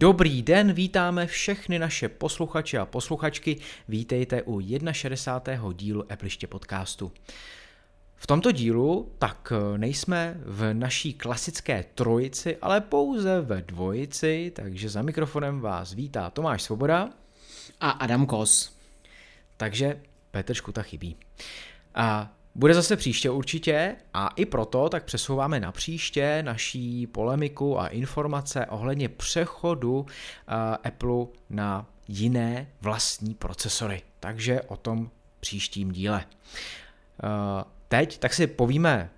Dobrý 0.00 0.42
den, 0.42 0.72
vítáme 0.72 1.26
všechny 1.26 1.78
naše 1.78 2.08
posluchače 2.08 2.78
a 2.78 2.86
posluchačky. 2.86 3.56
Vítejte 3.88 4.42
u 4.42 4.60
61. 4.92 5.72
dílu 5.72 6.12
Appliště 6.12 6.46
podcastu. 6.46 7.12
V 8.16 8.26
tomto 8.26 8.52
dílu 8.52 9.12
tak 9.18 9.52
nejsme 9.76 10.40
v 10.44 10.74
naší 10.74 11.14
klasické 11.14 11.84
trojici, 11.94 12.56
ale 12.56 12.80
pouze 12.80 13.40
ve 13.40 13.62
dvojici, 13.62 14.52
takže 14.56 14.88
za 14.88 15.02
mikrofonem 15.02 15.60
vás 15.60 15.92
vítá 15.92 16.30
Tomáš 16.30 16.62
Svoboda 16.62 17.10
a 17.80 17.90
Adam 17.90 18.26
Kos. 18.26 18.76
Takže 19.56 20.00
Petr 20.30 20.54
Škuta 20.54 20.82
chybí. 20.82 21.16
A 21.94 22.32
bude 22.54 22.74
zase 22.74 22.96
příště 22.96 23.30
určitě 23.30 23.96
a 24.14 24.28
i 24.36 24.44
proto 24.44 24.88
tak 24.88 25.04
přesouváme 25.04 25.60
na 25.60 25.72
příště 25.72 26.42
naší 26.42 27.06
polemiku 27.06 27.80
a 27.80 27.86
informace 27.86 28.66
ohledně 28.66 29.08
přechodu 29.08 30.00
uh, 30.00 30.06
Apple 30.84 31.26
na 31.50 31.86
jiné 32.08 32.66
vlastní 32.80 33.34
procesory. 33.34 34.02
Takže 34.20 34.62
o 34.62 34.76
tom 34.76 35.10
příštím 35.40 35.92
díle. 35.92 36.24
Uh, 37.22 37.62
teď 37.88 38.18
tak 38.18 38.34
si 38.34 38.46
povíme 38.46 39.10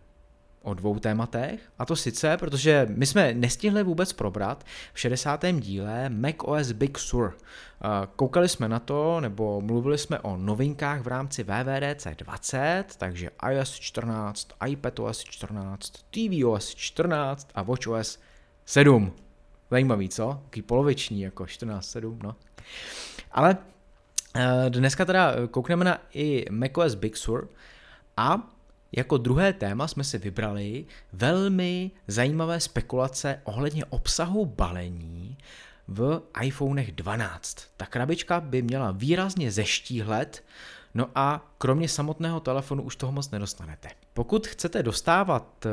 o 0.63 0.75
dvou 0.75 0.99
tématech, 0.99 1.61
a 1.79 1.85
to 1.85 1.97
sice, 1.97 2.37
protože 2.37 2.87
my 2.91 3.07
jsme 3.07 3.35
nestihli 3.35 3.83
vůbec 3.83 4.13
probrat 4.13 4.65
v 4.93 5.01
60. 5.01 5.45
díle 5.53 6.09
Mac 6.09 6.35
OS 6.39 6.73
Big 6.73 6.99
Sur. 6.99 7.37
Koukali 8.17 8.49
jsme 8.49 8.69
na 8.69 8.79
to, 8.79 9.21
nebo 9.21 9.61
mluvili 9.61 9.99
jsme 9.99 10.19
o 10.19 10.37
novinkách 10.37 11.01
v 11.01 11.07
rámci 11.07 11.45
VVDC 11.45 12.07
20, 12.17 12.85
takže 12.99 13.31
iOS 13.51 13.71
14, 13.71 14.49
iPadOS 14.69 15.25
14, 15.25 15.93
tvOS 16.11 16.75
14 16.75 17.49
a 17.55 17.63
WatchOS 17.63 18.19
7. 18.65 19.13
Zajímavý, 19.71 20.09
co? 20.09 20.41
Taký 20.45 20.63
poloviční, 20.63 21.21
jako 21.21 21.45
14.7, 21.45 22.19
no. 22.23 22.37
Ale 23.33 23.57
eh, 24.37 24.71
dneska 24.71 25.05
teda 25.05 25.35
koukneme 25.51 25.85
na 25.85 25.99
i 26.15 26.45
macOS 26.51 26.95
Big 26.95 27.17
Sur 27.17 27.49
a 28.17 28.52
jako 28.93 29.19
druhé 29.19 29.53
téma 29.53 29.89
jsme 29.89 30.05
si 30.05 30.19
vybrali 30.19 30.85
velmi 31.13 31.91
zajímavé 32.07 32.61
spekulace 32.61 33.41
ohledně 33.45 33.85
obsahu 33.85 34.47
balení 34.47 35.39
v 35.89 36.23
iPhonech 36.43 36.93
12. 36.93 37.57
Ta 37.77 37.87
krabička 37.87 38.41
by 38.41 38.63
měla 38.63 38.91
výrazně 38.91 39.53
zeštíhlet, 39.53 40.45
no 40.95 41.09
a 41.15 41.53
kromě 41.59 41.89
samotného 41.89 42.41
telefonu 42.41 42.83
už 42.83 42.97
toho 42.97 43.13
moc 43.13 43.31
nedostanete. 43.31 43.89
Pokud 44.15 44.47
chcete 44.47 44.83
dostávat 44.83 45.67
eh, 45.67 45.71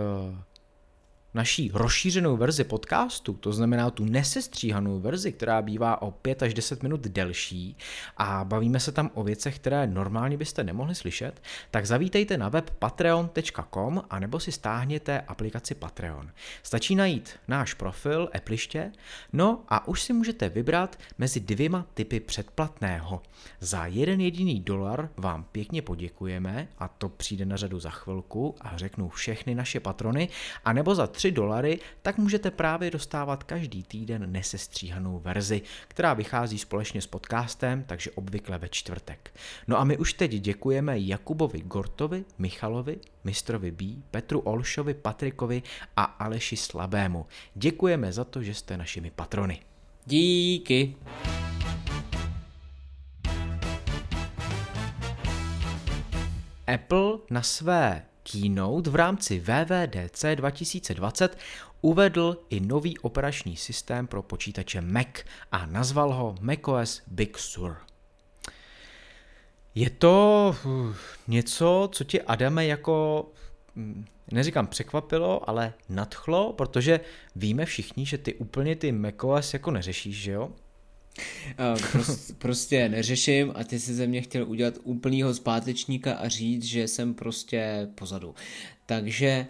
naší 1.33 1.71
rozšířenou 1.73 2.37
verzi 2.37 2.63
podcastu, 2.63 3.33
to 3.33 3.53
znamená 3.53 3.89
tu 3.89 4.05
nesestříhanou 4.05 4.99
verzi, 4.99 5.31
která 5.31 5.61
bývá 5.61 6.01
o 6.01 6.11
5 6.11 6.43
až 6.43 6.53
10 6.53 6.83
minut 6.83 7.01
delší 7.01 7.77
a 8.17 8.43
bavíme 8.45 8.79
se 8.79 8.91
tam 8.91 9.11
o 9.13 9.23
věcech, 9.23 9.55
které 9.55 9.87
normálně 9.87 10.37
byste 10.37 10.63
nemohli 10.63 10.95
slyšet, 10.95 11.41
tak 11.71 11.85
zavítejte 11.85 12.37
na 12.37 12.49
web 12.49 12.69
patreon.com 12.69 14.03
a 14.09 14.19
nebo 14.19 14.39
si 14.39 14.51
stáhněte 14.51 15.21
aplikaci 15.21 15.75
Patreon. 15.75 16.31
Stačí 16.63 16.95
najít 16.95 17.39
náš 17.47 17.73
profil, 17.73 18.29
Appliště, 18.35 18.91
no 19.33 19.63
a 19.67 19.87
už 19.87 20.01
si 20.01 20.13
můžete 20.13 20.49
vybrat 20.49 20.99
mezi 21.17 21.39
dvěma 21.39 21.85
typy 21.93 22.19
předplatného. 22.19 23.21
Za 23.59 23.85
jeden 23.85 24.21
jediný 24.21 24.59
dolar 24.59 25.09
vám 25.17 25.43
pěkně 25.43 25.81
poděkujeme 25.81 26.67
a 26.77 26.87
to 26.87 27.09
přijde 27.09 27.45
na 27.45 27.57
řadu 27.57 27.79
za 27.79 27.89
chvilku 27.89 28.55
a 28.61 28.77
řeknu 28.77 29.09
všechny 29.09 29.55
naše 29.55 29.79
patrony, 29.79 30.29
a 30.65 30.73
nebo 30.73 30.95
za 30.95 31.07
3 31.19 31.31
dolary, 31.31 31.79
tak 32.01 32.17
můžete 32.17 32.51
právě 32.51 32.91
dostávat 32.91 33.43
každý 33.43 33.83
týden 33.83 34.31
nesestříhanou 34.31 35.19
verzi, 35.19 35.61
která 35.87 36.13
vychází 36.13 36.57
společně 36.57 37.01
s 37.01 37.07
podcastem, 37.07 37.83
takže 37.83 38.11
obvykle 38.11 38.57
ve 38.57 38.69
čtvrtek. 38.69 39.31
No 39.67 39.79
a 39.79 39.83
my 39.83 39.97
už 39.97 40.13
teď 40.13 40.31
děkujeme 40.31 40.99
Jakubovi 40.99 41.59
Gortovi, 41.59 42.25
Michalovi, 42.37 42.97
Mistrovi 43.23 43.71
B, 43.71 43.85
Petru 44.11 44.39
Olšovi, 44.39 44.93
Patrikovi 44.93 45.63
a 45.97 46.03
Aleši 46.03 46.57
Slabému. 46.57 47.25
Děkujeme 47.55 48.11
za 48.11 48.23
to, 48.23 48.43
že 48.43 48.53
jste 48.53 48.77
našimi 48.77 49.11
patrony. 49.11 49.59
Díky. 50.05 50.95
Apple 56.67 57.17
na 57.29 57.41
své 57.41 58.08
Keynote 58.31 58.89
v 58.89 58.95
rámci 58.95 59.39
VVDC 59.39 60.25
2020 60.35 61.37
uvedl 61.81 62.37
i 62.49 62.59
nový 62.59 62.97
operační 62.97 63.57
systém 63.57 64.07
pro 64.07 64.21
počítače 64.21 64.81
Mac 64.81 65.07
a 65.51 65.65
nazval 65.65 66.13
ho 66.13 66.35
macOS 66.41 67.01
Big 67.07 67.37
Sur. 67.37 67.77
Je 69.75 69.89
to 69.89 70.55
uh, 70.65 70.95
něco, 71.27 71.89
co 71.91 72.03
tě, 72.03 72.21
Adame, 72.21 72.65
jako 72.65 73.25
hm, 73.75 74.05
neříkám 74.31 74.67
překvapilo, 74.67 75.49
ale 75.49 75.73
nadchlo, 75.89 76.53
protože 76.53 76.99
víme 77.35 77.65
všichni, 77.65 78.05
že 78.05 78.17
ty 78.17 78.33
úplně 78.35 78.75
ty 78.75 78.91
macOS 78.91 79.53
jako 79.53 79.71
neřešíš, 79.71 80.21
že 80.21 80.31
jo? 80.31 80.49
Prost, 81.91 82.37
prostě 82.37 82.89
neřeším 82.89 83.51
a 83.55 83.63
ty 83.63 83.79
si 83.79 83.93
ze 83.93 84.07
mě 84.07 84.21
chtěl 84.21 84.49
udělat 84.49 84.73
úplnýho 84.83 85.33
zpátečníka 85.33 86.13
a 86.13 86.27
říct, 86.27 86.63
že 86.63 86.87
jsem 86.87 87.13
prostě 87.13 87.87
pozadu. 87.95 88.35
Takže 88.85 89.47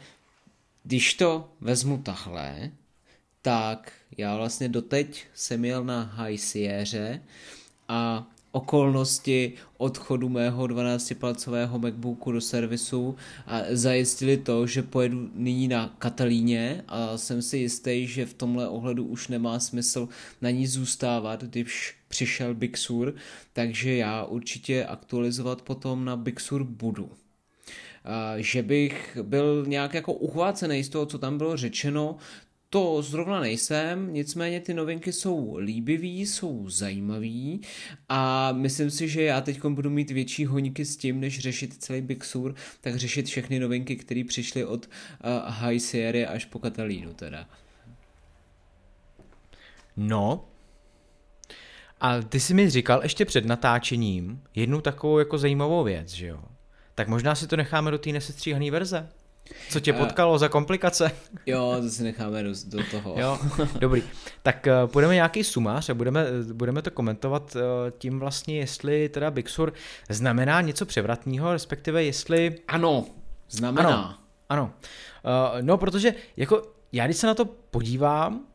když 0.84 1.13
to 1.13 1.52
vezmu 1.62 1.97
tahle, 1.97 2.72
tak 3.41 3.91
já 4.18 4.38
vlastně 4.38 4.69
doteď 4.69 5.25
jsem 5.34 5.66
jel 5.66 5.84
na 5.84 6.03
High 6.03 6.38
Sierra 6.38 7.19
a 7.88 8.28
okolnosti 8.52 9.54
odchodu 9.78 10.30
mého 10.30 10.64
12-palcového 10.64 11.80
MacBooku 11.80 12.32
do 12.32 12.42
servisu 12.42 13.16
a 13.48 13.62
zajistili 13.70 14.38
to, 14.38 14.68
že 14.68 14.84
pojedu 14.84 15.30
nyní 15.36 15.68
na 15.68 15.96
Katalíně 16.00 16.84
a 16.88 17.18
jsem 17.18 17.42
si 17.42 17.58
jistý, 17.58 18.08
že 18.08 18.26
v 18.26 18.34
tomhle 18.34 18.68
ohledu 18.68 19.06
už 19.06 19.28
nemá 19.28 19.60
smysl 19.60 20.10
na 20.42 20.50
ní 20.50 20.68
zůstávat, 20.68 21.44
když 21.44 21.96
přišel 22.08 22.54
Big 22.54 22.78
Sur, 22.78 23.16
takže 23.54 23.96
já 23.96 24.24
určitě 24.24 24.86
aktualizovat 24.86 25.62
potom 25.62 26.06
na 26.06 26.16
Big 26.16 26.40
Sur 26.40 26.64
budu. 26.64 27.12
Že 28.38 28.64
bych 28.64 29.18
byl 29.22 29.66
nějak 29.68 29.94
jako 29.94 30.14
uchvácený 30.14 30.84
z 30.84 30.90
toho, 30.90 31.06
co 31.06 31.18
tam 31.18 31.38
bylo 31.38 31.58
řečeno, 31.58 32.18
to 32.69 33.02
zrovna 33.02 33.40
nejsem, 33.40 34.13
nicméně 34.13 34.59
ty 34.59 34.74
novinky 34.74 35.13
jsou 35.13 35.57
líbivý, 35.57 36.25
jsou 36.25 36.69
zajímavý 36.69 37.62
a 38.09 38.52
myslím 38.52 38.91
si, 38.91 39.09
že 39.09 39.24
já 39.24 39.41
teď 39.41 39.66
budu 39.66 39.90
mít 39.90 40.12
větší 40.12 40.46
honíky 40.46 40.85
s 40.85 40.97
tím, 40.97 41.19
než 41.19 41.40
řešit 41.40 41.84
celý 41.84 42.02
Big 42.02 42.24
Sur, 42.24 42.56
tak 42.81 42.96
řešit 42.96 43.25
všechny 43.25 43.59
novinky, 43.59 43.96
které 43.96 44.24
přišly 44.28 44.66
od 44.66 44.85
uh, 44.85 45.53
High 45.53 45.80
Sierra 45.80 46.30
až 46.30 46.46
po 46.46 46.59
Katalínu 46.59 47.13
teda. 47.13 47.50
No, 49.97 50.46
a 52.01 52.22
ty 52.22 52.40
jsi 52.40 52.53
mi 52.53 52.69
říkal 52.69 53.03
ještě 53.03 53.25
před 53.25 53.46
natáčením 53.46 54.44
jednu 54.56 54.81
takovou 54.81 55.19
jako 55.19 55.38
zajímavou 55.38 55.84
věc, 55.84 56.09
že 56.09 56.28
jo? 56.28 56.44
Tak 56.96 57.07
možná 57.07 57.36
si 57.36 57.47
to 57.47 57.57
necháme 57.57 57.91
do 57.91 57.97
té 57.97 58.12
nesestříhané 58.12 58.72
verze. 58.72 59.09
Co 59.70 59.80
tě 59.80 59.94
potkalo 59.94 60.38
za 60.38 60.50
komplikace? 60.50 61.12
Jo, 61.46 61.78
to 61.82 61.90
si 61.90 62.04
necháme 62.04 62.44
do, 62.44 62.50
do 62.66 62.84
toho. 62.92 63.16
Jo, 63.18 63.40
dobrý. 63.80 64.04
Tak 64.44 64.68
uh, 64.84 64.92
půjdeme 64.92 65.16
nějaký 65.16 65.44
sumář 65.44 65.90
a 65.90 65.94
budeme, 65.94 66.26
budeme 66.54 66.82
to 66.82 66.92
komentovat 66.92 67.56
uh, 67.56 67.62
tím 67.98 68.20
vlastně, 68.20 68.58
jestli 68.58 69.10
teda 69.10 69.32
Big 69.32 69.50
Sur 69.50 69.74
znamená 70.10 70.62
něco 70.62 70.86
převratného, 70.86 71.54
respektive 71.54 72.04
jestli... 72.04 72.56
Ano, 72.68 73.06
znamená. 73.50 73.90
Ano, 73.90 74.16
ano. 74.50 74.74
Uh, 75.54 75.62
no, 75.62 75.78
protože 75.78 76.13
jako 76.38 76.63
já 76.92 77.06
když 77.06 77.18
se 77.18 77.28
na 77.28 77.34
to 77.34 77.46
podívám, 77.46 78.46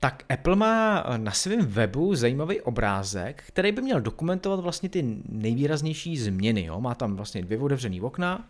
tak 0.00 0.24
Apple 0.28 0.56
má 0.56 1.04
na 1.16 1.32
svém 1.32 1.66
webu 1.66 2.14
zajímavý 2.14 2.60
obrázek, 2.60 3.44
který 3.46 3.72
by 3.72 3.82
měl 3.82 4.00
dokumentovat 4.00 4.60
vlastně 4.60 4.88
ty 4.88 5.16
nejvýraznější 5.28 6.16
změny. 6.16 6.64
Jo? 6.64 6.80
Má 6.80 6.94
tam 6.94 7.16
vlastně 7.16 7.42
dvě 7.42 7.58
otevřené 7.58 8.02
okna, 8.02 8.46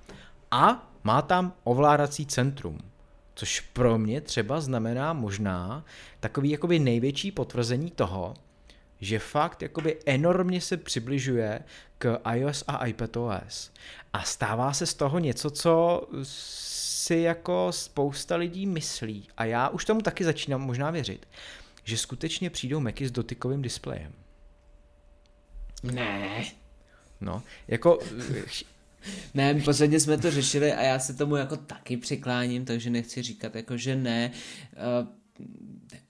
a 0.55 0.91
má 1.05 1.23
tam 1.23 1.53
ovládací 1.65 2.27
centrum. 2.27 2.79
Což 3.35 3.61
pro 3.61 3.99
mě 3.99 4.21
třeba 4.21 4.61
znamená 4.61 5.13
možná 5.13 5.85
takový 6.21 6.51
jakoby 6.51 6.79
největší 6.79 7.33
potvrzení 7.33 7.91
toho, 7.91 8.35
že 9.01 9.19
fakt 9.19 9.63
jakoby 9.63 9.99
enormně 10.07 10.61
se 10.61 10.77
přibližuje 10.77 11.61
k 11.99 12.19
iOS 12.35 12.65
a 12.67 12.87
iPadOS. 12.87 13.73
A 14.13 14.23
stává 14.23 14.73
se 14.73 14.87
z 14.87 14.95
toho 14.95 15.19
něco, 15.19 15.51
co 15.51 16.03
si 16.23 17.17
jako 17.17 17.69
spousta 17.71 18.37
lidí 18.37 18.67
myslí. 18.67 19.29
A 19.37 19.45
já 19.45 19.69
už 19.69 19.85
tomu 19.85 20.01
taky 20.01 20.25
začínám 20.25 20.61
možná 20.61 20.91
věřit, 20.91 21.29
že 21.85 21.97
skutečně 21.97 22.51
přijdou 22.51 22.81
Macy 22.81 23.07
s 23.07 23.11
dotykovým 23.11 23.63
displejem. 23.63 24.13
Ne. 25.83 26.45
No, 27.21 27.43
jako 27.69 27.99
ne, 29.35 29.55
posledně 29.65 30.01
jsme 30.01 30.19
to 30.19 30.31
řešili 30.31 30.73
a 30.73 30.83
já 30.83 30.99
se 30.99 31.15
tomu 31.15 31.37
jako 31.37 31.57
taky 31.57 31.97
přikláním, 31.97 32.65
takže 32.65 32.91
nechci 32.91 33.23
říkat 33.23 33.55
jako, 33.55 33.77
že 33.77 33.97
ne. 33.97 34.31
Uh, 35.01 35.09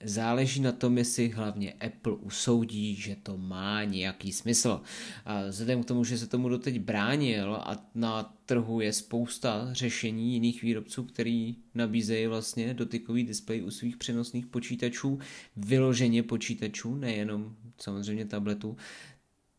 záleží 0.03 0.61
na 0.61 0.71
tom, 0.71 0.97
jestli 0.97 1.29
hlavně 1.29 1.73
Apple 1.73 2.13
usoudí, 2.13 2.95
že 2.95 3.15
to 3.23 3.37
má 3.37 3.83
nějaký 3.83 4.31
smysl. 4.31 4.81
A 5.25 5.47
vzhledem 5.47 5.83
k 5.83 5.85
tomu, 5.85 6.03
že 6.03 6.17
se 6.17 6.27
tomu 6.27 6.49
doteď 6.49 6.79
bránil 6.79 7.55
a 7.55 7.89
na 7.95 8.35
trhu 8.45 8.81
je 8.81 8.93
spousta 8.93 9.69
řešení 9.71 10.33
jiných 10.33 10.61
výrobců, 10.61 11.03
který 11.03 11.55
nabízejí 11.75 12.27
vlastně 12.27 12.73
dotykový 12.73 13.23
displej 13.23 13.63
u 13.63 13.71
svých 13.71 13.97
přenosných 13.97 14.45
počítačů, 14.45 15.19
vyloženě 15.57 16.23
počítačů, 16.23 16.95
nejenom 16.95 17.55
samozřejmě 17.77 18.25
tabletů, 18.25 18.77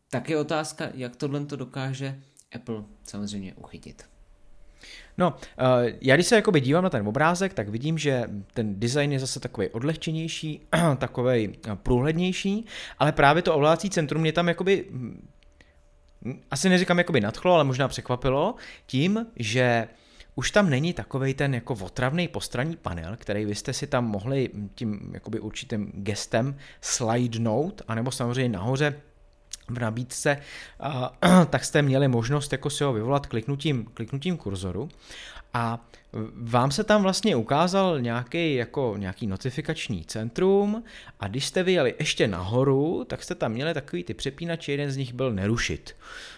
tak 0.09 0.29
je 0.29 0.37
otázka, 0.37 0.91
jak 0.93 1.15
tohle 1.15 1.45
to 1.45 1.55
dokáže 1.55 2.21
Apple 2.55 2.83
samozřejmě 3.03 3.53
uchytit. 3.53 4.03
No, 5.17 5.35
eh, 5.57 5.97
já 6.01 6.15
když 6.15 6.27
se 6.27 6.35
jakoby 6.35 6.61
dívám 6.61 6.83
na 6.83 6.89
ten 6.89 7.07
obrázek, 7.07 7.53
tak 7.53 7.69
vidím, 7.69 7.97
že 7.97 8.23
ten 8.53 8.79
design 8.79 9.11
je 9.11 9.19
zase 9.19 9.39
takový 9.39 9.67
odlehčenější, 9.67 10.67
takový 10.97 11.57
eh, 11.67 11.75
průhlednější, 11.75 12.65
ale 12.99 13.11
právě 13.11 13.41
to 13.41 13.55
ovládací 13.55 13.89
centrum 13.89 14.21
mě 14.21 14.31
tam 14.31 14.47
jakoby 14.47 14.85
hm, 14.91 15.27
asi 16.51 16.69
neříkám 16.69 16.97
jakoby 16.97 17.21
nadchlo, 17.21 17.53
ale 17.53 17.63
možná 17.63 17.87
překvapilo 17.87 18.55
tím, 18.85 19.25
že 19.35 19.87
už 20.35 20.51
tam 20.51 20.69
není 20.69 20.93
takovej 20.93 21.33
ten 21.33 21.55
jako 21.55 21.73
otravný 21.73 22.27
postranní 22.27 22.75
panel, 22.75 23.15
který 23.17 23.45
vy 23.45 23.55
jste 23.55 23.73
si 23.73 23.87
tam 23.87 24.05
mohli 24.05 24.49
tím 24.75 25.11
jakoby 25.13 25.39
určitým 25.39 25.91
gestem 25.95 26.57
slidenout, 26.81 27.81
anebo 27.87 28.11
samozřejmě 28.11 28.49
nahoře 28.49 29.01
v 29.69 29.79
nabídce, 29.79 30.37
a, 30.79 31.17
tak 31.49 31.65
jste 31.65 31.81
měli 31.81 32.07
možnost 32.07 32.51
jako 32.51 32.69
si 32.69 32.83
ho 32.83 32.93
vyvolat 32.93 33.27
kliknutím, 33.27 33.85
kliknutím 33.93 34.37
kurzoru 34.37 34.89
a 35.53 35.87
vám 36.33 36.71
se 36.71 36.83
tam 36.83 37.03
vlastně 37.03 37.35
ukázal 37.35 38.01
nějaký, 38.01 38.55
jako 38.55 38.95
nějaký 38.97 39.27
notifikační 39.27 40.05
centrum 40.05 40.83
a 41.19 41.27
když 41.27 41.45
jste 41.45 41.63
vyjeli 41.63 41.95
ještě 41.99 42.27
nahoru, 42.27 43.05
tak 43.07 43.23
jste 43.23 43.35
tam 43.35 43.51
měli 43.51 43.73
takový 43.73 44.03
ty 44.03 44.13
přepínače, 44.13 44.71
jeden 44.71 44.91
z 44.91 44.97
nich 44.97 45.13
byl 45.13 45.33
nerušit. 45.33 45.95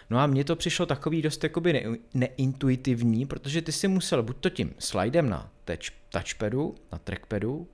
No 0.09 0.19
a 0.19 0.27
mně 0.27 0.43
to 0.43 0.55
přišlo 0.55 0.85
takový 0.85 1.21
dost 1.21 1.43
jakoby 1.43 1.73
ne, 1.73 1.81
neintuitivní, 2.13 3.25
protože 3.25 3.61
ty 3.61 3.71
si 3.71 3.87
musel 3.87 4.23
buď 4.23 4.37
to 4.39 4.49
tím 4.49 4.73
slidem 4.79 5.29
na 5.29 5.49
touch, 5.65 5.91
touchpadu, 6.09 6.75
na 6.91 6.97
trackpadu, 6.97 7.67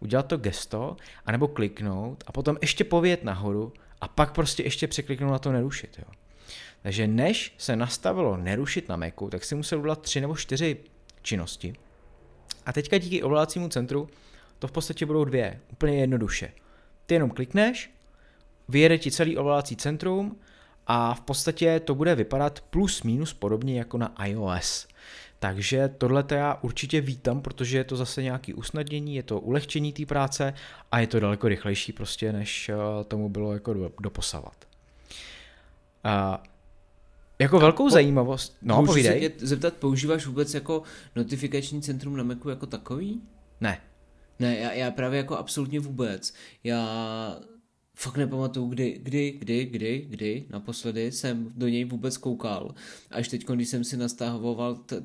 udělat 0.00 0.26
to 0.26 0.36
gesto, 0.36 0.96
anebo 1.26 1.48
kliknout 1.48 2.24
a 2.26 2.32
potom 2.32 2.56
ještě 2.60 2.84
povět 2.84 3.24
nahoru 3.24 3.72
a 4.02 4.08
pak 4.08 4.32
prostě 4.32 4.62
ještě 4.62 4.86
překliknout 4.86 5.32
na 5.32 5.38
to 5.38 5.52
nerušit. 5.52 5.98
Jo. 5.98 6.14
Takže 6.82 7.06
než 7.06 7.54
se 7.58 7.76
nastavilo 7.76 8.36
nerušit 8.36 8.88
na 8.88 8.96
Macu, 8.96 9.30
tak 9.30 9.44
si 9.44 9.54
musel 9.54 9.78
udělat 9.78 10.02
tři 10.02 10.20
nebo 10.20 10.36
čtyři 10.36 10.76
činnosti. 11.22 11.72
A 12.66 12.72
teďka 12.72 12.98
díky 12.98 13.22
ovládacímu 13.22 13.68
centru 13.68 14.08
to 14.58 14.68
v 14.68 14.72
podstatě 14.72 15.06
budou 15.06 15.24
dvě, 15.24 15.60
úplně 15.72 16.00
jednoduše. 16.00 16.52
Ty 17.06 17.14
jenom 17.14 17.30
klikneš, 17.30 17.90
vyjede 18.68 18.98
ti 18.98 19.10
celý 19.10 19.36
ovládací 19.36 19.76
centrum 19.76 20.40
a 20.86 21.14
v 21.14 21.20
podstatě 21.20 21.80
to 21.80 21.94
bude 21.94 22.14
vypadat 22.14 22.60
plus 22.60 23.02
minus 23.02 23.32
podobně 23.32 23.78
jako 23.78 23.98
na 23.98 24.26
iOS. 24.26 24.88
Takže 25.42 25.94
tohle 25.98 26.24
já 26.30 26.58
určitě 26.62 27.00
vítám, 27.00 27.42
protože 27.42 27.78
je 27.78 27.84
to 27.84 27.96
zase 27.96 28.22
nějaký 28.22 28.54
usnadnění, 28.54 29.16
je 29.16 29.22
to 29.22 29.40
ulehčení 29.40 29.92
té 29.92 30.06
práce 30.06 30.54
a 30.92 30.98
je 30.98 31.06
to 31.06 31.20
daleko 31.20 31.48
rychlejší 31.48 31.92
prostě, 31.92 32.32
než 32.32 32.68
eh, 32.68 33.04
tomu 33.04 33.28
bylo 33.28 33.52
jako 33.52 33.92
doposavat. 34.00 34.68
A 36.04 36.42
jako 37.38 37.58
velkou 37.58 37.84
po, 37.84 37.90
zajímavost, 37.90 38.56
no 38.62 38.86
povídej. 38.86 39.12
se 39.22 39.28
tě 39.28 39.46
zeptat, 39.46 39.74
používáš 39.74 40.26
vůbec 40.26 40.54
jako 40.54 40.82
notifikační 41.16 41.82
centrum 41.82 42.16
na 42.16 42.24
Macu 42.24 42.48
jako 42.48 42.66
takový? 42.66 43.22
Ne. 43.60 43.80
Ne, 44.38 44.58
já, 44.58 44.72
já 44.72 44.90
právě 44.90 45.16
jako 45.16 45.36
absolutně 45.36 45.80
vůbec. 45.80 46.34
Já 46.64 47.40
fakt 47.94 48.16
nepamatuju, 48.16 48.66
kdy, 48.66 49.00
kdy, 49.02 49.30
kdy, 49.30 49.64
kdy, 49.64 50.06
kdy 50.08 50.44
naposledy 50.50 51.12
jsem 51.12 51.50
do 51.56 51.68
něj 51.68 51.84
vůbec 51.84 52.16
koukal. 52.16 52.74
Až 53.10 53.28
teď, 53.28 53.46
když 53.46 53.68
jsem 53.68 53.84
si 53.84 53.96
nastahoval 53.96 54.74
t- 54.74 55.02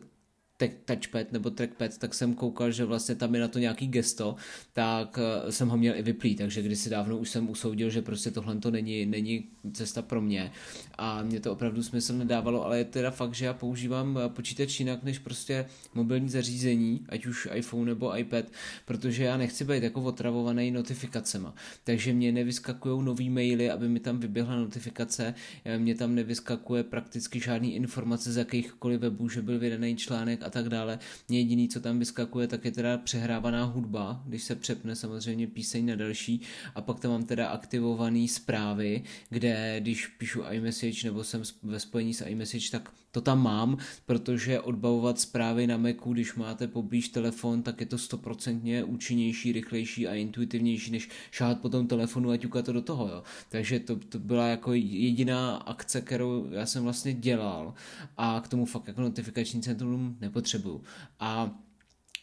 touchpad 0.85 1.31
nebo 1.31 1.49
trackpad, 1.49 1.97
tak 1.97 2.13
jsem 2.13 2.33
koukal, 2.33 2.71
že 2.71 2.85
vlastně 2.85 3.15
tam 3.15 3.35
je 3.35 3.41
na 3.41 3.47
to 3.47 3.59
nějaký 3.59 3.87
gesto, 3.87 4.35
tak 4.73 5.19
eh, 5.19 5.51
jsem 5.51 5.69
ho 5.69 5.77
měl 5.77 5.95
i 5.95 6.01
vyplý, 6.01 6.35
takže 6.35 6.61
kdysi 6.61 6.89
dávno 6.89 7.17
už 7.17 7.29
jsem 7.29 7.49
usoudil, 7.49 7.89
že 7.89 8.01
prostě 8.01 8.31
tohle 8.31 8.55
to 8.55 8.71
není, 8.71 9.05
není 9.05 9.45
cesta 9.73 10.01
pro 10.01 10.21
mě. 10.21 10.51
A 10.97 11.23
mě 11.23 11.39
to 11.39 11.51
opravdu 11.51 11.83
smysl 11.83 12.13
nedávalo, 12.13 12.65
ale 12.65 12.77
je 12.77 12.85
teda 12.85 13.11
fakt, 13.11 13.33
že 13.33 13.45
já 13.45 13.53
používám 13.53 14.17
eh, 14.17 14.29
počítač 14.29 14.79
jinak 14.79 15.03
než 15.03 15.19
prostě 15.19 15.65
mobilní 15.93 16.29
zařízení, 16.29 17.05
ať 17.09 17.25
už 17.25 17.47
iPhone 17.53 17.85
nebo 17.85 18.17
iPad, 18.17 18.45
protože 18.85 19.23
já 19.23 19.37
nechci 19.37 19.65
být 19.65 19.83
jako 19.83 20.01
otravovaný 20.01 20.71
notifikacema, 20.71 21.53
takže 21.83 22.13
mě 22.13 22.31
nevyskakují 22.31 23.05
nový 23.05 23.29
maily, 23.29 23.71
aby 23.71 23.89
mi 23.89 23.99
tam 23.99 24.19
vyběhla 24.19 24.55
notifikace, 24.55 25.33
eh, 25.65 25.77
mě 25.77 25.95
tam 25.95 26.15
nevyskakuje 26.15 26.83
prakticky 26.83 27.39
žádný 27.39 27.75
informace 27.75 28.31
z 28.31 28.37
jakýchkoliv 28.37 29.01
webů, 29.01 29.29
že 29.29 29.41
byl 29.41 29.59
vydaný 29.59 29.95
článek 29.95 30.46
a 30.47 30.49
tak 30.49 30.69
dále. 30.69 30.99
Mě 31.29 31.39
jediný, 31.39 31.69
co 31.69 31.79
tam 31.79 31.99
vyskakuje, 31.99 32.47
tak 32.47 32.65
je 32.65 32.71
teda 32.71 32.97
přehrávaná 32.97 33.63
hudba, 33.63 34.23
když 34.25 34.43
se 34.43 34.55
přepne 34.55 34.95
samozřejmě 34.95 35.47
píseň 35.47 35.85
na 35.85 35.95
další 35.95 36.41
a 36.75 36.81
pak 36.81 36.99
tam 36.99 37.11
mám 37.11 37.25
teda 37.25 37.47
aktivovaný 37.47 38.27
zprávy, 38.27 39.03
kde 39.29 39.79
když 39.79 40.07
píšu 40.07 40.43
iMessage 40.51 41.07
nebo 41.07 41.23
jsem 41.23 41.43
ve 41.63 41.79
spojení 41.79 42.13
s 42.13 42.25
iMessage, 42.25 42.71
tak 42.71 42.91
to 43.17 43.21
tam 43.21 43.43
mám, 43.43 43.77
protože 44.05 44.61
odbavovat 44.61 45.19
zprávy 45.19 45.67
na 45.67 45.77
Macu, 45.77 46.13
když 46.13 46.35
máte 46.35 46.67
poblíž 46.67 47.09
telefon, 47.09 47.63
tak 47.63 47.79
je 47.79 47.85
to 47.85 47.97
stoprocentně 47.97 48.83
účinnější, 48.83 49.51
rychlejší 49.51 50.07
a 50.07 50.13
intuitivnější, 50.13 50.91
než 50.91 51.09
šáhat 51.31 51.61
po 51.61 51.69
tom 51.69 51.87
telefonu 51.87 52.29
a 52.29 52.37
ťukat 52.37 52.65
to 52.65 52.73
do 52.73 52.81
toho. 52.81 53.07
Jo. 53.07 53.23
Takže 53.49 53.79
to, 53.79 53.95
to 53.95 54.19
byla 54.19 54.47
jako 54.47 54.73
jediná 54.73 55.55
akce, 55.55 56.01
kterou 56.01 56.47
já 56.51 56.65
jsem 56.65 56.83
vlastně 56.83 57.13
dělal 57.13 57.73
a 58.17 58.41
k 58.41 58.47
tomu 58.47 58.65
fakt 58.65 58.87
jako 58.87 59.01
notifikační 59.01 59.61
centrum 59.61 60.17
nepotřebuju. 60.21 60.83
A 61.19 61.57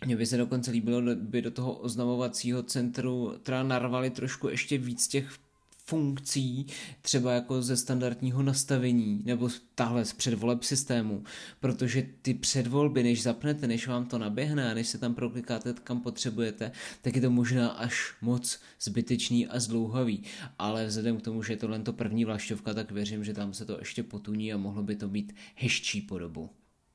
mně 0.07 0.17
by 0.17 0.27
se 0.27 0.37
dokonce 0.37 0.71
líbilo, 0.71 1.01
by 1.15 1.43
do 1.43 1.51
toho 1.51 1.73
oznamovacího 1.73 2.63
centru 2.63 3.33
teda 3.43 3.63
narvali 3.63 4.11
trošku 4.11 4.49
ještě 4.49 4.79
víc 4.79 5.09
těch 5.09 5.39
funkcí, 5.87 6.67
třeba 7.03 7.33
jako 7.33 7.63
ze 7.63 7.77
standardního 7.77 8.43
nastavení 8.43 9.23
nebo 9.25 9.49
tahle 9.75 10.05
z 10.05 10.13
předvoleb 10.13 10.63
systému, 10.63 11.25
protože 11.61 12.07
ty 12.23 12.35
předvolby, 12.35 13.03
než 13.03 13.23
zapnete, 13.23 13.67
než 13.67 13.87
vám 13.89 14.07
to 14.07 14.19
naběhne 14.19 14.71
a 14.71 14.75
než 14.75 14.89
se 14.89 14.99
tam 14.99 15.15
proklikáte 15.15 15.75
kam 15.85 16.01
potřebujete, 16.01 16.73
tak 17.03 17.17
je 17.17 17.23
to 17.23 17.31
možná 17.31 17.69
až 17.69 18.15
moc 18.21 18.61
zbytečný 18.81 19.47
a 19.47 19.61
zdlouhavý, 19.61 20.23
ale 20.59 20.87
vzhledem 20.87 21.17
k 21.17 21.23
tomu, 21.23 21.43
že 21.43 21.53
je 21.53 21.57
tohle 21.57 21.79
to 21.79 21.93
první 21.93 22.25
vlašťovka, 22.25 22.75
tak 22.75 22.91
věřím, 22.91 23.25
že 23.25 23.35
tam 23.35 23.55
se 23.55 23.65
to 23.65 23.79
ještě 23.79 24.03
potuní 24.03 24.53
a 24.53 24.57
mohlo 24.57 24.83
by 24.83 24.97
to 24.97 25.09
mít 25.09 25.35
hezčí 25.55 26.01
podobu 26.01 26.51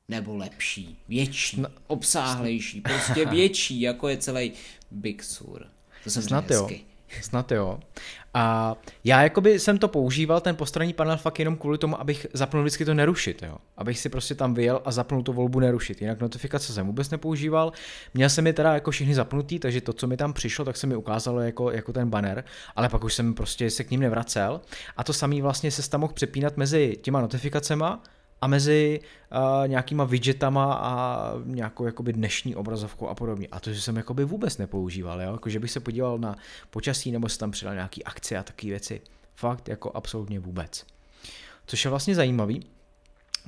nebo 0.08 0.36
lepší, 0.36 0.98
větší, 1.08 1.62
obsáhlejší, 1.86 2.80
prostě 2.80 3.26
větší, 3.26 3.80
jako 3.80 4.08
je 4.08 4.16
celý 4.16 4.52
Big 4.90 5.22
Sur. 5.22 5.66
To 6.04 6.10
jsem 6.10 6.22
Snad 6.22 6.50
jo. 6.50 6.68
Snad 7.22 7.52
jo. 7.52 7.78
A 8.34 8.74
já 9.04 9.22
jakoby 9.22 9.58
jsem 9.58 9.78
to 9.78 9.88
používal, 9.88 10.40
ten 10.40 10.56
postranní 10.56 10.92
panel 10.92 11.16
fakt 11.16 11.38
jenom 11.38 11.56
kvůli 11.56 11.78
tomu, 11.78 12.00
abych 12.00 12.26
zapnul 12.32 12.62
vždycky 12.62 12.84
to 12.84 12.94
nerušit, 12.94 13.42
jo. 13.42 13.56
Abych 13.76 13.98
si 13.98 14.08
prostě 14.08 14.34
tam 14.34 14.54
vyjel 14.54 14.82
a 14.84 14.92
zapnul 14.92 15.22
tu 15.22 15.32
volbu 15.32 15.60
nerušit. 15.60 16.00
Jinak 16.00 16.20
notifikace 16.20 16.72
jsem 16.72 16.86
vůbec 16.86 17.10
nepoužíval. 17.10 17.72
Měl 18.14 18.28
jsem 18.28 18.46
je 18.46 18.52
teda 18.52 18.74
jako 18.74 18.90
všichni 18.90 19.14
zapnutý, 19.14 19.58
takže 19.58 19.80
to, 19.80 19.92
co 19.92 20.06
mi 20.06 20.16
tam 20.16 20.32
přišlo, 20.32 20.64
tak 20.64 20.76
se 20.76 20.86
mi 20.86 20.96
ukázalo 20.96 21.40
jako, 21.40 21.70
jako 21.70 21.92
ten 21.92 22.10
banner, 22.10 22.44
ale 22.76 22.88
pak 22.88 23.04
už 23.04 23.14
jsem 23.14 23.34
prostě 23.34 23.70
se 23.70 23.84
k 23.84 23.90
ním 23.90 24.00
nevracel. 24.00 24.60
A 24.96 25.04
to 25.04 25.12
samý 25.12 25.42
vlastně 25.42 25.70
se 25.70 25.90
tam 25.90 26.00
mohl 26.00 26.12
přepínat 26.12 26.56
mezi 26.56 26.96
těma 27.02 27.20
notifikacema 27.20 28.02
a 28.40 28.46
mezi 28.46 29.00
uh, 29.32 29.68
nějakýma 29.68 30.04
widgetama 30.04 30.74
a 30.74 31.32
nějakou 31.44 31.86
jakoby 31.86 32.12
dnešní 32.12 32.56
obrazovkou 32.56 33.08
a 33.08 33.14
podobně. 33.14 33.48
A 33.52 33.60
to, 33.60 33.72
že 33.72 33.80
jsem 33.80 33.96
jakoby 33.96 34.24
vůbec 34.24 34.58
nepoužíval, 34.58 35.22
jo? 35.22 35.32
Jako, 35.32 35.48
že 35.48 35.60
bych 35.60 35.70
se 35.70 35.80
podíval 35.80 36.18
na 36.18 36.36
počasí 36.70 37.12
nebo 37.12 37.28
se 37.28 37.38
tam 37.38 37.50
přidal 37.50 37.74
nějaký 37.74 38.04
akce 38.04 38.36
a 38.36 38.42
takové 38.42 38.70
věci. 38.70 39.00
Fakt 39.34 39.68
jako 39.68 39.90
absolutně 39.94 40.40
vůbec. 40.40 40.86
Což 41.66 41.84
je 41.84 41.90
vlastně 41.90 42.14
zajímavý, 42.14 42.66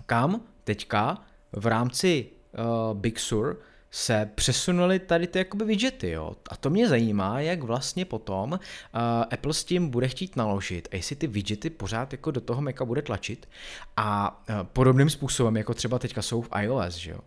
kam 0.06 0.40
teďka 0.64 1.18
v 1.52 1.66
rámci 1.66 2.26
uh, 2.58 2.98
Big 2.98 3.18
Sur 3.18 3.60
se 3.94 4.30
přesunuli 4.34 4.98
tady 4.98 5.26
ty 5.26 5.38
jakoby 5.38 5.64
widgety, 5.64 6.10
jo. 6.10 6.36
A 6.50 6.56
to 6.56 6.70
mě 6.70 6.88
zajímá, 6.88 7.40
jak 7.40 7.62
vlastně 7.62 8.04
potom 8.04 8.52
uh, 8.52 8.58
Apple 9.30 9.54
s 9.54 9.64
tím 9.64 9.90
bude 9.90 10.08
chtít 10.08 10.36
naložit 10.36 10.88
a 10.92 10.96
jestli 10.96 11.16
ty 11.16 11.26
widgety 11.26 11.70
pořád 11.70 12.12
jako 12.12 12.30
do 12.30 12.40
toho 12.40 12.62
Maca 12.62 12.84
bude 12.84 13.02
tlačit 13.02 13.48
a 13.96 14.40
uh, 14.48 14.54
podobným 14.62 15.10
způsobem, 15.10 15.56
jako 15.56 15.74
třeba 15.74 15.98
teďka 15.98 16.22
jsou 16.22 16.42
v 16.42 16.48
iOS, 16.60 16.94
že 16.94 17.10
jo. 17.10 17.18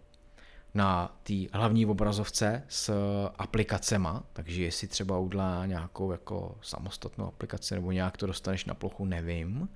Na 0.76 1.16
té 1.24 1.34
hlavní 1.52 1.86
obrazovce 1.86 2.64
s 2.70 2.94
aplikacema, 3.38 4.24
takže 4.34 4.64
jestli 4.64 4.88
třeba 4.88 5.20
udělá 5.20 5.66
nějakou 5.66 6.12
jako 6.12 6.56
samostatnou 6.62 7.28
aplikaci 7.28 7.76
nebo 7.76 7.92
nějak 7.92 8.18
to 8.18 8.28
dostaneš 8.28 8.66
na 8.66 8.74
plochu, 8.74 9.06
nevím. 9.06 9.70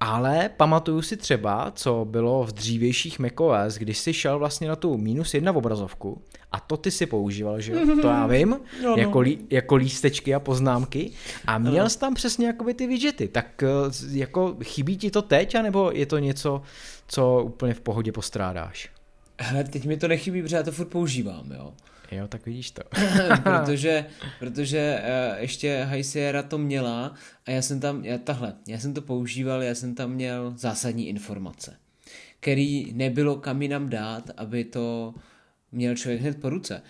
Ale 0.00 0.50
pamatuju 0.56 1.02
si 1.02 1.16
třeba, 1.16 1.72
co 1.74 2.06
bylo 2.10 2.44
v 2.44 2.52
dřívějších 2.52 3.18
macOS, 3.18 3.74
když 3.74 3.98
si 3.98 4.12
šel 4.12 4.38
vlastně 4.38 4.68
na 4.68 4.76
tu 4.76 4.98
minus 4.98 5.34
jedna 5.34 5.52
obrazovku 5.52 6.22
a 6.52 6.60
to 6.60 6.76
ty 6.76 6.90
si 6.90 7.06
používal, 7.06 7.60
že 7.60 7.72
jo? 7.72 7.96
To 8.02 8.08
já 8.08 8.26
vím, 8.26 8.50
no, 8.50 8.58
no. 8.82 8.96
Jako, 8.96 9.20
lí, 9.20 9.38
jako 9.50 9.74
lístečky 9.74 10.34
a 10.34 10.40
poznámky 10.40 11.10
a 11.46 11.58
měl 11.58 11.88
jsi 11.88 11.98
tam 11.98 12.14
přesně 12.14 12.46
jakoby 12.46 12.74
ty 12.74 12.86
widgety, 12.86 13.28
tak 13.28 13.62
eh, 13.62 13.68
jako 14.10 14.56
chybí 14.62 14.96
ti 14.96 15.10
to 15.10 15.22
teď, 15.22 15.54
anebo 15.54 15.90
je 15.94 16.06
to 16.06 16.18
něco, 16.18 16.62
co 17.06 17.42
úplně 17.44 17.74
v 17.74 17.80
pohodě 17.80 18.12
postrádáš? 18.12 18.91
Hele, 19.40 19.64
teď 19.64 19.86
mi 19.86 19.96
to 19.96 20.08
nechybí, 20.08 20.42
protože 20.42 20.56
já 20.56 20.62
to 20.62 20.72
furt 20.72 20.88
používám, 20.88 21.52
jo. 21.52 21.74
Jo, 22.12 22.28
tak 22.28 22.46
vidíš 22.46 22.70
to. 22.70 22.82
protože, 23.42 24.06
protože 24.38 25.02
uh, 25.02 25.40
ještě 25.40 25.86
High 25.90 26.02
Sierra 26.02 26.42
to 26.42 26.58
měla 26.58 27.14
a 27.46 27.50
já 27.50 27.62
jsem 27.62 27.80
tam, 27.80 28.04
já, 28.04 28.18
tahle, 28.18 28.54
já 28.68 28.78
jsem 28.78 28.94
to 28.94 29.02
používal, 29.02 29.62
já 29.62 29.74
jsem 29.74 29.94
tam 29.94 30.10
měl 30.10 30.52
zásadní 30.56 31.08
informace, 31.08 31.76
který 32.40 32.92
nebylo 32.92 33.36
kam 33.36 33.62
jinam 33.62 33.88
dát, 33.88 34.30
aby 34.36 34.64
to 34.64 35.14
měl 35.72 35.96
člověk 35.96 36.20
hned 36.20 36.40
po 36.40 36.50
ruce 36.50 36.82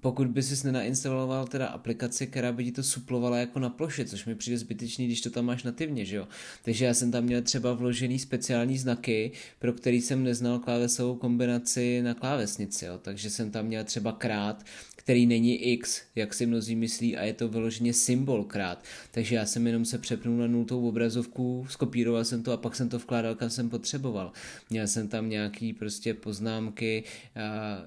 pokud 0.00 0.26
by 0.26 0.42
si 0.42 0.66
nenainstaloval 0.66 1.46
teda 1.46 1.66
aplikaci, 1.66 2.26
která 2.26 2.52
by 2.52 2.64
ti 2.64 2.72
to 2.72 2.82
suplovala 2.82 3.38
jako 3.38 3.58
na 3.58 3.68
ploše, 3.68 4.04
což 4.04 4.26
mi 4.26 4.34
přijde 4.34 4.58
zbytečný, 4.58 5.06
když 5.06 5.20
to 5.20 5.30
tam 5.30 5.44
máš 5.44 5.62
nativně, 5.62 6.04
že 6.04 6.16
jo. 6.16 6.28
Takže 6.64 6.84
já 6.84 6.94
jsem 6.94 7.10
tam 7.10 7.24
měl 7.24 7.42
třeba 7.42 7.74
vložený 7.74 8.18
speciální 8.18 8.78
znaky, 8.78 9.32
pro 9.58 9.72
který 9.72 10.00
jsem 10.00 10.24
neznal 10.24 10.58
klávesovou 10.58 11.14
kombinaci 11.14 12.02
na 12.02 12.14
klávesnici, 12.14 12.84
jo. 12.84 12.98
Takže 13.02 13.30
jsem 13.30 13.50
tam 13.50 13.66
měl 13.66 13.84
třeba 13.84 14.12
krát, 14.12 14.64
který 14.96 15.26
není 15.26 15.56
X, 15.56 16.02
jak 16.14 16.34
si 16.34 16.46
mnozí 16.46 16.76
myslí, 16.76 17.16
a 17.16 17.24
je 17.24 17.32
to 17.32 17.48
vyloženě 17.48 17.92
symbol 17.92 18.44
krát. 18.44 18.84
Takže 19.10 19.34
já 19.34 19.46
jsem 19.46 19.66
jenom 19.66 19.84
se 19.84 19.98
přepnul 19.98 20.36
na 20.36 20.46
nultou 20.46 20.88
obrazovku, 20.88 21.66
skopíroval 21.68 22.24
jsem 22.24 22.42
to 22.42 22.52
a 22.52 22.56
pak 22.56 22.76
jsem 22.76 22.88
to 22.88 22.98
vkládal, 22.98 23.34
kam 23.34 23.50
jsem 23.50 23.70
potřeboval. 23.70 24.32
Měl 24.70 24.86
jsem 24.86 25.08
tam 25.08 25.28
nějaký 25.28 25.72
prostě 25.72 26.14
poznámky, 26.14 27.04
a, 27.36 27.84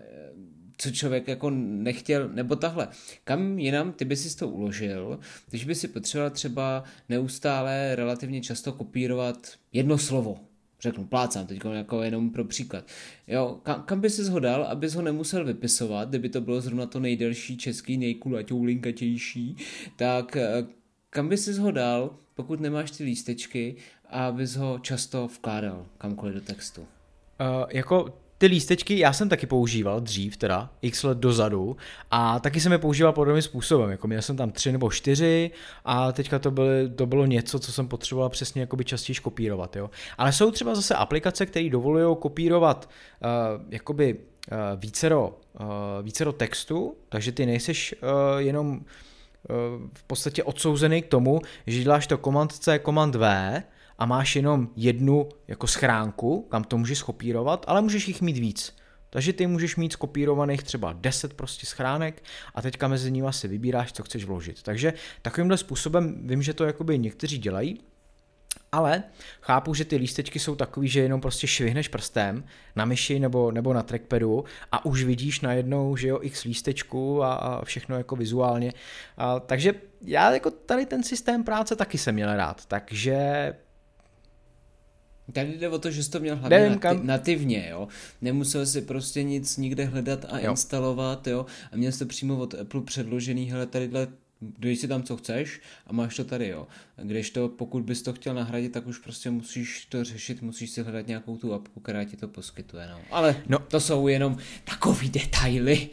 co 0.78 0.92
člověk 0.92 1.28
jako 1.28 1.50
nechtěl, 1.50 2.30
nebo 2.30 2.56
tahle, 2.56 2.88
kam 3.24 3.60
jinam 3.60 3.92
ty 3.92 4.06
by 4.06 4.16
si 4.16 4.38
to 4.38 4.48
uložil, 4.48 5.20
když 5.50 5.66
by 5.66 5.76
si 5.76 5.88
potřeboval 5.88 6.30
třeba 6.30 6.84
neustále 7.10 7.96
relativně 7.96 8.42
často 8.42 8.74
kopírovat 8.74 9.54
jedno 9.74 9.98
slovo, 9.98 10.40
řeknu, 10.82 11.06
plácám 11.06 11.48
teď 11.48 11.60
jako 11.74 12.02
jenom 12.02 12.30
pro 12.30 12.46
příklad. 12.46 12.86
Jo, 13.28 13.60
kam, 13.64 13.84
kam 13.84 14.02
by 14.02 14.10
si 14.10 14.30
ho 14.30 14.40
dal, 14.40 14.64
abys 14.64 14.94
ho 14.94 15.02
nemusel 15.02 15.46
vypisovat, 15.46 16.10
kdyby 16.10 16.30
to 16.30 16.42
bylo 16.42 16.62
zrovna 16.62 16.86
to 16.86 17.00
nejdelší 17.00 17.58
český, 17.58 17.98
nejkulaťoulinkatější, 17.98 19.58
tak 19.96 20.36
eh, 20.36 20.66
kam 21.10 21.30
by 21.30 21.38
si 21.38 21.60
ho 21.60 21.72
dal, 21.72 22.16
pokud 22.36 22.60
nemáš 22.60 22.92
ty 22.92 23.04
lístečky, 23.04 23.76
abys 24.10 24.56
ho 24.56 24.80
často 24.80 25.28
vkládal 25.28 25.86
kamkoliv 25.98 26.36
do 26.36 26.42
textu? 26.42 26.82
Uh, 26.82 26.88
jako 27.70 28.25
ty 28.38 28.46
lístečky 28.46 29.00
já 29.00 29.14
jsem 29.14 29.30
taky 29.30 29.48
používal 29.48 30.00
dřív, 30.00 30.38
teda 30.38 30.70
x 30.82 31.04
let 31.04 31.18
dozadu, 31.18 31.78
a 32.12 32.40
taky 32.40 32.60
jsem 32.60 32.72
je 32.72 32.78
používal 32.78 33.14
podobným 33.14 33.42
způsobem, 33.42 33.90
jako 33.90 34.08
měl 34.08 34.22
jsem 34.22 34.38
tam 34.38 34.52
tři 34.52 34.72
nebo 34.72 34.92
čtyři 34.92 35.52
a 35.86 36.12
teďka 36.12 36.40
to, 36.40 36.52
byly, 36.52 36.90
to 36.90 37.06
bylo 37.06 37.26
něco, 37.26 37.60
co 37.60 37.72
jsem 37.72 37.88
potřeboval 37.88 38.30
přesně 38.30 38.62
jakoby 38.62 38.86
častěji 38.86 39.16
kopírovat, 39.16 39.76
jo. 39.76 39.90
Ale 40.18 40.32
jsou 40.32 40.52
třeba 40.52 40.76
zase 40.76 40.96
aplikace, 40.96 41.46
které 41.46 41.70
dovolují 41.70 42.16
kopírovat 42.20 42.90
uh, 43.20 43.62
jakoby 43.70 44.14
uh, 44.16 44.58
vícero, 44.76 45.40
uh, 45.60 45.66
vícero 46.02 46.34
textu, 46.34 46.96
takže 47.10 47.32
ty 47.32 47.46
nejseš 47.46 47.96
uh, 48.02 48.10
jenom 48.38 48.72
uh, 48.72 48.80
v 49.94 50.04
podstatě 50.04 50.44
odsouzený 50.44 51.02
k 51.02 51.08
tomu, 51.08 51.42
že 51.68 51.84
děláš 51.84 52.08
to 52.08 52.18
Command 52.18 52.52
C, 52.52 52.80
Command 52.80 53.16
V, 53.16 53.64
a 53.98 54.06
máš 54.06 54.36
jenom 54.36 54.70
jednu 54.76 55.30
jako 55.48 55.68
schránku, 55.68 56.42
kam 56.42 56.64
to 56.64 56.78
můžeš 56.78 56.98
skopírovat, 56.98 57.66
ale 57.68 57.82
můžeš 57.82 58.08
jich 58.08 58.22
mít 58.22 58.38
víc. 58.38 58.76
Takže 59.10 59.34
ty 59.34 59.48
můžeš 59.48 59.76
mít 59.76 59.94
skopírovaných 59.94 60.64
třeba 60.64 60.94
10 60.94 61.34
prostě 61.34 61.66
schránek 61.66 62.24
a 62.56 62.62
teďka 62.62 62.88
mezi 62.88 63.12
nimi 63.12 63.28
si 63.32 63.48
vybíráš, 63.48 63.94
co 63.94 64.04
chceš 64.04 64.26
vložit. 64.26 64.64
Takže 64.64 64.94
takovýmhle 65.22 65.58
způsobem 65.58 66.28
vím, 66.28 66.42
že 66.42 66.54
to 66.54 66.64
jakoby 66.64 67.00
někteří 67.00 67.38
dělají, 67.38 67.80
ale 68.72 69.04
chápu, 69.42 69.74
že 69.74 69.86
ty 69.86 69.96
lístečky 69.96 70.40
jsou 70.40 70.56
takový, 70.56 70.88
že 70.88 71.00
jenom 71.00 71.22
prostě 71.22 71.48
švihneš 71.48 71.88
prstem 71.88 72.44
na 72.76 72.86
myši 72.86 73.20
nebo, 73.20 73.52
nebo 73.52 73.74
na 73.74 73.84
trackpadu 73.84 74.44
a 74.72 74.86
už 74.86 75.04
vidíš 75.04 75.42
najednou, 75.42 75.96
že 75.96 76.08
jo, 76.08 76.20
x 76.22 76.44
lístečku 76.44 77.24
a, 77.24 77.34
a 77.34 77.66
všechno 77.66 77.98
jako 77.98 78.16
vizuálně. 78.16 78.74
A, 79.18 79.40
takže 79.40 79.74
já 80.02 80.34
jako 80.34 80.52
tady 80.52 80.86
ten 80.86 81.04
systém 81.04 81.44
práce 81.44 81.76
taky 81.76 81.98
jsem 81.98 82.16
měl 82.16 82.36
rád, 82.36 82.66
takže 82.66 83.54
Tady 85.32 85.58
jde 85.58 85.70
o 85.70 85.80
to, 85.80 85.92
že 85.92 86.04
jsi 86.04 86.12
to 86.12 86.20
měl 86.20 86.36
hlavně 86.36 86.70
nati- 86.70 87.04
nativně, 87.04 87.68
jo. 87.72 87.88
Nemusel 88.22 88.66
si 88.66 88.82
prostě 88.82 89.24
nic 89.24 89.58
nikde 89.58 89.86
hledat 89.86 90.26
a 90.30 90.40
jo. 90.40 90.52
instalovat, 90.52 91.28
jo. 91.28 91.46
A 91.72 91.78
měl 91.78 91.92
jsi 91.92 92.00
to 92.00 92.06
přímo 92.06 92.38
od 92.38 92.54
Apple 92.54 92.82
předložený, 92.82 93.52
hele, 93.52 93.66
tadyhle 93.66 94.08
dej 94.42 94.76
si 94.76 94.88
tam, 94.88 95.04
co 95.04 95.18
chceš 95.18 95.62
a 95.88 95.94
máš 95.94 96.16
to 96.16 96.24
tady, 96.24 96.48
jo. 96.48 96.68
Když 97.04 97.30
to, 97.30 97.50
pokud 97.50 97.84
bys 97.84 98.02
to 98.02 98.14
chtěl 98.14 98.34
nahradit, 98.34 98.72
tak 98.72 98.88
už 98.88 99.00
prostě 99.00 99.30
musíš 99.30 99.86
to 99.86 100.04
řešit, 100.04 100.42
musíš 100.42 100.70
si 100.70 100.84
hledat 100.84 101.08
nějakou 101.08 101.38
tu 101.38 101.54
apku, 101.54 101.80
která 101.80 102.04
ti 102.04 102.18
to 102.18 102.28
poskytuje, 102.28 102.88
no. 102.92 103.00
Ale 103.12 103.36
no. 103.48 103.60
to 103.60 103.80
jsou 103.80 104.08
jenom 104.08 104.38
takový 104.64 105.10
detaily. 105.10 105.90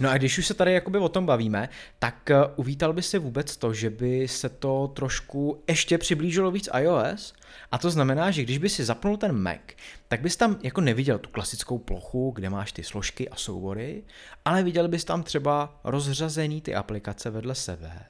No 0.00 0.10
a 0.10 0.16
když 0.16 0.38
už 0.38 0.46
se 0.46 0.54
tady 0.54 0.72
jakoby 0.72 0.98
o 0.98 1.08
tom 1.08 1.26
bavíme, 1.26 1.68
tak 1.98 2.30
eh, 2.30 2.36
uvítal 2.56 2.92
by 2.92 3.02
si 3.02 3.18
vůbec 3.18 3.56
to, 3.56 3.74
že 3.74 3.90
by 3.90 4.28
se 4.28 4.48
to 4.48 4.92
trošku 4.94 5.62
ještě 5.68 5.98
přiblížilo 5.98 6.50
víc 6.50 6.68
iOS? 6.78 7.34
A 7.72 7.78
to 7.78 7.90
znamená, 7.90 8.30
že 8.30 8.42
když 8.42 8.58
by 8.58 8.68
si 8.68 8.84
zapnul 8.84 9.16
ten 9.16 9.32
Mac, 9.32 9.60
tak 10.08 10.20
bys 10.20 10.36
tam 10.36 10.58
jako 10.62 10.80
neviděl 10.80 11.18
tu 11.18 11.30
klasickou 11.30 11.78
plochu, 11.78 12.32
kde 12.34 12.50
máš 12.50 12.72
ty 12.72 12.82
složky 12.82 13.28
a 13.28 13.36
soubory, 13.36 14.02
ale 14.44 14.62
viděl 14.62 14.88
bys 14.88 15.04
tam 15.04 15.22
třeba 15.22 15.80
rozřazený 15.84 16.60
ty 16.60 16.74
aplikace 16.74 17.30
vedle 17.30 17.54
sebe. 17.54 18.04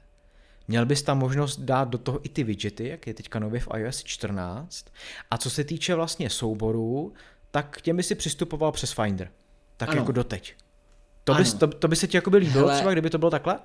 Měl 0.67 0.85
bys 0.85 1.01
tam 1.01 1.19
možnost 1.19 1.59
dát 1.59 1.89
do 1.89 1.97
toho 1.97 2.25
i 2.25 2.29
ty 2.29 2.43
widgety, 2.43 2.87
jak 2.87 3.07
je 3.07 3.13
teďka 3.13 3.39
nově 3.39 3.59
v 3.59 3.67
iOS 3.77 4.03
14. 4.03 4.85
A 5.31 5.37
co 5.37 5.49
se 5.49 5.63
týče 5.63 5.95
vlastně 5.95 6.29
souborů, 6.29 7.13
tak 7.51 7.77
k 7.77 7.81
těm 7.81 7.97
by 7.97 8.03
si 8.03 8.15
přistupoval 8.15 8.71
přes 8.71 8.91
Finder. 8.91 9.29
Tak 9.77 9.89
ano. 9.89 9.97
jako 10.01 10.11
doteď. 10.11 10.55
To, 11.23 11.33
bys, 11.33 11.53
to, 11.53 11.67
to 11.67 11.87
by 11.87 11.95
se 11.95 12.07
ti 12.07 12.17
jako 12.17 12.29
líbilo 12.29 12.67
Hele, 12.67 12.75
třeba, 12.75 12.91
kdyby 12.91 13.09
to 13.09 13.17
bylo 13.17 13.31
takhle? 13.31 13.59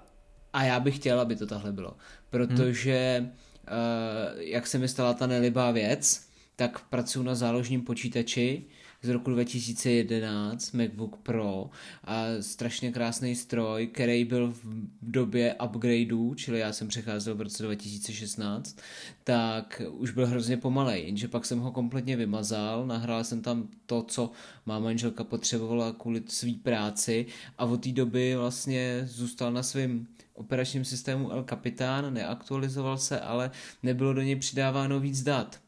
A 0.53 0.65
já 0.65 0.81
bych 0.81 0.97
chtěl, 0.97 1.21
aby 1.21 1.37
to 1.37 1.47
takhle 1.47 1.73
bylo. 1.73 1.97
Protože, 2.31 3.17
hmm. 3.19 3.29
uh, 3.29 4.41
jak 4.41 4.67
se 4.67 4.79
mi 4.79 4.89
stala 4.89 5.15
ta 5.15 5.27
nelibá 5.27 5.71
věc, 5.71 6.29
tak 6.57 6.81
pracuji 6.81 7.23
na 7.23 7.35
záložním 7.35 7.83
počítači, 7.83 8.65
z 9.03 9.09
roku 9.09 9.31
2011, 9.31 10.73
MacBook 10.73 11.17
Pro 11.17 11.71
a 12.05 12.25
strašně 12.41 12.93
krásný 12.93 13.35
stroj, 13.35 13.87
který 13.87 14.25
byl 14.25 14.53
v 14.53 14.65
době 15.03 15.55
upgradeů, 15.65 16.35
čili 16.35 16.59
já 16.59 16.73
jsem 16.73 16.89
přecházel 16.89 17.35
v 17.35 17.41
roce 17.41 17.63
2016, 17.63 18.79
tak 19.25 19.83
už 19.91 20.11
byl 20.11 20.27
hrozně 20.27 20.57
pomalej, 20.57 21.05
jenže 21.07 21.29
pak 21.29 21.45
jsem 21.45 21.59
ho 21.59 21.73
kompletně 21.73 22.17
vymazal, 22.17 22.87
nahrál 22.87 23.25
jsem 23.25 23.43
tam 23.43 23.69
to, 23.87 24.03
co 24.03 24.31
má 24.67 24.79
manželka 24.79 25.25
potřebovala 25.25 25.93
kvůli 25.93 26.23
své 26.27 26.53
práci 26.63 27.27
a 27.59 27.65
od 27.65 27.83
té 27.83 27.93
doby 27.93 28.37
vlastně 28.37 29.03
zůstal 29.05 29.53
na 29.53 29.63
svém 29.63 30.07
operačním 30.35 30.85
systému 30.85 31.33
El 31.33 31.45
Capitan, 31.45 32.15
neaktualizoval 32.15 32.99
se, 32.99 33.21
ale 33.21 33.51
nebylo 33.83 34.13
do 34.13 34.23
něj 34.23 34.37
přidáváno 34.37 35.01
víc 35.01 35.23
dat. 35.23 35.68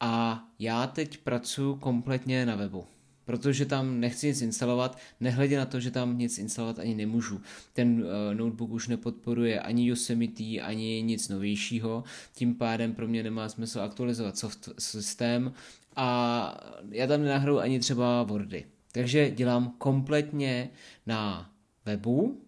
A 0.00 0.44
já 0.58 0.86
teď 0.86 1.18
pracuji 1.18 1.76
kompletně 1.76 2.46
na 2.46 2.56
webu, 2.56 2.84
protože 3.24 3.66
tam 3.66 4.00
nechci 4.00 4.26
nic 4.26 4.40
instalovat, 4.40 4.98
nehledě 5.20 5.58
na 5.58 5.66
to, 5.66 5.80
že 5.80 5.90
tam 5.90 6.18
nic 6.18 6.38
instalovat 6.38 6.78
ani 6.78 6.94
nemůžu. 6.94 7.40
Ten 7.72 8.02
uh, 8.02 8.34
notebook 8.34 8.70
už 8.70 8.88
nepodporuje 8.88 9.60
ani 9.60 9.86
Yosemite, 9.86 10.60
ani 10.62 11.02
nic 11.02 11.28
novějšího, 11.28 12.04
tím 12.34 12.54
pádem 12.54 12.94
pro 12.94 13.08
mě 13.08 13.22
nemá 13.22 13.48
smysl 13.48 13.80
aktualizovat 13.80 14.38
soft 14.38 14.68
systém 14.78 15.52
a 15.96 16.60
já 16.90 17.06
tam 17.06 17.22
nenahraju 17.22 17.58
ani 17.58 17.80
třeba 17.80 18.22
Wordy. 18.22 18.64
Takže 18.92 19.30
dělám 19.30 19.74
kompletně 19.78 20.70
na 21.06 21.50
webu 21.84 22.42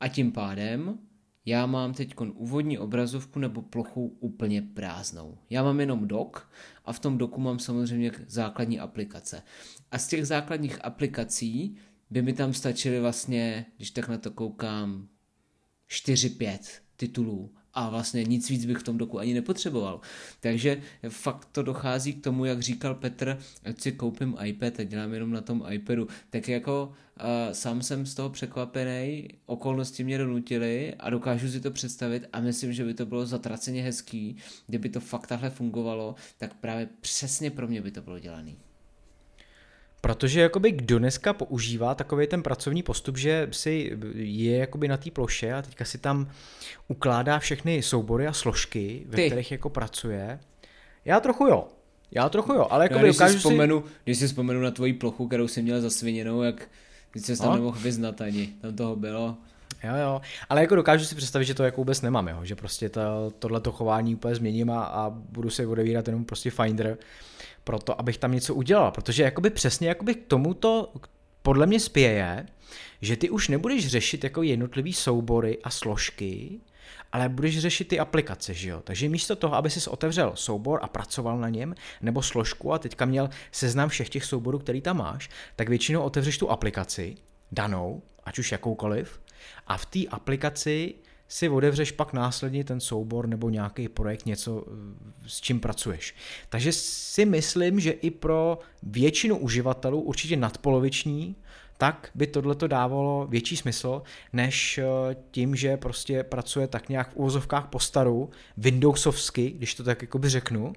a 0.00 0.08
tím 0.08 0.32
pádem 0.32 0.98
já 1.48 1.66
mám 1.66 1.94
teď 1.94 2.14
úvodní 2.34 2.78
obrazovku 2.78 3.38
nebo 3.38 3.62
plochu 3.62 4.16
úplně 4.20 4.62
prázdnou. 4.62 5.38
Já 5.50 5.62
mám 5.62 5.80
jenom 5.80 6.08
dok 6.08 6.50
a 6.84 6.92
v 6.92 6.98
tom 6.98 7.18
doku 7.18 7.40
mám 7.40 7.58
samozřejmě 7.58 8.12
základní 8.26 8.80
aplikace. 8.80 9.42
A 9.90 9.98
z 9.98 10.08
těch 10.08 10.26
základních 10.26 10.84
aplikací 10.84 11.76
by 12.10 12.22
mi 12.22 12.32
tam 12.32 12.54
stačily 12.54 13.00
vlastně, 13.00 13.66
když 13.76 13.90
tak 13.90 14.08
na 14.08 14.18
to 14.18 14.30
koukám, 14.30 15.08
4-5 15.90 16.58
titulů 16.96 17.54
a 17.78 17.88
vlastně 17.88 18.24
nic 18.24 18.50
víc 18.50 18.66
bych 18.66 18.78
v 18.78 18.82
tom 18.82 18.98
doku 18.98 19.18
ani 19.18 19.34
nepotřeboval. 19.34 20.00
Takže 20.40 20.82
fakt 21.08 21.48
to 21.52 21.62
dochází 21.62 22.12
k 22.14 22.24
tomu, 22.24 22.44
jak 22.44 22.60
říkal 22.60 22.94
Petr, 22.94 23.38
ať 23.64 23.80
si 23.80 23.92
koupím 23.92 24.36
iPad 24.44 24.80
a 24.80 24.84
dělám 24.84 25.14
jenom 25.14 25.30
na 25.30 25.40
tom 25.40 25.64
iPadu. 25.70 26.08
Tak 26.30 26.48
jako 26.48 26.92
uh, 27.20 27.52
sám 27.52 27.82
jsem 27.82 28.06
z 28.06 28.14
toho 28.14 28.30
překvapený, 28.30 29.28
okolnosti 29.46 30.04
mě 30.04 30.18
donutily 30.18 30.94
a 30.94 31.10
dokážu 31.10 31.50
si 31.50 31.60
to 31.60 31.70
představit 31.70 32.28
a 32.32 32.40
myslím, 32.40 32.72
že 32.72 32.84
by 32.84 32.94
to 32.94 33.06
bylo 33.06 33.26
zatraceně 33.26 33.82
hezký, 33.82 34.36
kdyby 34.66 34.88
to 34.88 35.00
fakt 35.00 35.26
takhle 35.26 35.50
fungovalo, 35.50 36.14
tak 36.38 36.54
právě 36.54 36.88
přesně 37.00 37.50
pro 37.50 37.68
mě 37.68 37.82
by 37.82 37.90
to 37.90 38.02
bylo 38.02 38.18
dělaný. 38.18 38.58
Protože 40.00 40.40
jakoby 40.40 40.72
kdo 40.72 40.98
dneska 40.98 41.32
používá 41.32 41.94
takový 41.94 42.26
ten 42.26 42.42
pracovní 42.42 42.82
postup, 42.82 43.16
že 43.16 43.48
si 43.50 43.98
je 44.14 44.56
jakoby 44.56 44.88
na 44.88 44.96
té 44.96 45.10
ploše 45.10 45.52
a 45.52 45.62
teďka 45.62 45.84
si 45.84 45.98
tam 45.98 46.30
ukládá 46.88 47.38
všechny 47.38 47.82
soubory 47.82 48.26
a 48.26 48.32
složky, 48.32 49.02
ve 49.08 49.16
Ty. 49.16 49.26
kterých 49.26 49.52
jako 49.52 49.70
pracuje. 49.70 50.40
Já 51.04 51.20
trochu 51.20 51.46
jo. 51.46 51.68
Já 52.10 52.28
trochu 52.28 52.52
jo, 52.52 52.66
ale 52.70 52.84
jako 52.84 52.98
když 52.98 53.16
si 53.16 53.36
vzpomenu, 53.36 53.84
si... 53.86 53.92
když 54.04 54.18
si 54.18 54.26
vzpomenu 54.26 54.60
na 54.60 54.70
tvoji 54.70 54.92
plochu, 54.92 55.26
kterou 55.26 55.48
jsi 55.48 55.62
měl 55.62 55.80
zasviněnou, 55.80 56.42
jak 56.42 56.68
ty 57.10 57.20
se 57.20 57.36
tam 57.38 57.48
no. 57.48 57.54
nemohl 57.54 57.78
vyznat 57.78 58.20
ani, 58.20 58.46
tam 58.60 58.76
toho 58.76 58.96
bylo. 58.96 59.36
Jo, 59.84 59.92
jo, 60.02 60.20
ale 60.48 60.60
jako 60.60 60.76
dokážu 60.76 61.04
si 61.04 61.14
představit, 61.14 61.44
že 61.44 61.54
to 61.54 61.64
jako 61.64 61.80
vůbec 61.80 62.02
nemám, 62.02 62.28
jo? 62.28 62.40
že 62.42 62.54
prostě 62.54 62.88
to, 62.88 63.00
tohleto 63.38 63.72
chování 63.72 64.14
úplně 64.14 64.34
změním 64.34 64.70
a, 64.70 64.84
a 64.84 65.10
budu 65.10 65.50
si 65.50 65.66
odevírat 65.66 66.06
jenom 66.06 66.24
prostě 66.24 66.50
Finder 66.50 66.98
proto, 67.64 68.00
abych 68.00 68.18
tam 68.18 68.32
něco 68.32 68.54
udělal, 68.54 68.90
protože 68.90 69.22
jakoby 69.22 69.50
přesně 69.50 69.88
jakoby 69.88 70.14
k 70.14 70.26
tomuto 70.26 70.92
podle 71.42 71.66
mě 71.66 71.80
spěje, 71.80 72.46
že 73.00 73.16
ty 73.16 73.30
už 73.30 73.48
nebudeš 73.48 73.86
řešit 73.86 74.24
jako 74.24 74.42
jednotlivý 74.42 74.92
soubory 74.92 75.58
a 75.64 75.70
složky, 75.70 76.60
ale 77.12 77.28
budeš 77.28 77.58
řešit 77.58 77.88
ty 77.88 77.98
aplikace, 77.98 78.54
že 78.54 78.68
jo? 78.68 78.80
Takže 78.84 79.08
místo 79.08 79.36
toho, 79.36 79.54
aby 79.54 79.70
si 79.70 79.90
otevřel 79.90 80.32
soubor 80.34 80.80
a 80.82 80.88
pracoval 80.88 81.38
na 81.38 81.48
něm, 81.48 81.74
nebo 82.02 82.22
složku 82.22 82.72
a 82.72 82.78
teďka 82.78 83.04
měl 83.04 83.30
seznam 83.52 83.88
všech 83.88 84.08
těch 84.08 84.24
souborů, 84.24 84.58
který 84.58 84.80
tam 84.80 84.96
máš, 84.96 85.30
tak 85.56 85.68
většinou 85.68 86.02
otevřeš 86.02 86.38
tu 86.38 86.50
aplikaci, 86.50 87.16
danou, 87.52 88.02
ať 88.24 88.38
už 88.38 88.52
jakoukoliv, 88.52 89.20
a 89.66 89.76
v 89.76 89.86
té 89.86 89.98
aplikaci 90.10 90.94
si 91.28 91.48
otevřeš 91.48 91.92
pak 91.92 92.12
následně 92.12 92.64
ten 92.64 92.80
soubor 92.80 93.26
nebo 93.26 93.50
nějaký 93.50 93.88
projekt, 93.88 94.26
něco, 94.26 94.64
s 95.26 95.40
čím 95.40 95.60
pracuješ. 95.60 96.14
Takže 96.48 96.72
si 96.72 97.24
myslím, 97.24 97.80
že 97.80 97.90
i 97.90 98.10
pro 98.10 98.58
většinu 98.82 99.36
uživatelů, 99.36 100.00
určitě 100.00 100.36
nadpoloviční, 100.36 101.36
tak 101.78 102.10
by 102.14 102.26
tohleto 102.26 102.66
dávalo 102.66 103.26
větší 103.30 103.56
smysl, 103.56 104.02
než 104.32 104.78
eh, 104.78 104.84
tím, 105.30 105.56
že 105.56 105.76
prostě 105.76 106.22
pracuje 106.22 106.66
tak 106.66 106.88
nějak 106.88 107.12
v 107.12 107.16
úvozovkách 107.16 107.68
po 107.68 107.80
staru, 107.80 108.30
Windowsovsky, 108.56 109.50
když 109.50 109.74
to 109.74 109.84
tak 109.84 110.02
jakoby 110.02 110.28
řeknu, 110.28 110.72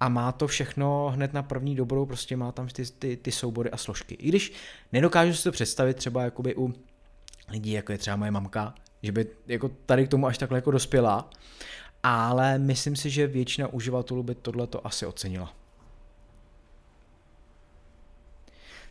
a 0.00 0.08
má 0.08 0.32
to 0.32 0.46
všechno 0.46 1.12
hned 1.14 1.32
na 1.32 1.42
první 1.42 1.76
dobrou, 1.76 2.06
prostě 2.06 2.36
má 2.36 2.52
tam 2.52 2.68
ty, 2.68 2.84
ty, 2.86 3.16
ty 3.16 3.32
soubory 3.32 3.70
a 3.70 3.76
složky. 3.76 4.14
I 4.14 4.28
když 4.28 4.52
nedokážu 4.92 5.34
si 5.34 5.44
to 5.44 5.52
představit 5.52 5.96
třeba 5.96 6.22
jakoby 6.22 6.54
u 6.56 6.74
lidí, 7.48 7.72
jako 7.72 7.92
je 7.92 7.98
třeba 7.98 8.16
moje 8.16 8.30
mamka, 8.30 8.74
že 9.02 9.12
by 9.12 9.26
jako 9.46 9.70
tady 9.86 10.06
k 10.06 10.10
tomu 10.10 10.26
až 10.26 10.38
takhle 10.38 10.58
jako 10.58 10.70
dospěla, 10.70 11.30
ale 12.02 12.58
myslím 12.58 12.96
si, 12.96 13.10
že 13.10 13.26
většina 13.26 13.68
uživatelů 13.68 14.22
by 14.22 14.34
tohle 14.34 14.66
to 14.66 14.86
asi 14.86 15.06
ocenila. 15.06 15.54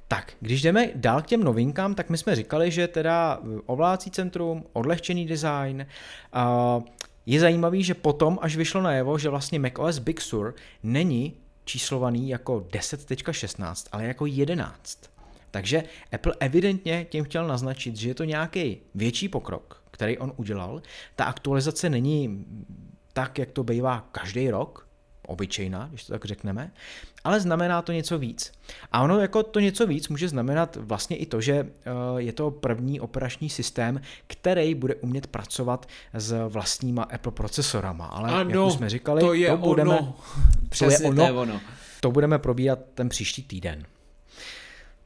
Tak, 0.08 0.34
když 0.40 0.62
jdeme 0.62 0.90
dál 0.96 1.22
k 1.22 1.28
těm 1.28 1.44
novinkám, 1.44 1.96
tak 1.96 2.10
my 2.10 2.18
jsme 2.18 2.36
říkali, 2.36 2.72
že 2.72 2.88
teda 2.88 3.40
ovládací 3.66 4.12
centrum, 4.12 4.66
odlehčený 4.74 5.26
design, 5.26 5.86
je 7.26 7.40
zajímavý, 7.40 7.84
že 7.84 7.94
potom, 7.94 8.40
až 8.42 8.56
vyšlo 8.56 8.82
najevo, 8.82 9.18
že 9.18 9.30
vlastně 9.30 9.60
macOS 9.60 10.00
Big 10.00 10.22
Sur 10.22 10.56
není 10.84 11.38
číslovaný 11.66 12.30
jako 12.30 12.66
10.16, 12.72 13.88
ale 13.92 14.06
jako 14.06 14.26
11. 14.26 15.00
Takže 15.52 15.84
Apple 16.12 16.34
evidentně 16.40 17.06
tím 17.10 17.24
chtěl 17.24 17.48
naznačit, 17.48 17.96
že 17.96 18.10
je 18.10 18.16
to 18.16 18.24
nějaký 18.24 18.78
větší 18.96 19.30
pokrok, 19.30 19.79
který 20.00 20.18
on 20.18 20.34
udělal. 20.36 20.82
Ta 21.16 21.26
aktualizace 21.26 21.90
není 21.90 22.46
tak, 23.14 23.40
jak 23.40 23.52
to 23.52 23.64
bývá 23.64 24.08
každý 24.12 24.50
rok, 24.50 24.88
obyčejná, 25.28 25.88
když 25.90 26.04
to 26.04 26.14
tak 26.14 26.26
řekneme, 26.26 26.72
ale 27.24 27.40
znamená 27.40 27.82
to 27.82 27.92
něco 27.92 28.20
víc. 28.20 28.52
A 28.92 29.02
ono 29.02 29.20
jako 29.20 29.44
to 29.44 29.60
něco 29.60 29.88
víc 29.88 30.10
může 30.10 30.30
znamenat 30.30 30.76
vlastně 30.76 31.18
i 31.18 31.26
to, 31.26 31.42
že 31.42 31.54
eh, 31.54 31.92
je 32.18 32.34
to 32.34 32.52
první 32.52 33.00
operační 33.00 33.50
systém, 33.50 34.02
který 34.28 34.76
bude 34.76 34.96
umět 34.96 35.28
pracovat 35.28 35.86
s 36.14 36.48
vlastníma 36.48 37.04
Apple 37.04 37.32
procesorama, 37.32 38.06
ale 38.06 38.30
ano, 38.30 38.50
jak 38.50 38.68
už 38.68 38.74
jsme 38.74 38.90
říkali, 38.90 39.22
to 39.22 39.34
je 39.34 39.50
to 39.50 39.58
budeme, 39.58 40.00
ono. 40.00 40.16
Přesně 40.70 40.98
to 40.98 41.04
je 41.04 41.10
ono, 41.10 41.16
to 41.16 41.28
je 41.28 41.32
ono. 41.32 41.62
To 42.00 42.12
budeme 42.12 42.40
probírat 42.40 42.80
ten 42.94 43.10
příští 43.10 43.44
týden. 43.44 43.86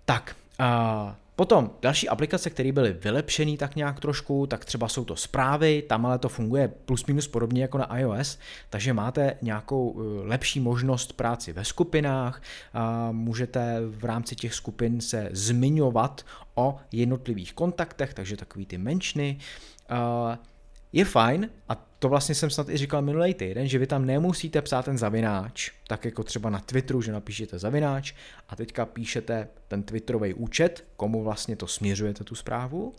Tak, 0.05 0.35
a 0.59 1.15
Potom 1.35 1.71
další 1.81 2.09
aplikace, 2.09 2.49
které 2.49 2.71
byly 2.71 2.93
vylepšené 2.93 3.57
tak 3.57 3.75
nějak 3.75 3.99
trošku, 3.99 4.47
tak 4.47 4.65
třeba 4.65 4.87
jsou 4.87 5.05
to 5.05 5.15
zprávy, 5.15 5.83
tam 5.89 6.05
ale 6.05 6.19
to 6.19 6.29
funguje 6.29 6.67
plus 6.67 7.05
minus 7.05 7.27
podobně 7.27 7.61
jako 7.61 7.77
na 7.77 7.99
iOS, 7.99 8.39
takže 8.69 8.93
máte 8.93 9.37
nějakou 9.41 9.95
eh, 9.95 10.27
lepší 10.27 10.59
možnost 10.59 11.13
práci 11.13 11.53
ve 11.53 11.65
skupinách, 11.65 12.41
a 12.73 13.11
můžete 13.11 13.81
v 13.87 14.05
rámci 14.05 14.35
těch 14.35 14.53
skupin 14.53 15.01
se 15.01 15.29
zmiňovat 15.31 16.25
o 16.55 16.79
jednotlivých 16.91 17.53
kontaktech, 17.53 18.13
takže 18.13 18.37
takový 18.37 18.65
ty 18.65 18.77
menšiny. 18.77 19.37
Je 20.93 21.05
fajn, 21.05 21.49
a 21.69 21.75
to 22.03 22.09
vlastně 22.09 22.35
jsem 22.35 22.49
snad 22.49 22.69
i 22.69 22.77
říkal 22.77 23.01
minulý 23.01 23.33
týden, 23.33 23.67
že 23.67 23.79
vy 23.79 23.87
tam 23.87 24.05
nemusíte 24.05 24.61
psát 24.61 24.85
ten 24.85 24.97
zavináč, 24.97 25.71
tak 25.87 26.05
jako 26.05 26.23
třeba 26.23 26.49
na 26.49 26.59
Twitteru, 26.59 27.01
že 27.01 27.11
napíšete 27.11 27.59
zavináč 27.59 28.13
a 28.49 28.55
teďka 28.55 28.85
píšete 28.85 29.47
ten 29.67 29.83
Twitterový 29.83 30.33
účet, 30.33 30.85
komu 30.95 31.23
vlastně 31.23 31.55
to 31.55 31.67
směřujete 31.67 32.23
tu 32.23 32.35
zprávu, 32.35 32.93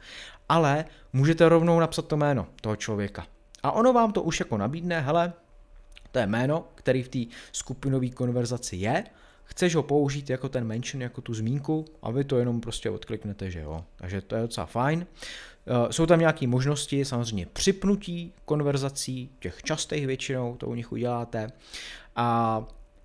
ale 0.49 0.85
můžete 1.13 1.49
rovnou 1.49 1.81
napsat 1.81 2.09
to 2.09 2.17
jméno 2.17 2.47
toho 2.61 2.77
člověka. 2.77 3.27
A 3.63 3.73
ono 3.73 3.93
vám 3.93 4.13
to 4.13 4.23
už 4.23 4.41
jako 4.41 4.59
nabídne, 4.59 5.01
hele, 5.01 5.33
to 6.13 6.19
je 6.19 6.27
jméno, 6.27 6.69
který 6.75 7.03
v 7.03 7.09
té 7.09 7.19
skupinové 7.53 8.09
konverzaci 8.09 8.77
je, 8.77 9.05
chceš 9.45 9.75
ho 9.75 9.83
použít 9.83 10.31
jako 10.31 10.49
ten 10.49 10.65
mention, 10.65 11.03
jako 11.03 11.21
tu 11.21 11.35
zmínku 11.35 11.85
a 12.03 12.11
vy 12.11 12.25
to 12.25 12.39
jenom 12.39 12.61
prostě 12.61 12.91
odkliknete, 12.91 13.51
že 13.51 13.61
jo. 13.61 13.85
Takže 13.97 14.21
to 14.21 14.37
je 14.37 14.43
docela 14.43 14.67
fajn. 14.67 15.07
Eh, 15.67 15.93
jsou 15.93 16.07
tam 16.07 16.21
nějaké 16.21 16.47
možnosti, 16.47 17.05
samozřejmě 17.05 17.47
připnutí 17.47 18.33
konverzací, 18.45 19.31
těch 19.39 19.63
častých 19.63 20.07
většinou, 20.07 20.57
to 20.57 20.67
u 20.67 20.75
nich 20.75 20.93
uděláte. 20.93 21.49
A 22.17 22.61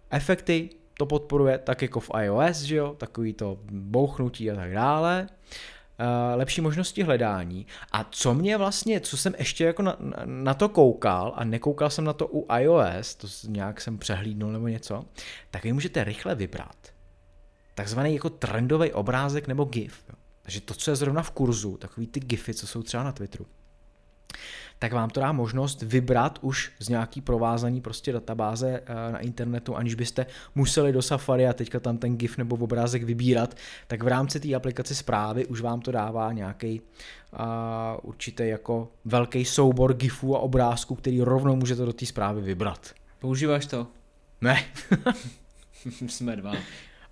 efekty 0.10 0.70
to 0.98 1.06
podporuje 1.06 1.58
tak 1.58 1.82
jako 1.82 2.00
v 2.00 2.12
iOS, 2.22 2.58
že 2.58 2.76
jo, 2.76 2.96
takový 2.98 3.34
to 3.34 3.58
bouchnutí 3.72 4.52
a 4.52 4.56
tak 4.56 4.74
dále. 4.74 5.28
Uh, 6.00 6.06
lepší 6.38 6.62
možnosti 6.62 7.04
hledání. 7.04 7.66
A 7.92 8.04
co 8.04 8.34
mě 8.34 8.58
vlastně, 8.58 9.00
co 9.00 9.18
jsem 9.18 9.34
ještě 9.38 9.66
jako 9.66 9.82
na, 9.82 9.98
na 10.26 10.54
to 10.54 10.70
koukal 10.70 11.34
a 11.36 11.44
nekoukal 11.44 11.90
jsem 11.90 12.04
na 12.04 12.14
to 12.14 12.28
u 12.32 12.48
iOS, 12.60 13.16
to 13.16 13.28
nějak 13.48 13.82
jsem 13.82 13.98
přehlídnul 13.98 14.52
nebo 14.52 14.68
něco, 14.68 15.06
tak 15.52 15.64
vy 15.64 15.74
můžete 15.74 16.04
rychle 16.04 16.36
vybrat 16.36 16.76
takzvaný 17.80 18.14
jako 18.14 18.30
trendový 18.30 18.92
obrázek 18.92 19.48
nebo 19.48 19.66
GIF. 19.66 20.04
Jo. 20.10 20.16
Takže 20.50 20.62
to, 20.62 20.74
co 20.74 20.92
je 20.92 20.96
zrovna 20.96 21.24
v 21.24 21.32
kurzu, 21.32 21.78
takový 21.78 22.08
ty 22.08 22.20
gify, 22.20 22.54
co 22.54 22.68
jsou 22.68 22.84
třeba 22.84 23.04
na 23.04 23.12
Twitteru, 23.12 23.46
tak 24.80 24.94
vám 24.94 25.10
to 25.10 25.20
dá 25.20 25.32
možnost 25.32 25.82
vybrat 25.82 26.40
už 26.42 26.72
z 26.80 26.90
nějaký 26.90 27.22
provázaný 27.22 27.82
prostě 27.82 28.12
databáze 28.12 28.82
eh, 28.86 29.12
na 29.12 29.20
internetu, 29.20 29.76
aniž 29.76 29.96
byste 29.96 30.26
museli 30.56 30.94
do 30.94 31.02
Safari 31.02 31.48
a 31.48 31.54
teďka 31.54 31.80
tam 31.80 31.98
ten 31.98 32.18
GIF 32.18 32.38
nebo 32.38 32.56
obrázek 32.56 33.04
vybírat, 33.04 33.56
tak 33.88 34.04
v 34.04 34.08
rámci 34.08 34.40
té 34.40 34.56
aplikace 34.56 34.96
zprávy 34.96 35.46
už 35.46 35.62
vám 35.62 35.82
to 35.82 35.92
dává 35.92 36.34
nějaký 36.34 36.82
uh, 36.82 37.40
určitý 38.02 38.48
jako 38.48 38.92
velký 39.06 39.46
soubor 39.46 39.94
GIFů 39.94 40.36
a 40.36 40.40
obrázků, 40.40 40.96
který 40.96 41.22
rovnou 41.22 41.56
můžete 41.56 41.86
do 41.86 41.94
té 41.94 42.06
zprávy 42.06 42.42
vybrat. 42.42 42.92
Používáš 43.20 43.66
to? 43.66 43.88
Ne. 44.42 44.66
Jsme 46.08 46.36
dva. 46.36 46.54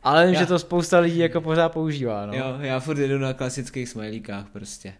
Ale 0.08 0.26
vím, 0.26 0.34
já... 0.34 0.39
že 0.39 0.46
to 0.46 0.60
spousta 0.60 1.00
lidí 1.00 1.17
jako 1.17 1.41
pořád 1.41 1.70
používá, 1.70 2.26
no. 2.26 2.34
Jo, 2.34 2.58
já 2.60 2.80
furt 2.80 2.98
jedu 2.98 3.17
na 3.17 3.34
klasických 3.34 3.89
smajlíkách 3.89 4.50
prostě. 4.50 4.93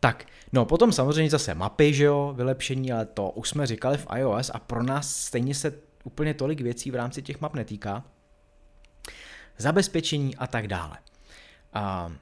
Tak, 0.00 0.24
no 0.52 0.64
potom 0.64 0.92
samozřejmě 0.92 1.30
zase 1.30 1.54
mapy, 1.54 1.94
že 1.94 2.04
jo, 2.04 2.32
vylepšení, 2.36 2.92
ale 2.92 3.06
to 3.06 3.30
už 3.30 3.48
jsme 3.48 3.66
říkali 3.66 3.98
v 3.98 4.06
iOS 4.16 4.50
a 4.54 4.58
pro 4.58 4.82
nás 4.82 5.16
stejně 5.16 5.54
se 5.54 5.74
úplně 6.04 6.34
tolik 6.34 6.60
věcí 6.60 6.90
v 6.90 6.94
rámci 6.94 7.22
těch 7.22 7.40
map 7.40 7.54
netýká. 7.54 8.04
Zabezpečení 9.58 10.36
a 10.36 10.46
tak 10.46 10.66
dále. 10.66 10.98
Uh, 11.76 12.12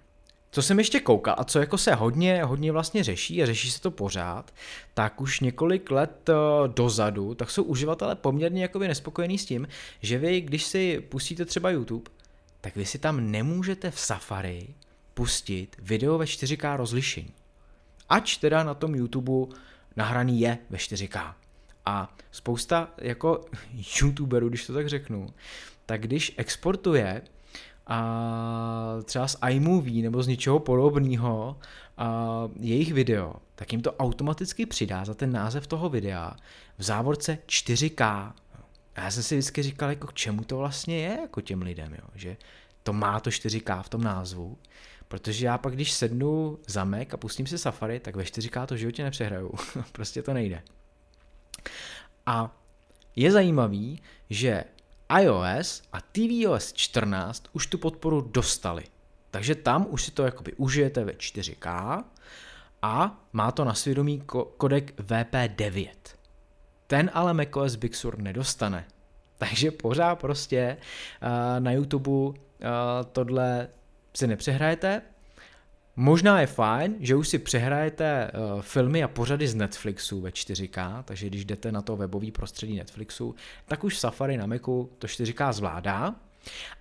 co 0.51 0.63
jsem 0.63 0.79
ještě 0.79 1.01
koukal 1.01 1.35
a 1.39 1.45
co 1.45 1.59
jako 1.59 1.79
se 1.79 1.95
hodně, 1.95 2.45
hodně 2.45 2.73
vlastně 2.73 3.05
řeší 3.05 3.43
a 3.43 3.47
řeší 3.47 3.71
se 3.71 3.81
to 3.81 3.91
pořád, 3.91 4.55
tak 4.95 5.21
už 5.21 5.41
několik 5.41 5.91
let 5.91 6.29
eh, 6.29 6.35
dozadu, 6.69 7.35
tak 7.35 7.51
jsou 7.51 7.63
uživatelé 7.63 8.15
poměrně 8.15 8.63
jakoby 8.63 8.89
nespokojení 8.89 9.39
s 9.39 9.45
tím, 9.45 9.69
že 10.03 10.19
vy, 10.19 10.41
když 10.41 10.65
si 10.65 11.01
pustíte 11.09 11.45
třeba 11.45 11.71
YouTube, 11.71 12.11
tak 12.61 12.77
vy 12.77 12.87
si 12.87 12.99
tam 12.99 13.31
nemůžete 13.31 13.91
v 13.91 14.01
Safari 14.01 14.67
pustit 15.15 15.77
video 15.83 16.19
ve 16.19 16.25
4K 16.25 16.77
rozlišení. 16.77 17.35
Ač 18.09 18.37
teda 18.37 18.65
na 18.65 18.75
tom 18.75 18.95
YouTube 18.95 19.57
nahraný 19.97 20.41
je 20.41 20.59
ve 20.71 20.79
4K. 20.79 21.35
A 21.87 22.17
spousta 22.31 22.89
jako 22.99 23.45
youtuberů, 24.03 24.49
když 24.49 24.67
to 24.67 24.75
tak 24.75 24.89
řeknu, 24.89 25.27
tak 25.87 26.01
když 26.01 26.35
exportuje 26.37 27.23
a 27.91 28.99
třeba 29.05 29.29
z 29.29 29.37
iMovie 29.49 30.03
nebo 30.03 30.23
z 30.23 30.27
něčeho 30.27 30.59
podobného 30.59 31.57
a 31.97 32.49
jejich 32.61 32.93
video, 32.93 33.35
tak 33.55 33.73
jim 33.73 33.83
to 33.83 33.93
automaticky 33.93 34.67
přidá 34.67 35.05
za 35.05 35.15
ten 35.15 35.33
název 35.33 35.67
toho 35.67 35.89
videa 35.89 36.37
v 36.79 36.83
závorce 36.83 37.39
4K. 37.47 38.05
A 38.97 39.01
já 39.01 39.11
jsem 39.11 39.23
si 39.23 39.35
vždycky 39.35 39.63
říkal, 39.63 39.91
jako 39.91 40.07
k 40.07 40.15
čemu 40.15 40.45
to 40.45 40.57
vlastně 40.57 40.99
je 40.99 41.19
jako 41.21 41.41
těm 41.41 41.63
lidem, 41.63 41.95
jo? 41.95 42.09
že 42.15 42.37
to 42.83 42.93
má 42.93 43.21
to 43.21 43.31
4K 43.31 43.83
v 43.83 43.89
tom 43.89 44.03
názvu, 44.03 44.59
protože 45.09 45.47
já 45.47 45.59
pak, 45.59 45.75
když 45.75 45.93
sednu 45.93 46.59
za 46.67 46.85
Mac 46.85 47.09
a 47.13 47.17
pustím 47.17 47.47
si 47.47 47.59
Safari, 47.59 48.01
tak 48.01 48.17
ve 48.17 48.23
4K 48.23 48.67
to 48.67 48.77
životě 48.77 49.05
nepřehraju. 49.05 49.53
prostě 49.93 50.23
to 50.23 50.35
nejde. 50.35 50.63
A 52.27 52.57
je 53.17 53.33
zajímavý, 53.33 54.03
že 54.31 54.65
iOS 55.19 55.83
a 55.93 56.01
tvOS 56.01 56.73
14 56.73 57.45
už 57.53 57.67
tu 57.67 57.79
podporu 57.79 58.21
dostali. 58.21 58.85
Takže 59.31 59.55
tam 59.55 59.87
už 59.91 60.03
si 60.05 60.11
to 60.11 60.25
jakoby 60.25 60.53
užijete 60.53 61.05
ve 61.05 61.13
4K 61.13 62.05
a 62.83 63.21
má 63.33 63.53
to 63.53 63.65
na 63.65 63.75
svědomí 63.75 64.23
kodek 64.57 65.01
VP9. 65.01 65.89
Ten 66.87 67.11
ale 67.15 67.35
macOS 67.35 67.77
Big 67.77 67.95
Sur 67.95 68.19
nedostane. 68.19 68.85
Takže 69.39 69.71
pořád 69.71 70.19
prostě 70.19 70.77
uh, 71.23 71.61
na 71.61 71.73
YouTube 71.73 72.11
uh, 72.11 72.35
tohle 73.13 73.69
si 74.17 74.27
nepřehrajete, 74.27 75.03
Možná 75.97 76.41
je 76.41 76.47
fajn, 76.47 76.97
že 77.01 77.17
už 77.17 77.29
si 77.29 77.39
přehrajete 77.39 78.31
uh, 78.31 78.63
filmy 78.63 79.03
a 79.03 79.09
pořady 79.09 79.49
z 79.49 79.55
Netflixu 79.55 80.21
ve 80.21 80.31
4K, 80.31 81.03
takže 81.03 81.27
když 81.27 81.45
jdete 81.45 81.73
na 81.73 81.83
to 81.83 81.97
webový 81.97 82.31
prostředí 82.31 82.77
Netflixu, 82.77 83.35
tak 83.67 83.85
už 83.85 83.99
Safari 83.99 84.37
na 84.37 84.47
Macu 84.47 84.91
to 84.99 85.07
4K 85.07 85.53
zvládá. 85.53 86.15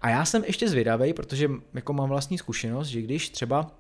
A 0.02 0.10
já 0.10 0.26
jsem 0.26 0.44
ještě 0.44 0.70
zvědavý, 0.70 1.14
protože 1.14 1.50
jako 1.74 1.94
mám 1.94 2.10
vlastní 2.10 2.38
zkušenost, 2.38 2.88
že 2.88 3.02
když 3.02 3.30
třeba 3.30 3.72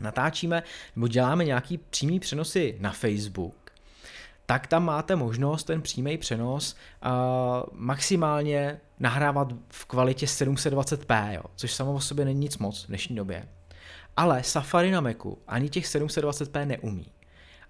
natáčíme 0.00 0.62
nebo 0.96 1.08
děláme 1.08 1.44
nějaký 1.44 1.78
přímý 1.78 2.20
přenosy 2.20 2.76
na 2.80 2.92
Facebook, 2.92 3.72
tak 4.46 4.66
tam 4.66 4.84
máte 4.84 5.16
možnost 5.16 5.64
ten 5.64 5.82
přímý 5.82 6.18
přenos 6.18 6.76
uh, 7.04 7.10
maximálně 7.72 8.80
nahrávat 9.00 9.52
v 9.68 9.84
kvalitě 9.84 10.26
720p, 10.26 11.32
jo, 11.32 11.42
což 11.56 11.74
samo 11.74 11.94
o 11.94 12.00
sobě 12.00 12.24
není 12.24 12.40
nic 12.40 12.58
moc 12.58 12.84
v 12.84 12.88
dnešní 12.88 13.16
době. 13.16 13.48
Ale 14.16 14.42
Safari 14.42 14.90
na 14.90 15.00
Macu 15.00 15.38
ani 15.48 15.68
těch 15.68 15.86
720p 15.86 16.66
neumí. 16.66 17.06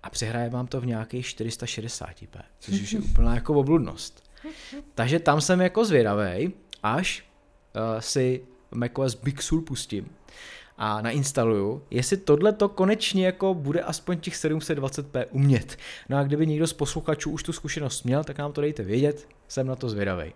A 0.02 0.10
přehraje 0.10 0.50
vám 0.50 0.66
to 0.66 0.80
v 0.80 0.86
nějakých 0.86 1.26
460p, 1.26 2.42
což 2.58 2.82
už 2.82 2.92
je 2.92 3.00
úplná 3.10 3.34
jako 3.34 3.54
obludnost. 3.54 4.30
Takže 4.94 5.18
tam 5.18 5.40
jsem 5.40 5.60
jako 5.60 5.84
zvědavý, 5.84 6.52
až 6.82 7.24
uh, 7.76 8.00
si 8.00 8.44
macOS 8.70 9.14
Big 9.14 9.42
Sur 9.42 9.62
pustím 9.62 10.10
a 10.78 11.00
nainstaluju, 11.00 11.82
jestli 11.90 12.16
tohle 12.16 12.52
to 12.52 12.68
konečně 12.68 13.26
jako 13.26 13.54
bude 13.54 13.80
aspoň 13.80 14.18
těch 14.18 14.34
720p 14.34 15.26
umět. 15.30 15.78
No 16.08 16.18
a 16.18 16.22
kdyby 16.22 16.46
někdo 16.46 16.66
z 16.66 16.72
posluchačů 16.72 17.30
už 17.30 17.42
tu 17.42 17.52
zkušenost 17.52 18.02
měl, 18.02 18.24
tak 18.24 18.38
nám 18.38 18.52
to 18.52 18.60
dejte 18.60 18.82
vědět, 18.82 19.28
jsem 19.48 19.66
na 19.66 19.76
to 19.76 19.88
zvědavý. 19.88 20.32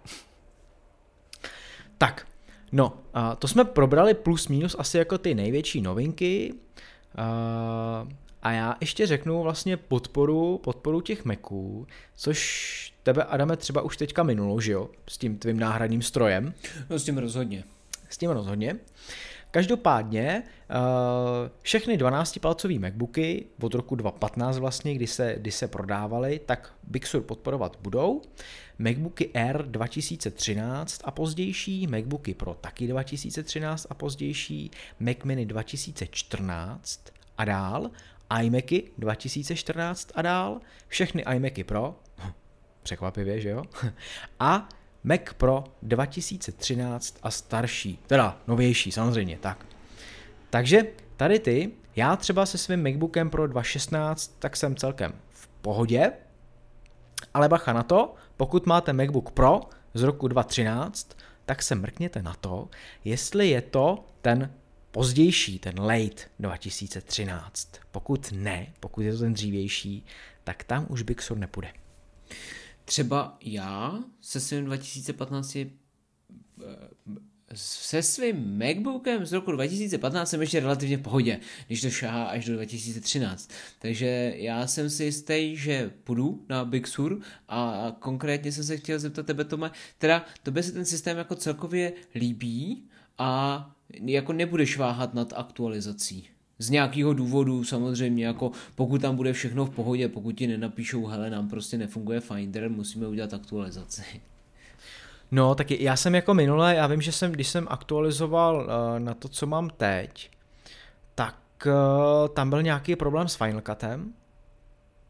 Tak, 1.98 2.26
No, 2.72 2.96
a 3.14 3.36
to 3.36 3.48
jsme 3.48 3.64
probrali 3.64 4.14
plus 4.14 4.48
minus 4.48 4.76
asi 4.78 4.98
jako 4.98 5.18
ty 5.18 5.34
největší 5.34 5.80
novinky. 5.80 6.54
A, 7.16 8.06
a 8.42 8.52
já 8.52 8.76
ještě 8.80 9.06
řeknu 9.06 9.42
vlastně 9.42 9.76
podporu, 9.76 10.58
podporu 10.58 11.00
těch 11.00 11.24
Maců, 11.24 11.86
což 12.16 12.94
tebe, 13.02 13.24
Adame, 13.24 13.56
třeba 13.56 13.82
už 13.82 13.96
teďka 13.96 14.22
minulo, 14.22 14.60
že 14.60 14.72
jo? 14.72 14.88
S 15.08 15.18
tím 15.18 15.38
tvým 15.38 15.60
náhradním 15.60 16.02
strojem. 16.02 16.54
No 16.90 16.98
s 16.98 17.04
tím 17.04 17.18
rozhodně. 17.18 17.64
S 18.08 18.18
tím 18.18 18.30
rozhodně. 18.30 18.76
Každopádně 19.50 20.42
všechny 21.62 21.96
12-palcové 21.96 22.80
MacBooky 22.80 23.46
od 23.62 23.74
roku 23.74 23.94
2015 23.94 24.58
vlastně, 24.58 24.94
kdy 24.94 25.06
se, 25.06 25.34
kdy 25.38 25.50
se 25.50 25.68
prodávaly, 25.68 26.40
tak 26.46 26.72
Big 26.82 27.06
Sur 27.06 27.22
podporovat 27.22 27.78
budou. 27.82 28.22
MacBooky 28.78 29.30
Air 29.34 29.66
2013 29.66 31.00
a 31.04 31.10
pozdější, 31.10 31.86
MacBooky 31.86 32.34
Pro 32.34 32.54
taky 32.54 32.86
2013 32.86 33.86
a 33.90 33.94
pozdější, 33.94 34.70
Mac 35.00 35.16
Mini 35.24 35.46
2014 35.46 37.00
a 37.38 37.44
dál, 37.44 37.90
iMacy 38.42 38.84
2014 38.98 40.10
a 40.14 40.22
dál, 40.22 40.60
všechny 40.88 41.24
iMacy 41.34 41.64
Pro, 41.64 42.00
překvapivě, 42.82 43.40
že 43.40 43.48
jo, 43.48 43.62
a 44.40 44.68
Mac 45.04 45.20
Pro 45.36 45.64
2013 45.82 47.18
a 47.22 47.30
starší, 47.30 47.98
teda 48.06 48.40
novější 48.46 48.92
samozřejmě, 48.92 49.38
tak. 49.40 49.66
Takže 50.50 50.82
tady 51.16 51.38
ty, 51.38 51.70
já 51.96 52.16
třeba 52.16 52.46
se 52.46 52.58
svým 52.58 52.82
MacBookem 52.82 53.30
Pro 53.30 53.46
2016, 53.46 54.36
tak 54.38 54.56
jsem 54.56 54.76
celkem 54.76 55.12
v 55.30 55.48
pohodě, 55.48 56.12
ale 57.34 57.48
bacha 57.48 57.72
na 57.72 57.82
to, 57.82 58.14
pokud 58.38 58.66
máte 58.66 58.92
MacBook 58.92 59.30
Pro 59.30 59.60
z 59.94 60.02
roku 60.02 60.28
2013, 60.28 61.16
tak 61.44 61.62
se 61.62 61.74
mrkněte 61.74 62.22
na 62.22 62.34
to, 62.34 62.68
jestli 63.04 63.48
je 63.48 63.62
to 63.62 64.06
ten 64.22 64.54
pozdější, 64.90 65.58
ten 65.58 65.80
late 65.80 66.22
2013. 66.38 67.72
Pokud 67.90 68.32
ne, 68.32 68.72
pokud 68.80 69.00
je 69.00 69.12
to 69.12 69.18
ten 69.18 69.32
dřívější, 69.34 70.04
tak 70.44 70.64
tam 70.64 70.86
už 70.88 71.02
Big 71.02 71.22
Sur 71.22 71.38
nepůjde. 71.38 71.72
Třeba 72.84 73.36
já 73.40 73.98
se 74.20 74.40
svým 74.40 74.64
2015 74.64 75.56
se 77.54 78.02
svým 78.02 78.58
MacBookem 78.58 79.26
z 79.26 79.32
roku 79.32 79.52
2015 79.52 80.30
jsem 80.30 80.40
ještě 80.40 80.60
relativně 80.60 80.96
v 80.96 81.02
pohodě, 81.02 81.40
když 81.66 81.80
to 81.80 81.90
šahá 81.90 82.24
až 82.24 82.44
do 82.44 82.54
2013. 82.54 83.50
Takže 83.78 84.32
já 84.36 84.66
jsem 84.66 84.90
si 84.90 85.04
jistý, 85.04 85.56
že 85.56 85.90
půjdu 86.04 86.44
na 86.48 86.64
Big 86.64 86.86
Sur 86.86 87.20
a 87.48 87.92
konkrétně 87.98 88.52
jsem 88.52 88.64
se 88.64 88.76
chtěl 88.76 88.98
zeptat 88.98 89.26
tebe, 89.26 89.44
Tome, 89.44 89.70
teda 89.98 90.26
tobě 90.42 90.62
se 90.62 90.72
ten 90.72 90.84
systém 90.84 91.18
jako 91.18 91.34
celkově 91.34 91.92
líbí 92.14 92.84
a 93.18 93.70
jako 94.04 94.32
nebudeš 94.32 94.76
váhat 94.76 95.14
nad 95.14 95.32
aktualizací. 95.36 96.28
Z 96.58 96.70
nějakého 96.70 97.14
důvodu 97.14 97.64
samozřejmě, 97.64 98.26
jako 98.26 98.52
pokud 98.74 99.00
tam 99.02 99.16
bude 99.16 99.32
všechno 99.32 99.66
v 99.66 99.70
pohodě, 99.70 100.08
pokud 100.08 100.32
ti 100.32 100.46
nenapíšou, 100.46 101.06
hele, 101.06 101.30
nám 101.30 101.48
prostě 101.48 101.78
nefunguje 101.78 102.20
Finder, 102.20 102.70
musíme 102.70 103.08
udělat 103.08 103.34
aktualizaci. 103.34 104.02
No, 105.30 105.54
tak 105.54 105.70
já 105.70 105.96
jsem 105.96 106.14
jako 106.14 106.34
minule, 106.34 106.74
já 106.74 106.86
vím, 106.86 107.00
že 107.00 107.12
jsem, 107.12 107.32
když 107.32 107.48
jsem 107.48 107.66
aktualizoval 107.70 108.56
uh, 108.56 108.98
na 108.98 109.14
to, 109.14 109.28
co 109.28 109.46
mám 109.46 109.70
teď, 109.70 110.30
tak 111.14 111.36
uh, 111.66 112.28
tam 112.28 112.50
byl 112.50 112.62
nějaký 112.62 112.96
problém 112.96 113.28
s 113.28 113.34
Final 113.36 113.60
Cutem, 113.60 114.12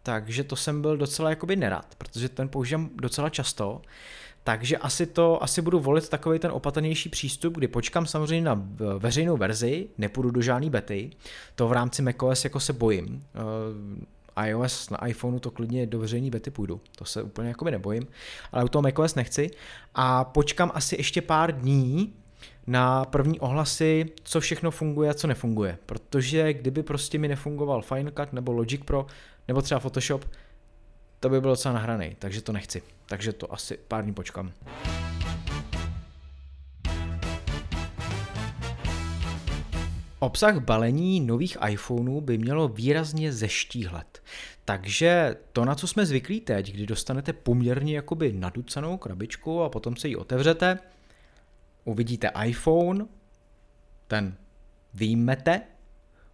takže 0.03 0.45
to 0.45 0.57
jsem 0.57 0.83
byl 0.83 0.97
docela 0.97 1.31
jakoby 1.31 1.57
nerad, 1.57 1.95
protože 1.99 2.29
ten 2.29 2.49
používám 2.49 2.91
docela 2.95 3.31
často, 3.31 3.83
takže 4.45 4.77
asi 4.77 5.07
to, 5.07 5.43
asi 5.43 5.63
budu 5.63 5.81
volit 5.81 6.09
takový 6.09 6.39
ten 6.39 6.51
opatrnější 6.51 7.09
přístup, 7.09 7.55
kdy 7.55 7.69
počkám 7.69 8.07
samozřejmě 8.07 8.45
na 8.45 8.63
veřejnou 8.99 9.37
verzi, 9.37 9.89
nepůjdu 9.99 10.31
do 10.31 10.43
žádný 10.43 10.71
bety, 10.71 11.11
to 11.55 11.69
v 11.69 11.73
rámci 11.73 12.03
macOS 12.03 12.45
jako 12.45 12.61
se 12.61 12.73
bojím, 12.73 13.25
uh, 13.35 14.05
iOS 14.47 14.91
na 14.91 15.07
iPhoneu 15.07 15.39
to 15.39 15.51
klidně 15.51 15.87
do 15.87 15.99
veřejný 15.99 16.31
bety 16.31 16.51
půjdu. 16.51 16.81
To 16.97 17.05
se 17.05 17.23
úplně 17.23 17.49
jakoby 17.49 17.71
nebojím, 17.71 18.07
ale 18.53 18.65
u 18.65 18.69
toho 18.69 18.83
macOS 18.83 19.15
nechci. 19.15 19.51
A 19.95 20.25
počkám 20.25 20.73
asi 20.75 20.97
ještě 20.97 21.23
pár 21.23 21.61
dní 21.61 22.15
na 22.67 23.05
první 23.05 23.41
ohlasy, 23.41 24.07
co 24.23 24.41
všechno 24.41 24.71
funguje 24.71 25.11
a 25.11 25.15
co 25.15 25.27
nefunguje. 25.27 25.79
Protože 25.87 26.53
kdyby 26.53 26.83
prostě 26.83 27.19
mi 27.19 27.29
nefungoval 27.29 27.83
Final 27.83 28.13
Cut 28.17 28.33
nebo 28.33 28.53
Logic 28.53 28.81
Pro 28.85 29.07
nebo 29.49 29.63
třeba 29.63 29.81
Photoshop, 29.81 30.25
to 31.21 31.29
by 31.29 31.41
bylo 31.41 31.53
docela 31.53 31.75
nahraný, 31.75 32.17
takže 32.19 32.43
to 32.43 32.53
nechci. 32.53 32.83
Takže 33.07 33.33
to 33.33 33.53
asi 33.53 33.79
pár 33.89 34.05
dní 34.05 34.15
počkám. 34.15 34.53
Obsah 40.19 40.59
balení 40.59 41.21
nových 41.21 41.57
iPhoneů 41.69 42.21
by 42.21 42.39
mělo 42.39 42.69
výrazně 42.69 43.33
zeštíhlet. 43.33 44.23
Takže 44.65 45.37
to, 45.53 45.65
na 45.65 45.75
co 45.75 45.87
jsme 45.87 46.07
zvyklí 46.07 46.41
teď, 46.41 46.73
kdy 46.73 46.87
dostanete 46.87 47.33
poměrně 47.33 47.97
jakoby 47.97 48.33
naducenou 48.33 48.97
krabičku 48.97 49.63
a 49.63 49.69
potom 49.69 49.97
se 49.97 50.09
ji 50.09 50.17
otevřete, 50.17 50.79
uvidíte 51.85 52.31
iPhone, 52.45 53.07
ten 54.09 54.37
výjmete, 54.95 55.61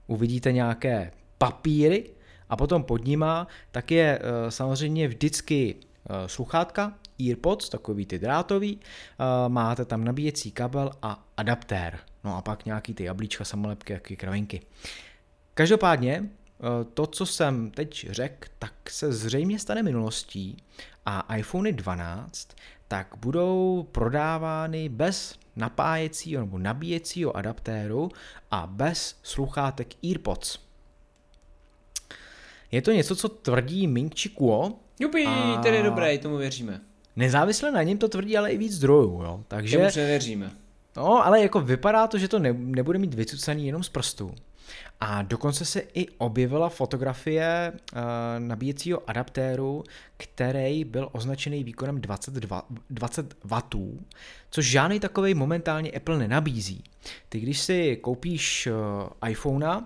uvidíte 0.07 0.53
nějaké 0.53 1.13
papíry 1.39 2.11
a 2.49 2.57
potom 2.57 2.83
pod 2.83 3.05
nima 3.05 3.47
tak 3.71 3.91
je 3.91 4.19
eh, 4.19 4.51
samozřejmě 4.51 5.09
vždycky 5.09 5.75
eh, 5.75 6.29
sluchátka, 6.29 6.95
EarPods, 7.29 7.69
takový 7.69 8.07
ty 8.07 8.19
drátový, 8.19 8.81
eh, 8.81 9.49
máte 9.49 9.85
tam 9.85 10.05
nabíjecí 10.05 10.51
kabel 10.51 10.91
a 11.03 11.24
adaptér. 11.37 11.99
No 12.25 12.37
a 12.37 12.43
pak 12.43 12.65
nějaký 12.65 12.95
ty 12.95 13.05
jablíčka, 13.05 13.45
samolepky, 13.45 13.93
jaký 13.93 14.17
kravinky. 14.17 14.63
Každopádně 15.55 16.29
to, 16.95 17.07
co 17.07 17.27
jsem 17.27 17.71
teď 17.71 18.07
řekl, 18.11 18.49
tak 18.59 18.91
se 18.91 19.13
zřejmě 19.13 19.59
stane 19.59 19.83
minulostí 19.83 20.57
a 21.07 21.37
iPhone 21.37 21.73
12 21.73 22.49
tak 22.89 23.15
budou 23.17 23.89
prodávány 23.93 24.89
bez 24.89 25.39
napájecího 25.57 26.41
nebo 26.41 26.59
nabíjecího 26.59 27.37
adaptéru 27.37 28.11
a 28.51 28.67
bez 28.67 29.17
sluchátek 29.23 30.05
EarPods. 30.05 30.59
Je 32.71 32.83
to 32.83 32.93
něco, 32.93 33.17
co 33.17 33.29
tvrdí 33.29 33.87
Ming 33.87 34.15
Chi 34.21 34.29
Kuo. 34.29 34.73
Jupi, 34.99 35.25
a... 35.27 35.61
tedy 35.63 35.83
dobré, 35.83 36.19
tomu 36.19 36.37
věříme. 36.37 36.81
Nezávisle 37.17 37.73
na 37.73 37.83
něm 37.83 37.99
to 37.99 38.09
tvrdí 38.09 38.39
ale 38.39 38.53
i 38.53 38.59
víc 38.59 38.73
zdrojů, 38.73 39.23
jo. 39.23 39.45
Takže... 39.49 39.77
Tomu 39.77 39.91
nevěříme. 39.97 40.51
No, 40.97 41.27
ale 41.27 41.43
jako 41.43 41.61
vypadá 41.61 42.07
to, 42.07 42.19
že 42.19 42.29
to 42.29 42.39
ne, 42.39 42.53
nebude 42.53 42.99
mít 42.99 43.15
vycucaný 43.15 43.67
jenom 43.67 43.83
z 43.83 43.89
prstů. 43.89 44.35
A 45.01 45.23
dokonce 45.23 45.65
se 45.65 45.81
i 45.95 46.09
objevila 46.09 46.69
fotografie 46.69 47.73
uh, 47.73 48.01
nabíjecího 48.39 49.11
adaptéru, 49.11 49.85
který 50.17 50.85
byl 50.85 51.09
označený 51.13 51.65
výkonem 51.65 52.01
22, 52.01 52.63
20 52.91 53.37
W, 53.45 53.61
což 54.51 54.67
žádný 54.67 55.01
takový 55.01 55.35
momentálně 55.35 55.91
Apple 55.91 56.19
nenabízí. 56.19 56.85
Ty 57.29 57.41
když 57.41 57.61
si 57.61 57.97
koupíš 57.97 58.67
uh, 58.67 59.31
iPhonea, 59.31 59.83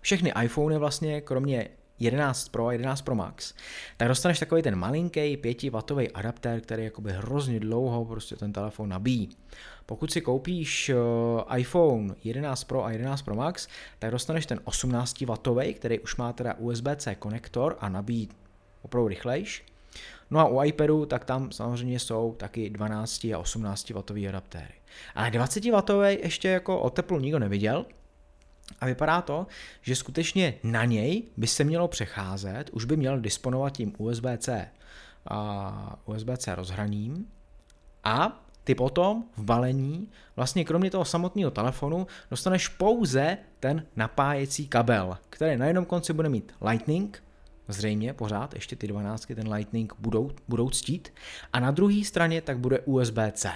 všechny 0.00 0.32
iPhony 0.42 0.78
vlastně, 0.78 1.20
kromě 1.20 1.68
11 1.98 2.48
Pro 2.48 2.66
a 2.66 2.72
11 2.72 3.02
Pro 3.02 3.14
Max, 3.14 3.54
tak 3.96 4.08
dostaneš 4.08 4.38
takový 4.38 4.62
ten 4.62 4.76
malinký 4.76 5.36
5W 5.36 6.10
adaptér, 6.14 6.60
který 6.60 6.84
jakoby 6.84 7.12
hrozně 7.12 7.60
dlouho 7.60 8.04
prostě 8.04 8.36
ten 8.36 8.52
telefon 8.52 8.88
nabíjí. 8.88 9.28
Pokud 9.86 10.12
si 10.12 10.20
koupíš 10.20 10.90
uh, 10.90 11.58
iPhone 11.58 12.14
11 12.24 12.64
Pro 12.64 12.84
a 12.84 12.90
11 12.90 13.22
Pro 13.22 13.34
Max, 13.34 13.68
tak 13.98 14.10
dostaneš 14.10 14.46
ten 14.46 14.58
18W, 14.58 15.74
který 15.74 15.98
už 15.98 16.16
má 16.16 16.32
teda 16.32 16.54
USB-C 16.58 17.14
konektor 17.14 17.76
a 17.80 17.88
nabíjí 17.88 18.28
opravdu 18.82 19.08
rychlejš. 19.08 19.64
No 20.30 20.40
a 20.40 20.48
u 20.48 20.62
iPadu, 20.62 21.06
tak 21.06 21.24
tam 21.24 21.52
samozřejmě 21.52 21.98
jsou 21.98 22.34
taky 22.38 22.70
12 22.70 23.24
a 23.24 23.38
18 23.38 23.90
W 23.90 24.28
adaptéry. 24.28 24.74
Ale 25.14 25.30
20 25.30 25.64
W 25.64 26.18
ještě 26.22 26.48
jako 26.48 26.80
o 26.80 26.90
teplu 26.90 27.20
nikdo 27.20 27.38
neviděl, 27.38 27.86
a 28.80 28.86
vypadá 28.86 29.22
to, 29.22 29.46
že 29.82 29.96
skutečně 29.96 30.54
na 30.62 30.84
něj 30.84 31.22
by 31.36 31.46
se 31.46 31.64
mělo 31.64 31.88
přecházet, 31.88 32.70
už 32.72 32.84
by 32.84 32.96
měl 32.96 33.20
disponovat 33.20 33.72
tím 33.72 33.92
USB-C 33.98 34.68
a 35.26 35.98
USB-C 36.04 36.54
rozhraním 36.54 37.26
a 38.04 38.41
ty 38.64 38.74
potom 38.74 39.24
v 39.36 39.44
balení, 39.44 40.08
vlastně 40.36 40.64
kromě 40.64 40.90
toho 40.90 41.04
samotného 41.04 41.50
telefonu, 41.50 42.06
dostaneš 42.30 42.68
pouze 42.68 43.38
ten 43.60 43.86
napájecí 43.96 44.68
kabel, 44.68 45.18
který 45.30 45.56
na 45.56 45.66
jednom 45.66 45.84
konci 45.84 46.12
bude 46.12 46.28
mít 46.28 46.52
Lightning, 46.60 47.22
zřejmě 47.68 48.12
pořád, 48.12 48.54
ještě 48.54 48.76
ty 48.76 48.86
12 48.86 49.26
ten 49.26 49.52
Lightning 49.52 49.92
budou, 49.98 50.30
budou 50.48 50.70
ctít, 50.70 51.12
a 51.52 51.60
na 51.60 51.70
druhé 51.70 52.04
straně 52.04 52.42
tak 52.42 52.58
bude 52.58 52.78
USB-C. 52.78 53.52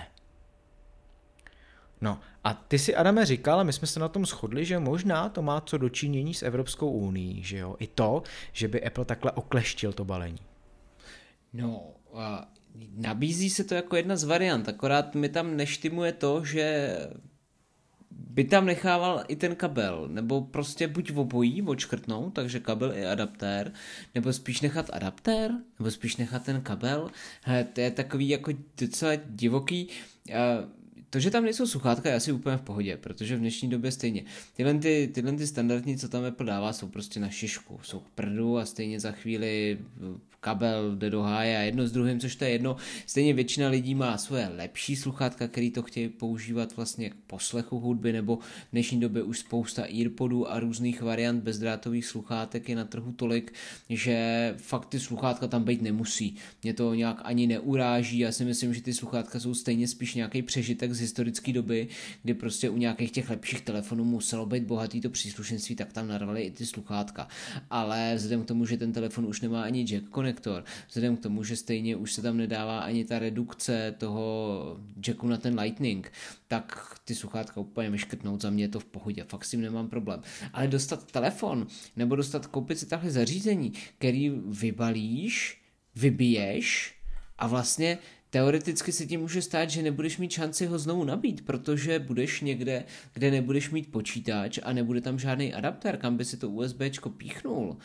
No 2.00 2.20
a 2.44 2.54
ty 2.54 2.78
si, 2.78 2.96
Adame, 2.96 3.26
říkal, 3.26 3.60
a 3.60 3.62
my 3.62 3.72
jsme 3.72 3.86
se 3.86 4.00
na 4.00 4.08
tom 4.08 4.26
shodli, 4.26 4.64
že 4.64 4.78
možná 4.78 5.28
to 5.28 5.42
má 5.42 5.60
co 5.60 5.78
dočinění 5.78 6.34
s 6.34 6.42
Evropskou 6.42 6.90
unii, 6.90 7.42
že 7.42 7.58
jo? 7.58 7.76
I 7.78 7.86
to, 7.86 8.22
že 8.52 8.68
by 8.68 8.84
Apple 8.84 9.04
takhle 9.04 9.32
okleštil 9.32 9.92
to 9.92 10.04
balení. 10.04 10.38
No, 11.52 11.82
a 12.14 12.48
nabízí 12.96 13.50
se 13.50 13.64
to 13.64 13.74
jako 13.74 13.96
jedna 13.96 14.16
z 14.16 14.24
variant, 14.24 14.68
akorát 14.68 15.14
mi 15.14 15.28
tam 15.28 15.56
neštimuje 15.56 16.12
to, 16.12 16.44
že 16.44 16.96
by 18.10 18.44
tam 18.44 18.66
nechával 18.66 19.24
i 19.28 19.36
ten 19.36 19.56
kabel, 19.56 20.08
nebo 20.12 20.40
prostě 20.40 20.88
buď 20.88 21.12
obojí 21.12 21.62
odškrtnout, 21.62 22.34
takže 22.34 22.60
kabel 22.60 22.92
i 22.92 23.06
adaptér, 23.06 23.72
nebo 24.14 24.32
spíš 24.32 24.60
nechat 24.60 24.90
adaptér, 24.92 25.50
nebo 25.78 25.90
spíš 25.90 26.16
nechat 26.16 26.44
ten 26.44 26.60
kabel. 26.60 27.10
He, 27.42 27.64
to 27.64 27.80
je 27.80 27.90
takový 27.90 28.28
jako 28.28 28.52
docela 28.80 29.12
divoký. 29.26 29.88
To, 31.10 31.20
že 31.20 31.30
tam 31.30 31.44
nejsou 31.44 31.66
sluchátka, 31.66 32.08
je 32.08 32.14
asi 32.14 32.32
úplně 32.32 32.56
v 32.56 32.62
pohodě, 32.62 32.96
protože 32.96 33.36
v 33.36 33.40
dnešní 33.40 33.68
době 33.68 33.92
stejně. 33.92 34.24
Tyhle, 34.56 34.74
ty, 34.74 35.10
tyhle 35.14 35.32
ty 35.32 35.46
standardní, 35.46 35.98
co 35.98 36.08
tam 36.08 36.24
Apple 36.24 36.46
dává, 36.46 36.72
jsou 36.72 36.88
prostě 36.88 37.20
na 37.20 37.30
šišku, 37.30 37.80
jsou 37.82 38.00
k 38.00 38.08
prdu 38.08 38.58
a 38.58 38.66
stejně 38.66 39.00
za 39.00 39.12
chvíli 39.12 39.78
kabel 40.46 40.96
jde 40.96 41.10
do 41.10 41.22
háje 41.22 41.58
a 41.58 41.60
jedno 41.60 41.88
s 41.88 41.92
druhým, 41.92 42.20
což 42.20 42.36
to 42.36 42.44
je 42.44 42.50
jedno. 42.50 42.76
Stejně 43.06 43.34
většina 43.34 43.68
lidí 43.68 43.94
má 43.94 44.18
svoje 44.18 44.48
lepší 44.48 44.96
sluchátka, 44.96 45.48
který 45.48 45.70
to 45.70 45.82
chtějí 45.82 46.08
používat 46.08 46.76
vlastně 46.76 47.10
k 47.10 47.14
poslechu 47.26 47.78
hudby, 47.80 48.12
nebo 48.12 48.36
v 48.36 48.72
dnešní 48.72 49.00
době 49.00 49.22
už 49.22 49.38
spousta 49.38 49.82
earpodů 49.82 50.50
a 50.50 50.60
různých 50.60 51.02
variant 51.02 51.42
bezdrátových 51.42 52.06
sluchátek 52.06 52.68
je 52.68 52.76
na 52.76 52.84
trhu 52.84 53.12
tolik, 53.12 53.52
že 53.90 54.54
fakt 54.56 54.86
ty 54.86 55.00
sluchátka 55.00 55.46
tam 55.46 55.64
být 55.64 55.82
nemusí. 55.82 56.36
Mě 56.62 56.74
to 56.74 56.94
nějak 56.94 57.20
ani 57.24 57.46
neuráží, 57.46 58.18
já 58.18 58.32
si 58.32 58.44
myslím, 58.44 58.74
že 58.74 58.82
ty 58.82 58.94
sluchátka 58.94 59.40
jsou 59.40 59.54
stejně 59.54 59.88
spíš 59.88 60.14
nějaký 60.14 60.42
přežitek 60.42 60.92
z 60.92 61.00
historické 61.00 61.52
doby, 61.52 61.88
kdy 62.22 62.34
prostě 62.34 62.70
u 62.70 62.76
nějakých 62.76 63.10
těch 63.10 63.30
lepších 63.30 63.60
telefonů 63.60 64.04
muselo 64.04 64.46
být 64.46 64.64
bohatý 64.64 65.00
to 65.00 65.10
příslušenství, 65.10 65.76
tak 65.76 65.92
tam 65.92 66.08
narvali 66.08 66.42
i 66.42 66.50
ty 66.50 66.66
sluchátka. 66.66 67.28
Ale 67.70 68.12
vzhledem 68.16 68.42
k 68.42 68.48
tomu, 68.48 68.66
že 68.66 68.76
ten 68.76 68.92
telefon 68.92 69.26
už 69.26 69.40
nemá 69.40 69.62
ani 69.62 69.82
jack 69.82 70.08
konektor, 70.36 70.64
vzhledem 70.88 71.16
k 71.16 71.22
tomu, 71.22 71.44
že 71.44 71.56
stejně 71.56 71.96
už 71.96 72.12
se 72.12 72.22
tam 72.22 72.36
nedává 72.36 72.80
ani 72.80 73.04
ta 73.04 73.18
redukce 73.18 73.94
toho 73.98 74.80
jacku 75.06 75.28
na 75.28 75.36
ten 75.36 75.60
lightning, 75.60 76.12
tak 76.48 76.96
ty 77.04 77.14
sluchátka 77.14 77.60
úplně 77.60 77.90
vyškrtnout, 77.90 78.42
za 78.42 78.50
mě 78.50 78.64
je 78.64 78.68
to 78.68 78.80
v 78.80 78.84
pohodě, 78.84 79.24
fakt 79.24 79.44
s 79.44 79.50
tím 79.50 79.60
nemám 79.60 79.88
problém. 79.88 80.22
Ale 80.52 80.68
dostat 80.68 81.12
telefon, 81.12 81.66
nebo 81.96 82.16
dostat, 82.16 82.46
koupit 82.46 82.78
si 82.78 82.86
takhle 82.86 83.10
zařízení, 83.10 83.72
který 83.98 84.30
vybalíš, 84.46 85.60
vybiješ 85.94 86.94
a 87.38 87.46
vlastně 87.46 87.98
teoreticky 88.30 88.92
se 88.92 89.06
ti 89.06 89.16
může 89.16 89.42
stát, 89.42 89.70
že 89.70 89.82
nebudeš 89.82 90.18
mít 90.18 90.30
šanci 90.30 90.66
ho 90.66 90.78
znovu 90.78 91.04
nabít, 91.04 91.44
protože 91.44 91.98
budeš 91.98 92.40
někde, 92.40 92.84
kde 93.14 93.30
nebudeš 93.30 93.70
mít 93.70 93.90
počítač 93.90 94.58
a 94.62 94.72
nebude 94.72 95.00
tam 95.00 95.18
žádný 95.18 95.54
adapter, 95.54 95.96
kam 95.96 96.16
by 96.16 96.24
si 96.24 96.36
to 96.36 96.50
USB 96.50 96.82
píchnul. 97.16 97.76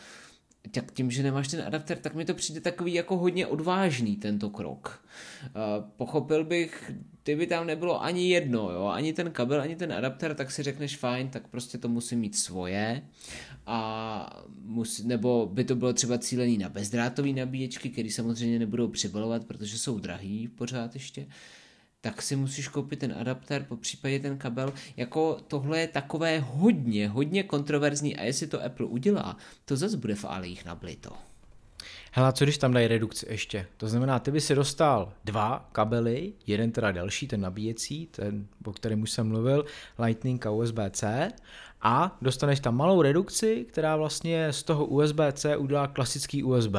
Tak 0.70 0.92
tím, 0.92 1.10
že 1.10 1.22
nemáš 1.22 1.48
ten 1.48 1.62
adapter, 1.66 1.98
tak 1.98 2.14
mi 2.14 2.24
to 2.24 2.34
přijde 2.34 2.60
takový 2.60 2.94
jako 2.94 3.16
hodně 3.16 3.46
odvážný 3.46 4.16
tento 4.16 4.50
krok. 4.50 5.04
Uh, 5.44 5.84
pochopil 5.96 6.44
bych, 6.44 6.92
kdyby 7.22 7.46
tam 7.46 7.66
nebylo 7.66 8.02
ani 8.02 8.30
jedno, 8.30 8.70
jo, 8.70 8.86
ani 8.86 9.12
ten 9.12 9.30
kabel, 9.30 9.60
ani 9.60 9.76
ten 9.76 9.92
adapter, 9.92 10.34
tak 10.34 10.50
si 10.50 10.62
řekneš 10.62 10.96
fajn, 10.96 11.28
tak 11.28 11.48
prostě 11.48 11.78
to 11.78 11.88
musí 11.88 12.16
mít 12.16 12.36
svoje 12.36 13.02
a 13.66 14.42
musí, 14.62 15.06
nebo 15.06 15.50
by 15.52 15.64
to 15.64 15.76
bylo 15.76 15.92
třeba 15.92 16.18
cílený 16.18 16.58
na 16.58 16.68
bezdrátové 16.68 17.32
nabíječky, 17.32 17.90
které 17.90 18.10
samozřejmě 18.10 18.58
nebudou 18.58 18.88
přibalovat, 18.88 19.44
protože 19.44 19.78
jsou 19.78 19.98
drahý 19.98 20.48
pořád 20.48 20.94
ještě, 20.94 21.26
tak 22.04 22.22
si 22.22 22.36
musíš 22.36 22.68
koupit 22.68 22.98
ten 22.98 23.14
adapter, 23.20 23.64
po 23.68 23.76
případě 23.76 24.20
ten 24.20 24.38
kabel. 24.38 24.72
Jako 24.96 25.38
tohle 25.48 25.80
je 25.80 25.88
takové 25.88 26.38
hodně, 26.38 27.08
hodně 27.08 27.42
kontroverzní 27.42 28.16
a 28.16 28.22
jestli 28.22 28.46
to 28.46 28.64
Apple 28.64 28.86
udělá, 28.86 29.36
to 29.64 29.76
zase 29.76 29.96
bude 29.96 30.14
v 30.14 30.24
alejích 30.24 30.64
nablito. 30.64 31.10
Hele, 32.12 32.32
co 32.32 32.44
když 32.44 32.58
tam 32.58 32.72
dají 32.72 32.88
redukci 32.88 33.26
ještě? 33.30 33.66
To 33.76 33.88
znamená, 33.88 34.18
ty 34.18 34.30
by 34.30 34.40
si 34.40 34.54
dostal 34.54 35.12
dva 35.24 35.68
kabely, 35.72 36.32
jeden 36.46 36.72
teda 36.72 36.92
delší, 36.92 37.26
ten 37.26 37.40
nabíjecí, 37.40 38.06
ten, 38.06 38.46
o 38.64 38.72
kterém 38.72 39.02
už 39.02 39.10
jsem 39.10 39.28
mluvil, 39.28 39.64
Lightning 39.98 40.46
a 40.46 40.50
USB-C, 40.50 41.30
a 41.82 42.18
dostaneš 42.22 42.60
tam 42.60 42.76
malou 42.76 43.02
redukci, 43.02 43.66
která 43.68 43.96
vlastně 43.96 44.52
z 44.52 44.62
toho 44.62 44.86
USB-C 44.86 45.56
udělá 45.56 45.86
klasický 45.86 46.42
USB. 46.42 46.76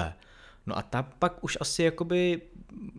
No 0.66 0.78
a 0.78 0.82
ta 0.82 1.04
pak 1.04 1.44
už 1.44 1.58
asi 1.62 1.84
jakoby 1.84 2.42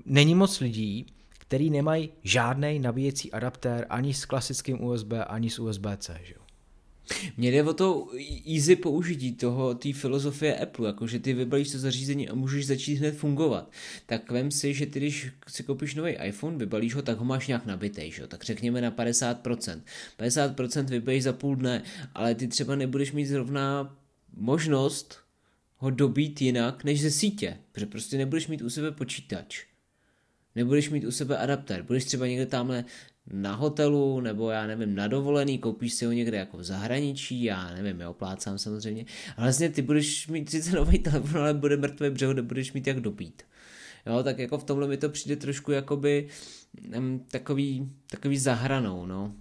není 0.04 0.34
moc 0.34 0.60
lidí, 0.60 1.06
který 1.48 1.70
nemají 1.70 2.10
žádný 2.22 2.78
nabíjecí 2.78 3.32
adaptér 3.32 3.86
ani 3.90 4.14
s 4.14 4.24
klasickým 4.24 4.84
USB, 4.84 5.12
ani 5.26 5.50
s 5.50 5.58
USB-C. 5.58 6.20
Že? 6.22 6.34
Mně 7.36 7.50
jde 7.50 7.62
o 7.62 7.74
to 7.74 8.08
easy 8.54 8.76
použití 8.76 9.32
toho, 9.32 9.74
té 9.74 9.92
filozofie 9.92 10.56
Apple, 10.56 10.86
jakože 10.86 11.18
ty 11.18 11.32
vybalíš 11.32 11.72
to 11.72 11.78
zařízení 11.78 12.28
a 12.28 12.34
můžeš 12.34 12.66
začít 12.66 12.94
hned 12.94 13.16
fungovat. 13.16 13.72
Tak 14.06 14.30
vem 14.30 14.50
si, 14.50 14.74
že 14.74 14.86
ty, 14.86 14.98
když 14.98 15.28
si 15.48 15.62
koupíš 15.62 15.94
nový 15.94 16.12
iPhone, 16.12 16.58
vybalíš 16.58 16.94
ho, 16.94 17.02
tak 17.02 17.18
ho 17.18 17.24
máš 17.24 17.46
nějak 17.46 17.66
nabitej, 17.66 18.10
že? 18.10 18.26
tak 18.26 18.44
řekněme 18.44 18.80
na 18.80 18.90
50%. 18.90 19.80
50% 20.18 20.84
vybalíš 20.84 21.22
za 21.22 21.32
půl 21.32 21.56
dne, 21.56 21.82
ale 22.14 22.34
ty 22.34 22.48
třeba 22.48 22.76
nebudeš 22.76 23.12
mít 23.12 23.26
zrovna 23.26 23.96
možnost 24.36 25.18
ho 25.76 25.90
dobít 25.90 26.42
jinak 26.42 26.84
než 26.84 27.02
ze 27.02 27.10
sítě, 27.10 27.56
protože 27.72 27.86
prostě 27.86 28.18
nebudeš 28.18 28.48
mít 28.48 28.62
u 28.62 28.70
sebe 28.70 28.90
počítač 28.90 29.64
nebudeš 30.56 30.90
mít 30.90 31.04
u 31.04 31.10
sebe 31.10 31.38
adaptér, 31.38 31.82
budeš 31.82 32.04
třeba 32.04 32.26
někde 32.26 32.46
tamhle 32.46 32.84
na 33.32 33.54
hotelu, 33.54 34.20
nebo 34.20 34.50
já 34.50 34.66
nevím, 34.66 34.94
na 34.94 35.08
dovolený, 35.08 35.58
koupíš 35.58 35.94
si 35.94 36.06
ho 36.06 36.12
někde 36.12 36.36
jako 36.36 36.56
v 36.56 36.64
zahraničí, 36.64 37.44
já 37.44 37.74
nevím, 37.74 38.00
já 38.00 38.10
oplácám 38.10 38.58
samozřejmě, 38.58 39.04
a 39.36 39.42
vlastně 39.42 39.68
ty 39.68 39.82
budeš 39.82 40.28
mít 40.28 40.50
sice 40.50 40.76
nový 40.76 40.98
telefon, 40.98 41.40
ale 41.40 41.54
bude 41.54 41.76
mrtvý 41.76 42.10
břeho, 42.10 42.34
nebudeš 42.34 42.72
mít 42.72 42.86
jak 42.86 43.00
dobít. 43.00 43.42
Jo, 44.06 44.22
tak 44.22 44.38
jako 44.38 44.58
v 44.58 44.64
tomhle 44.64 44.88
mi 44.88 44.96
to 44.96 45.08
přijde 45.08 45.36
trošku 45.36 45.72
jakoby 45.72 46.28
um, 46.96 47.26
takový, 47.30 47.92
takový 48.10 48.38
zahranou, 48.38 49.06
no. 49.06 49.34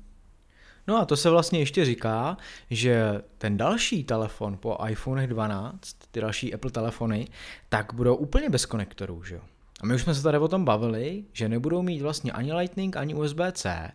No 0.87 0.97
a 0.97 1.05
to 1.05 1.17
se 1.17 1.29
vlastně 1.29 1.59
ještě 1.59 1.85
říká, 1.85 2.37
že 2.69 3.21
ten 3.37 3.57
další 3.57 4.03
telefon 4.03 4.57
po 4.57 4.77
iPhone 4.89 5.27
12, 5.27 5.97
ty 6.11 6.21
další 6.21 6.53
Apple 6.53 6.71
telefony, 6.71 7.27
tak 7.69 7.93
budou 7.93 8.15
úplně 8.15 8.49
bez 8.49 8.65
konektorů, 8.65 9.23
že 9.23 9.35
jo? 9.35 9.41
A 9.83 9.85
my 9.85 9.95
už 9.95 10.01
jsme 10.01 10.15
se 10.15 10.23
tady 10.23 10.37
o 10.37 10.47
tom 10.47 10.65
bavili, 10.65 11.23
že 11.33 11.49
nebudou 11.49 11.81
mít 11.81 12.01
vlastně 12.01 12.31
ani 12.31 12.53
Lightning, 12.53 12.97
ani 12.97 13.15
USB-C 13.15 13.91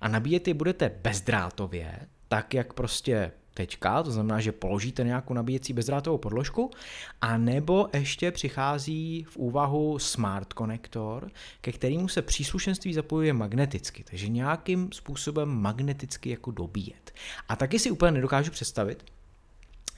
a 0.00 0.08
nabíjet 0.08 0.48
je 0.48 0.54
budete 0.54 0.90
bezdrátově, 1.02 1.98
tak 2.28 2.54
jak 2.54 2.72
prostě 2.72 3.32
teďka, 3.54 4.02
to 4.02 4.10
znamená, 4.10 4.40
že 4.40 4.52
položíte 4.52 5.04
nějakou 5.04 5.34
nabíjecí 5.34 5.72
bezdrátovou 5.72 6.18
podložku, 6.18 6.70
a 7.20 7.36
nebo 7.36 7.88
ještě 7.92 8.30
přichází 8.30 9.26
v 9.28 9.36
úvahu 9.36 9.98
smart 9.98 10.52
konektor, 10.52 11.30
ke 11.60 11.72
kterému 11.72 12.08
se 12.08 12.22
příslušenství 12.22 12.94
zapojuje 12.94 13.32
magneticky, 13.32 14.04
takže 14.04 14.28
nějakým 14.28 14.92
způsobem 14.92 15.48
magneticky 15.48 16.30
jako 16.30 16.50
dobíjet. 16.50 17.12
A 17.48 17.56
taky 17.56 17.78
si 17.78 17.90
úplně 17.90 18.12
nedokážu 18.12 18.50
představit, 18.50 19.04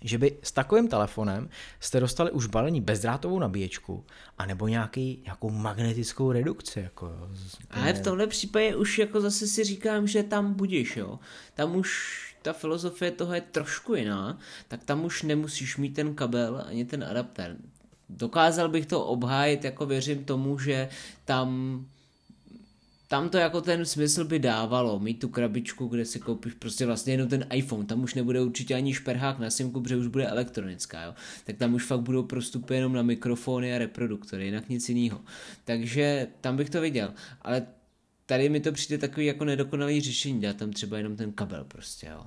že 0.04 0.18
by 0.18 0.36
s 0.42 0.52
takovým 0.52 0.88
telefonem 0.88 1.48
jste 1.80 2.00
dostali 2.00 2.30
už 2.30 2.46
balení 2.46 2.80
bezdrátovou 2.80 3.38
nabíječku, 3.38 4.04
anebo 4.38 4.68
nějaký, 4.68 5.22
nějakou 5.24 5.50
magnetickou 5.50 6.32
redukci. 6.32 6.80
Jako, 6.80 7.12
Ale 7.70 7.92
v 7.92 8.02
tomhle 8.02 8.26
případě 8.26 8.76
už 8.76 8.98
jako 8.98 9.20
zase 9.20 9.46
si 9.46 9.64
říkám, 9.64 10.06
že 10.06 10.22
tam 10.22 10.54
budeš, 10.54 10.96
jo. 10.96 11.18
Tam 11.54 11.76
už 11.76 12.18
ta 12.42 12.52
filozofie 12.52 13.10
toho 13.10 13.34
je 13.34 13.40
trošku 13.40 13.94
jiná, 13.94 14.38
tak 14.68 14.84
tam 14.84 15.04
už 15.04 15.22
nemusíš 15.22 15.76
mít 15.76 15.94
ten 15.94 16.14
kabel 16.14 16.64
ani 16.66 16.84
ten 16.84 17.04
adapter. 17.04 17.56
Dokázal 18.08 18.68
bych 18.68 18.86
to 18.86 19.04
obhájit, 19.04 19.64
jako 19.64 19.86
věřím 19.86 20.24
tomu, 20.24 20.58
že 20.58 20.88
tam 21.24 21.78
tam 23.12 23.29
to 23.29 23.38
jako 23.38 23.61
ten 23.61 23.85
smysl 23.85 24.25
by 24.25 24.38
dávalo, 24.38 24.98
mít 24.98 25.18
tu 25.18 25.29
krabičku, 25.29 25.87
kde 25.87 26.05
si 26.05 26.20
koupíš 26.20 26.53
prostě 26.53 26.87
vlastně 26.87 27.12
jenom 27.12 27.29
ten 27.29 27.46
iPhone, 27.53 27.85
tam 27.85 28.03
už 28.03 28.14
nebude 28.14 28.40
určitě 28.40 28.75
ani 28.75 28.94
šperhák 28.94 29.38
na 29.38 29.51
simku, 29.51 29.81
protože 29.81 29.96
už 29.96 30.07
bude 30.07 30.27
elektronická, 30.27 31.03
jo. 31.03 31.14
Tak 31.44 31.57
tam 31.57 31.75
už 31.75 31.85
fakt 31.85 32.01
budou 32.01 32.22
prostupy 32.22 32.75
jenom 32.75 32.92
na 32.92 33.03
mikrofony 33.03 33.75
a 33.75 33.79
reproduktory, 33.79 34.44
jinak 34.44 34.68
nic 34.68 34.88
jiného. 34.88 35.20
Takže 35.64 36.27
tam 36.40 36.57
bych 36.57 36.70
to 36.70 36.81
viděl, 36.81 37.14
ale 37.42 37.66
tady 38.27 38.48
mi 38.48 38.61
to 38.61 38.72
přijde 38.72 38.98
takový 38.98 39.27
jako 39.27 39.44
nedokonalý 39.44 40.01
řešení, 40.01 40.40
dát 40.40 40.57
tam 40.57 40.70
třeba 40.70 40.98
jenom 40.98 41.16
ten 41.16 41.33
kabel 41.33 41.64
prostě, 41.64 42.07
jo. 42.07 42.25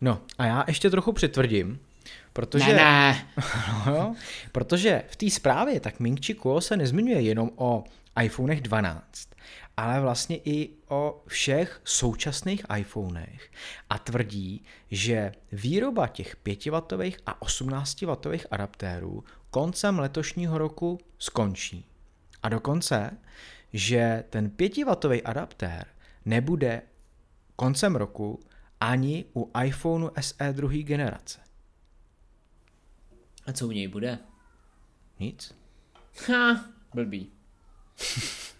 No 0.00 0.22
a 0.38 0.46
já 0.46 0.64
ještě 0.66 0.90
trochu 0.90 1.12
přitvrdím, 1.12 1.78
protože, 2.32 2.66
Ne, 2.66 2.74
ne. 2.74 3.26
no, 3.86 4.16
protože 4.52 5.02
v 5.08 5.16
té 5.16 5.30
zprávě 5.30 5.80
tak 5.80 6.00
Ming 6.00 6.24
Chi 6.24 6.34
Kuo 6.34 6.60
se 6.60 6.76
nezmiňuje 6.76 7.20
jenom 7.20 7.50
o 7.56 7.84
iPhonech 8.22 8.60
12, 8.60 9.35
ale 9.76 10.00
vlastně 10.00 10.36
i 10.44 10.70
o 10.88 11.22
všech 11.26 11.80
současných 11.84 12.66
iPhonech 12.76 13.50
a 13.90 13.98
tvrdí, 13.98 14.64
že 14.90 15.32
výroba 15.52 16.08
těch 16.08 16.36
5W 16.44 17.16
a 17.26 17.40
18W 17.40 18.40
adaptérů 18.50 19.24
koncem 19.50 19.98
letošního 19.98 20.58
roku 20.58 20.98
skončí. 21.18 21.86
A 22.42 22.48
dokonce, 22.48 23.18
že 23.72 24.24
ten 24.30 24.48
5W 24.48 25.22
adaptér 25.24 25.86
nebude 26.24 26.82
koncem 27.56 27.96
roku 27.96 28.40
ani 28.80 29.24
u 29.36 29.50
iPhoneu 29.64 30.10
SE 30.20 30.52
druhé 30.52 30.78
generace. 30.78 31.40
A 33.46 33.52
co 33.52 33.66
u 33.66 33.70
něj 33.70 33.88
bude? 33.88 34.18
Nic. 35.18 35.54
Ha, 36.28 36.64
blbý. 36.94 37.30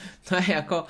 to 0.28 0.34
je 0.34 0.44
jako, 0.48 0.84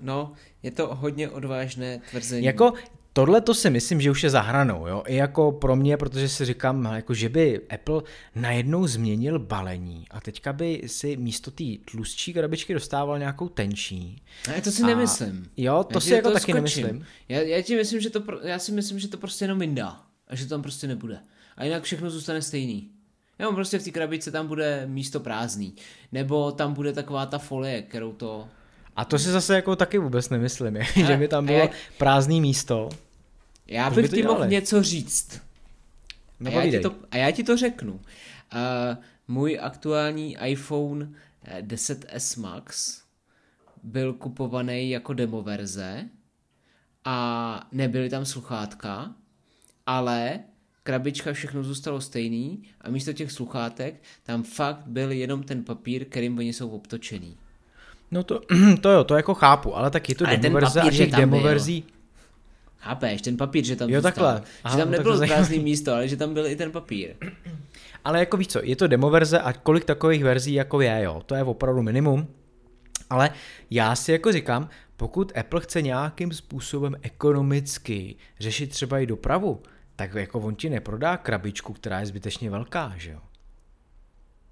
no, 0.00 0.32
je 0.62 0.70
to 0.70 0.94
hodně 0.94 1.28
odvážné 1.28 2.00
tvrzení. 2.10 2.46
Jako 2.46 2.72
tohle 3.12 3.40
to 3.40 3.54
si 3.54 3.70
myslím, 3.70 4.00
že 4.00 4.10
už 4.10 4.22
je 4.22 4.30
za 4.30 4.40
hranou, 4.40 4.86
jo? 4.86 5.02
I 5.06 5.16
jako 5.16 5.52
pro 5.52 5.76
mě, 5.76 5.96
protože 5.96 6.28
si 6.28 6.44
říkám, 6.44 6.84
jako 6.84 7.14
že 7.14 7.28
by 7.28 7.60
Apple 7.74 8.02
najednou 8.34 8.86
změnil 8.86 9.38
balení 9.38 10.04
a 10.10 10.20
teďka 10.20 10.52
by 10.52 10.82
si 10.86 11.16
místo 11.16 11.50
té 11.50 11.64
tlustší 11.90 12.32
krabičky 12.32 12.74
dostával 12.74 13.18
nějakou 13.18 13.48
tenčí. 13.48 14.22
Ale 14.48 14.60
to 14.60 14.70
si 14.70 14.82
A- 14.82 14.86
nemyslím. 14.86 15.50
Jo, 15.56 15.84
to 15.84 15.96
Já 15.96 16.00
si 16.00 16.10
jako 16.12 16.22
toho 16.22 16.32
taky 16.34 16.42
skočím. 16.42 16.54
nemyslím. 16.54 17.06
Já, 17.28 17.40
já, 17.40 17.62
ti 17.62 17.76
myslím, 17.76 18.00
že 18.00 18.10
to, 18.10 18.20
pro- 18.20 18.40
já 18.40 18.58
si 18.58 18.72
myslím, 18.72 18.98
že 18.98 19.08
to 19.08 19.16
prostě 19.16 19.44
jenom 19.44 19.58
vyndá. 19.58 20.00
A 20.28 20.36
že 20.36 20.44
to 20.44 20.50
tam 20.50 20.62
prostě 20.62 20.86
nebude. 20.86 21.18
A 21.56 21.64
jinak 21.64 21.82
všechno 21.82 22.10
zůstane 22.10 22.42
stejný. 22.42 22.90
Jenom 23.38 23.54
prostě 23.54 23.78
v 23.78 23.84
té 23.84 23.90
krabičce 23.90 24.30
tam 24.30 24.46
bude 24.46 24.86
místo 24.86 25.20
prázdný. 25.20 25.74
Nebo 26.12 26.52
tam 26.52 26.74
bude 26.74 26.92
taková 26.92 27.26
ta 27.26 27.38
folie, 27.38 27.82
kterou 27.82 28.12
to... 28.12 28.48
A 28.96 29.04
to 29.04 29.18
si 29.18 29.28
zase 29.28 29.54
jako 29.54 29.76
taky 29.76 29.98
vůbec 29.98 30.30
nemyslím, 30.30 30.78
že 31.06 31.16
by 31.16 31.28
tam 31.28 31.44
a 31.44 31.46
bylo 31.46 31.58
jak- 31.58 31.76
prázdný 31.98 32.40
místo. 32.40 32.88
Já 33.66 33.90
by 33.90 34.02
bych 34.02 34.10
to 34.10 34.16
ti 34.16 34.22
mohl 34.22 34.46
něco 34.46 34.82
říct. 34.82 35.42
No 36.40 36.50
a, 36.50 36.54
já 36.54 36.70
ti 36.70 36.80
to, 36.80 36.94
a 37.10 37.16
já 37.16 37.30
ti 37.30 37.44
to 37.44 37.56
řeknu. 37.56 37.92
Uh, 37.92 38.00
můj 39.28 39.58
aktuální 39.62 40.36
iPhone 40.44 41.08
eh, 41.44 41.62
10s 41.62 42.40
Max 42.40 43.02
byl 43.82 44.12
kupovaný 44.12 44.90
jako 44.90 45.12
demo 45.14 45.42
verze 45.42 46.08
a 47.04 47.68
nebyly 47.72 48.10
tam 48.10 48.24
sluchátka, 48.24 49.14
ale 49.86 50.40
krabička 50.82 51.32
všechno 51.32 51.62
zůstalo 51.62 52.00
stejný 52.00 52.62
a 52.80 52.90
místo 52.90 53.12
těch 53.12 53.32
sluchátek 53.32 53.94
tam 54.22 54.42
fakt 54.42 54.82
byl 54.86 55.10
jenom 55.12 55.42
ten 55.42 55.64
papír, 55.64 56.04
kterým 56.04 56.38
oni 56.38 56.52
jsou 56.52 56.68
obtočený. 56.70 57.36
No 58.10 58.22
to, 58.22 58.40
to 58.80 58.90
jo, 58.90 59.04
to 59.04 59.14
jako 59.16 59.34
chápu, 59.34 59.76
ale 59.76 59.90
tak 59.90 60.08
je 60.08 60.14
to 60.14 60.26
Ale 60.26 60.36
demoverze 60.36 60.80
a 60.80 60.90
že 60.90 61.06
těch 61.06 61.14
demoverzí. 61.14 61.84
Chápeš, 62.78 63.22
ten 63.22 63.36
papír, 63.36 63.64
že 63.64 63.76
tam 63.76 63.90
Jo, 63.90 64.00
zůstal. 64.00 64.12
takhle. 64.12 64.42
že 64.46 64.60
Aha, 64.64 64.76
tam 64.76 64.90
no 64.90 64.92
nebylo 64.98 65.16
zajímavý. 65.16 65.38
prázdný 65.38 65.58
místo, 65.58 65.92
ale 65.92 66.08
že 66.08 66.16
tam 66.16 66.34
byl 66.34 66.46
i 66.46 66.56
ten 66.56 66.70
papír. 66.72 67.10
Ale 68.04 68.18
jako 68.18 68.36
víš 68.36 68.48
co, 68.48 68.60
je 68.62 68.76
to 68.76 68.86
demoverze 68.86 69.38
a 69.40 69.52
kolik 69.52 69.84
takových 69.84 70.24
verzí 70.24 70.52
jako 70.54 70.80
je, 70.80 71.00
jo, 71.02 71.22
to 71.26 71.34
je 71.34 71.42
opravdu 71.44 71.82
minimum. 71.82 72.26
Ale 73.10 73.30
já 73.70 73.94
si 73.96 74.12
jako 74.12 74.32
říkám, 74.32 74.68
pokud 74.96 75.32
Apple 75.38 75.60
chce 75.60 75.82
nějakým 75.82 76.32
způsobem 76.32 76.96
ekonomicky 77.02 78.16
řešit 78.40 78.70
třeba 78.70 78.98
i 78.98 79.06
dopravu, 79.06 79.62
tak 79.96 80.14
jako 80.14 80.40
on 80.40 80.54
ti 80.54 80.70
neprodá 80.70 81.16
krabičku, 81.16 81.72
která 81.72 82.00
je 82.00 82.06
zbytečně 82.06 82.50
velká, 82.50 82.92
že 82.96 83.10
jo. 83.10 83.20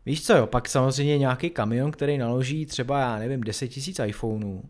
Víš 0.06 0.26
co 0.26 0.36
jo, 0.36 0.46
pak 0.46 0.68
samozřejmě 0.68 1.18
nějaký 1.18 1.50
kamion, 1.50 1.90
který 1.90 2.18
naloží 2.18 2.66
třeba, 2.66 3.00
já 3.00 3.18
nevím, 3.18 3.40
10 3.40 3.68
tisíc 3.68 4.00
iPhoneů. 4.06 4.62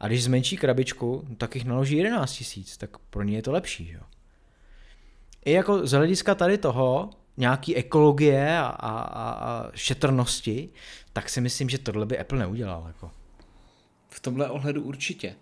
A 0.00 0.06
když 0.06 0.24
zmenší 0.24 0.56
krabičku, 0.56 1.28
tak 1.38 1.54
jich 1.54 1.64
naloží 1.64 1.96
11 1.96 2.32
tisíc, 2.32 2.76
tak 2.76 2.98
pro 2.98 3.22
ně 3.22 3.36
je 3.36 3.42
to 3.42 3.52
lepší, 3.52 3.86
že 3.86 3.94
jo. 3.94 4.02
I 5.44 5.52
jako 5.52 5.86
z 5.86 5.92
hlediska 5.92 6.34
tady 6.34 6.58
toho, 6.58 7.10
nějaký 7.36 7.76
ekologie 7.76 8.58
a, 8.58 8.66
a, 8.66 9.00
a, 9.00 9.30
a 9.30 9.70
šetrnosti, 9.74 10.68
tak 11.12 11.28
si 11.28 11.40
myslím, 11.40 11.68
že 11.68 11.78
tohle 11.78 12.06
by 12.06 12.18
Apple 12.18 12.38
neudělal. 12.38 12.84
Jako. 12.86 13.10
V 14.08 14.20
tomhle 14.20 14.50
ohledu 14.50 14.82
určitě. 14.82 15.34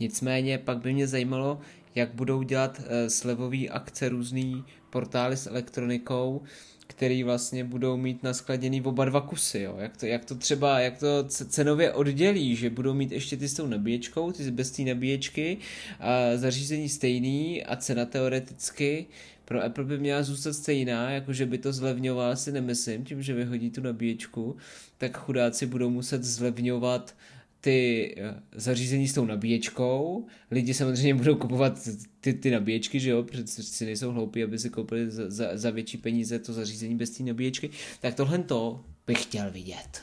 Nicméně 0.00 0.58
pak 0.58 0.78
by 0.78 0.92
mě 0.92 1.06
zajímalo, 1.06 1.60
jak 1.94 2.14
budou 2.14 2.42
dělat 2.42 2.80
eh, 2.84 3.10
slevový 3.10 3.70
akce 3.70 4.08
různý 4.08 4.64
portály 4.90 5.36
s 5.36 5.46
elektronikou, 5.46 6.42
který 6.86 7.22
vlastně 7.22 7.64
budou 7.64 7.96
mít 7.96 8.22
naskladěný 8.22 8.82
oba 8.82 9.04
dva 9.04 9.20
kusy, 9.20 9.60
jo? 9.60 9.76
Jak, 9.78 9.96
to, 9.96 10.06
jak 10.06 10.24
to 10.24 10.34
třeba, 10.34 10.80
jak 10.80 10.98
to 10.98 11.24
cenově 11.28 11.92
oddělí, 11.92 12.56
že 12.56 12.70
budou 12.70 12.94
mít 12.94 13.12
ještě 13.12 13.36
ty 13.36 13.48
s 13.48 13.54
tou 13.54 13.66
nabíječkou, 13.66 14.32
ty 14.32 14.50
bez 14.50 14.70
té 14.70 14.82
nabíječky, 14.82 15.58
a 16.00 16.36
zařízení 16.36 16.88
stejný 16.88 17.64
a 17.64 17.76
cena 17.76 18.04
teoreticky 18.04 19.06
pro 19.44 19.64
Apple 19.64 19.84
by 19.84 19.98
měla 19.98 20.22
zůstat 20.22 20.52
stejná, 20.52 21.10
jakože 21.10 21.46
by 21.46 21.58
to 21.58 21.72
zlevňoval, 21.72 22.36
si 22.36 22.52
nemyslím, 22.52 23.04
tím, 23.04 23.22
že 23.22 23.34
vyhodí 23.34 23.70
tu 23.70 23.80
nabíječku, 23.80 24.56
tak 24.98 25.18
chudáci 25.18 25.66
budou 25.66 25.90
muset 25.90 26.24
zlevňovat 26.24 27.14
ty 27.60 28.14
eh, 28.18 28.34
zařízení 28.52 29.08
s 29.08 29.14
tou 29.14 29.24
nabíječkou. 29.24 30.26
Lidi 30.50 30.74
samozřejmě 30.74 31.14
budou 31.14 31.34
kupovat 31.34 31.88
ty, 32.20 32.34
ty 32.34 32.50
nabíječky, 32.50 33.00
že 33.00 33.10
jo, 33.10 33.22
protože 33.22 33.46
si 33.46 33.84
nejsou 33.84 34.12
hloupí, 34.12 34.44
aby 34.44 34.58
si 34.58 34.70
koupili 34.70 35.10
za, 35.10 35.30
za, 35.30 35.50
za 35.54 35.70
větší 35.70 35.98
peníze 35.98 36.38
to 36.38 36.52
zařízení 36.52 36.94
bez 36.94 37.10
té 37.10 37.22
nabíječky. 37.22 37.70
Tak 38.00 38.14
tohle 38.14 38.38
to 38.38 38.84
bych 39.06 39.22
chtěl 39.22 39.50
vidět. 39.50 40.02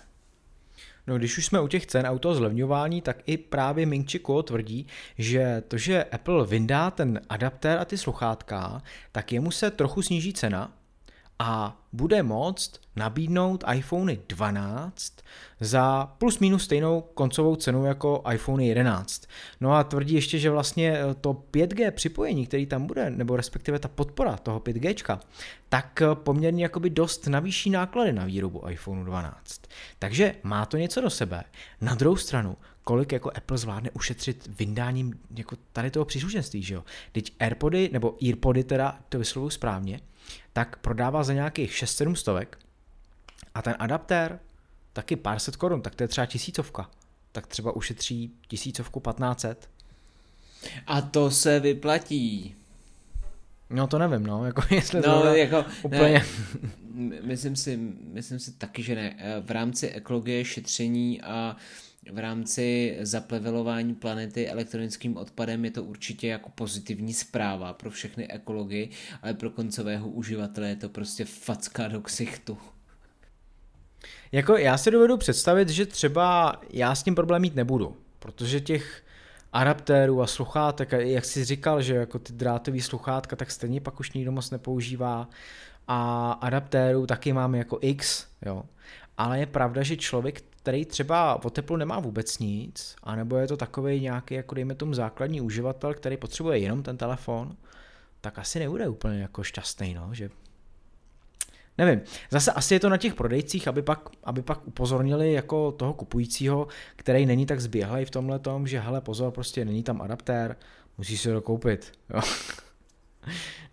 No, 1.08 1.18
když 1.18 1.38
už 1.38 1.46
jsme 1.46 1.62
u 1.62 1.68
těch 1.68 1.86
cen 1.86 2.08
a 2.08 2.12
u 2.12 2.20
toho 2.20 2.36
zlevňování, 2.36 3.02
tak 3.02 3.18
i 3.26 3.38
právě 3.38 3.86
Ming 3.86 4.12
Chi 4.12 4.20
Kuo 4.20 4.44
tvrdí, 4.44 4.88
že 5.18 5.64
to, 5.68 5.78
že 5.78 6.04
Apple 6.04 6.46
vyndá 6.46 6.92
ten 6.92 7.22
adaptér 7.30 7.80
a 7.80 7.86
ty 7.86 7.98
sluchátka, 7.98 8.82
tak 9.12 9.32
jemu 9.32 9.52
se 9.52 9.72
trochu 9.72 10.02
sníží 10.02 10.34
cena 10.34 10.77
a 11.40 11.82
bude 11.94 12.24
moct 12.24 12.82
nabídnout 12.96 13.64
iPhone 13.74 14.18
12 14.28 15.14
za 15.60 16.06
plus 16.18 16.40
minus 16.40 16.64
stejnou 16.64 17.02
koncovou 17.02 17.56
cenu 17.56 17.86
jako 17.86 18.24
iPhone 18.34 18.66
11. 18.66 19.24
No 19.62 19.74
a 19.74 19.84
tvrdí 19.84 20.14
ještě, 20.14 20.40
že 20.40 20.50
vlastně 20.50 21.00
to 21.22 21.34
5G 21.52 21.92
připojení, 21.92 22.48
který 22.48 22.66
tam 22.66 22.86
bude, 22.86 23.10
nebo 23.10 23.36
respektive 23.36 23.80
ta 23.80 23.88
podpora 23.88 24.38
toho 24.38 24.60
5G, 24.60 25.20
tak 25.70 26.02
poměrně 26.14 26.64
jakoby 26.64 26.90
dost 26.90 27.28
navýší 27.28 27.70
náklady 27.70 28.14
na 28.14 28.26
výrobu 28.26 28.70
iPhone 28.70 29.04
12. 29.06 29.62
Takže 30.00 30.36
má 30.44 30.66
to 30.66 30.78
něco 30.78 31.02
do 31.02 31.10
sebe. 31.10 31.44
Na 31.82 31.96
druhou 31.96 32.16
stranu, 32.16 32.58
kolik 32.84 33.12
jako 33.12 33.32
Apple 33.36 33.58
zvládne 33.58 33.90
ušetřit 33.92 34.50
vyndáním 34.60 35.20
jako 35.38 35.56
tady 35.74 35.92
toho 35.92 36.06
příslušenství, 36.06 36.64
že 36.64 36.74
jo? 36.74 36.84
Teď 37.12 37.34
AirPody, 37.40 37.90
nebo 37.94 38.18
EarPody 38.28 38.64
teda, 38.64 39.00
to 39.10 39.20
vyslovuju 39.20 39.50
správně, 39.50 40.00
tak 40.54 40.78
prodává 40.78 41.24
za 41.24 41.34
nějakých 41.34 41.72
6-7 41.72 42.14
stovek 42.14 42.58
a 43.54 43.62
ten 43.62 43.76
adaptér 43.80 44.40
taky 44.94 45.16
pár 45.16 45.40
set 45.40 45.56
korun, 45.56 45.82
tak 45.82 45.96
to 45.96 46.04
je 46.04 46.08
třeba 46.08 46.26
tisícovka. 46.26 46.90
Tak 47.32 47.48
třeba 47.48 47.76
ušetří 47.76 48.32
tisícovku 48.48 49.00
1500. 49.00 49.70
A 50.88 51.02
to 51.02 51.32
se 51.32 51.60
vyplatí. 51.60 52.56
No 53.70 53.88
to 53.88 54.00
nevím, 54.00 54.28
no, 54.28 54.46
jako 54.46 54.62
jestli 54.76 55.02
no, 55.02 55.22
to 55.22 55.28
jako, 55.28 55.66
úplně... 55.84 56.26
Ne, 56.94 57.20
myslím, 57.22 57.56
si, 57.56 57.78
myslím 58.14 58.40
si 58.40 58.52
taky, 58.52 58.84
že 58.84 58.96
ne. 58.96 59.16
V 59.42 59.52
rámci 59.52 59.90
ekologie, 59.90 60.46
šetření 60.46 61.22
a 61.22 61.56
v 62.12 62.18
rámci 62.18 62.98
zaplevelování 63.02 63.96
planety 63.96 64.50
elektronickým 64.50 65.18
odpadem 65.18 65.66
je 65.66 65.72
to 65.72 65.84
určitě 65.84 66.28
jako 66.28 66.50
pozitivní 66.50 67.14
zpráva 67.14 67.74
pro 67.74 67.90
všechny 67.90 68.28
ekology, 68.28 68.90
ale 69.22 69.34
pro 69.34 69.50
koncového 69.50 70.10
uživatele 70.10 70.70
je 70.70 70.76
to 70.76 70.90
prostě 70.90 71.26
facka 71.26 71.88
do 71.88 72.02
ksichtu. 72.02 72.58
Jako 74.32 74.58
já 74.58 74.78
si 74.78 74.92
dovedu 74.92 75.18
představit, 75.18 75.70
že 75.70 75.86
třeba 75.86 76.56
já 76.70 76.96
s 76.96 77.04
tím 77.04 77.16
problém 77.16 77.42
mít 77.42 77.56
nebudu, 77.56 77.98
protože 78.20 78.62
těch 78.62 79.04
adaptérů 79.54 80.22
a 80.22 80.28
sluchátek, 80.28 80.92
jak 80.92 81.26
jsi 81.26 81.46
říkal, 81.46 81.82
že 81.82 81.96
jako 81.96 82.20
ty 82.20 82.34
drátové 82.34 82.82
sluchátka, 82.82 83.36
tak 83.36 83.52
stejně 83.52 83.82
pak 83.82 84.00
už 84.00 84.12
nikdo 84.12 84.32
moc 84.32 84.52
nepoužívá 84.52 85.30
a 85.88 86.32
adaptérů 86.32 87.06
taky 87.06 87.34
máme 87.34 87.58
jako 87.58 87.80
X, 87.82 88.28
jo. 88.46 88.64
Ale 89.18 89.40
je 89.40 89.46
pravda, 89.46 89.84
že 89.84 89.98
člověk, 89.98 90.44
který 90.68 90.86
třeba 90.86 91.46
o 91.46 91.50
teplu 91.50 91.78
nemá 91.78 92.00
vůbec 92.00 92.40
nic, 92.40 92.96
anebo 93.04 93.38
je 93.38 93.48
to 93.48 93.58
takový 93.58 94.02
nějaký, 94.02 94.34
jako 94.34 94.56
dejme 94.56 94.76
tomu 94.76 94.94
základní 94.94 95.42
uživatel, 95.42 95.94
který 95.94 96.18
potřebuje 96.18 96.58
jenom 96.58 96.84
ten 96.84 96.98
telefon, 96.98 97.56
tak 98.22 98.40
asi 98.40 98.60
nebude 98.60 98.88
úplně 98.88 99.22
jako 99.22 99.44
šťastný, 99.44 99.94
no, 99.94 100.10
že 100.12 100.30
Nevím, 101.78 102.02
zase 102.32 102.52
asi 102.52 102.74
je 102.74 102.80
to 102.80 102.90
na 102.90 102.98
těch 102.98 103.16
prodejcích, 103.16 103.68
aby 103.68 103.82
pak, 103.82 104.10
aby 104.24 104.42
pak 104.42 104.68
upozornili 104.68 105.34
jako 105.34 105.72
toho 105.72 105.94
kupujícího, 105.94 106.68
který 106.96 107.26
není 107.26 107.46
tak 107.46 107.62
zběhlej 107.62 108.06
v 108.06 108.12
tomhle 108.12 108.40
tom, 108.40 108.68
že 108.68 108.80
hele 108.80 109.02
pozor, 109.02 109.32
prostě 109.32 109.66
není 109.66 109.84
tam 109.84 110.02
adaptér, 110.02 110.56
musíš 110.98 111.22
si 111.22 111.32
ho 111.32 111.42
koupit, 111.42 111.92
jo. 112.10 112.22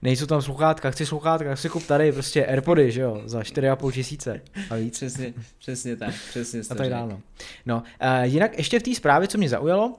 Nejsou 0.03 0.27
tam 0.27 0.43
sluchátka, 0.43 0.91
chci 0.91 1.07
sluchátka, 1.07 1.57
si 1.57 1.69
kup 1.69 1.87
tady 1.87 2.13
prostě 2.13 2.47
Airpody, 2.47 2.93
že 2.93 3.01
jo, 3.01 3.23
za 3.25 3.41
4,5 3.41 3.93
tisíce 3.93 4.41
a 4.71 4.75
víc. 4.75 4.97
Přesně, 4.97 5.35
přesně 5.59 5.97
tak, 5.97 6.15
přesně 6.29 6.61
A 6.71 6.75
tak 6.75 6.91
dále. 6.91 7.19
No, 7.67 7.77
uh, 7.77 8.23
jinak 8.23 8.59
ještě 8.59 8.81
v 8.81 8.83
té 8.83 8.95
zprávě, 8.95 9.29
co 9.29 9.39
mě 9.39 9.49
zaujalo, 9.49 9.99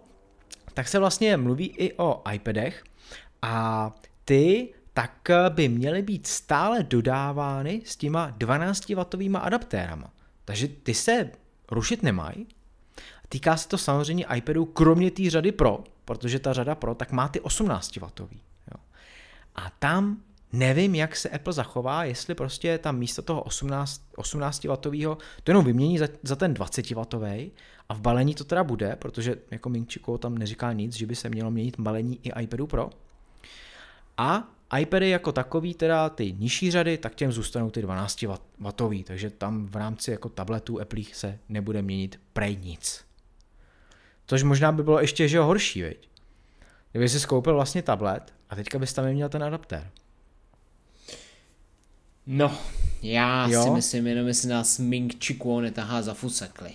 tak 0.74 0.88
se 0.88 1.00
vlastně 1.00 1.38
mluví 1.38 1.68
i 1.68 1.94
o 1.94 2.24
iPadech 2.32 2.84
a 3.42 3.92
ty 4.26 4.70
tak 4.94 5.30
by 5.50 5.70
měly 5.70 6.02
být 6.02 6.28
stále 6.28 6.84
dodávány 6.84 7.82
s 7.86 7.96
těma 7.96 8.32
12W 8.32 9.40
adaptérama. 9.42 10.14
Takže 10.46 10.68
ty 10.68 10.94
se 10.94 11.32
rušit 11.72 12.04
nemají. 12.04 12.48
Týká 13.30 13.58
se 13.58 13.68
to 13.68 13.78
samozřejmě 13.78 14.26
iPadu 14.36 14.66
kromě 14.66 15.12
té 15.12 15.30
řady 15.30 15.52
Pro, 15.52 15.84
protože 16.06 16.40
ta 16.40 16.54
řada 16.54 16.76
Pro 16.76 16.96
tak 16.96 17.12
má 17.12 17.28
ty 17.28 17.40
18W. 17.40 18.28
A 19.56 19.70
tam 19.80 20.22
nevím, 20.54 20.96
jak 20.96 21.16
se 21.16 21.30
Apple 21.30 21.54
zachová, 21.54 22.04
jestli 22.04 22.36
prostě 22.36 22.78
tam 22.78 22.98
místo 22.98 23.22
toho 23.22 23.42
18, 23.42 24.02
18W 24.18 25.18
to 25.44 25.52
jenom 25.52 25.66
vymění 25.66 25.98
za, 25.98 26.08
za 26.24 26.36
ten 26.36 26.54
20W 26.54 27.52
a 27.90 27.94
v 27.94 28.02
balení 28.02 28.36
to 28.36 28.44
teda 28.44 28.64
bude, 28.64 28.96
protože 28.96 29.36
jako 29.52 29.70
Mingčiko 29.70 30.18
tam 30.18 30.38
neříká 30.38 30.74
nic, 30.74 30.96
že 30.96 31.06
by 31.06 31.16
se 31.16 31.30
mělo 31.30 31.52
měnit 31.52 31.80
balení 31.80 32.20
i 32.24 32.42
iPadu 32.42 32.68
Pro. 32.68 32.90
A 34.18 34.44
iPady 34.80 35.10
jako 35.10 35.32
takový, 35.32 35.74
teda 35.74 36.10
ty 36.10 36.34
nižší 36.34 36.72
řady, 36.72 36.98
tak 36.98 37.16
těm 37.16 37.32
zůstanou 37.32 37.70
ty 37.70 37.82
12 37.82 38.22
W, 38.22 39.04
takže 39.04 39.30
tam 39.30 39.66
v 39.66 39.76
rámci 39.76 40.12
jako 40.12 40.30
tabletů 40.30 40.82
Apple 40.82 41.04
se 41.14 41.40
nebude 41.50 41.82
měnit 41.82 42.20
prej 42.34 42.58
nic. 42.58 43.06
Což 44.28 44.44
možná 44.44 44.72
by 44.72 44.84
bylo 44.84 45.00
ještě 45.00 45.28
že 45.28 45.40
horší, 45.40 45.82
veď? 45.82 46.10
Kdyby 46.92 47.10
si 47.10 47.20
skoupil 47.20 47.54
vlastně 47.54 47.82
tablet 47.82 48.35
a 48.50 48.56
teďka 48.56 48.80
bys 48.80 48.94
tam 48.94 49.06
neměl 49.06 49.30
ten 49.30 49.44
adaptér. 49.44 49.90
No, 52.28 52.58
já 53.02 53.48
jo? 53.48 53.64
si 53.64 53.70
myslím, 53.70 54.08
jenom 54.08 54.28
jestli 54.28 54.50
nás 54.50 54.80
Ming 54.80 55.26
Chi 55.26 55.40
netahá 55.62 56.02
za 56.02 56.14
fusekli. 56.14 56.72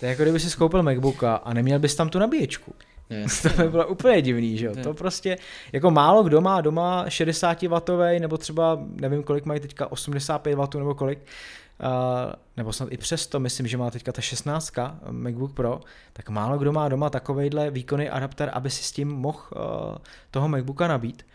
To 0.00 0.06
je 0.06 0.10
jako 0.10 0.22
kdyby 0.22 0.40
si 0.40 0.50
skoupil 0.50 0.82
MacBooka 0.82 1.34
a 1.36 1.52
neměl 1.52 1.78
bys 1.78 1.94
tam 1.94 2.08
tu 2.08 2.18
nabíječku. 2.18 2.74
to 3.42 3.62
by 3.62 3.68
bylo 3.68 3.86
úplně 3.86 4.22
divný, 4.22 4.58
že 4.58 4.66
jo. 4.66 4.74
To 4.82 4.94
prostě, 4.94 5.38
jako 5.72 5.90
málo 5.90 6.22
kdo 6.22 6.40
má 6.40 6.60
doma 6.60 7.04
60 7.08 7.62
W, 7.62 8.20
nebo 8.20 8.36
třeba, 8.36 8.78
nevím 9.00 9.22
kolik 9.22 9.44
mají 9.44 9.60
teďka, 9.60 9.92
85 9.92 10.54
W 10.54 10.78
nebo 10.78 10.94
kolik, 10.94 11.18
nebo 12.56 12.72
snad 12.72 12.88
i 12.92 12.96
přesto, 12.96 13.40
myslím, 13.40 13.66
že 13.66 13.76
má 13.76 13.90
teďka 13.90 14.12
ta 14.12 14.20
16 14.20 14.72
MacBook 15.10 15.54
Pro, 15.54 15.80
tak 16.12 16.28
málo 16.28 16.58
kdo 16.58 16.72
má 16.72 16.88
doma 16.88 17.10
takovejhle 17.10 17.70
výkonný 17.70 18.08
adapter, 18.08 18.50
aby 18.54 18.70
si 18.70 18.82
s 18.82 18.92
tím 18.92 19.08
mohl 19.08 19.38
uh, 19.56 19.96
toho 20.30 20.48
MacBooka 20.48 20.88
nabít. 20.88 21.26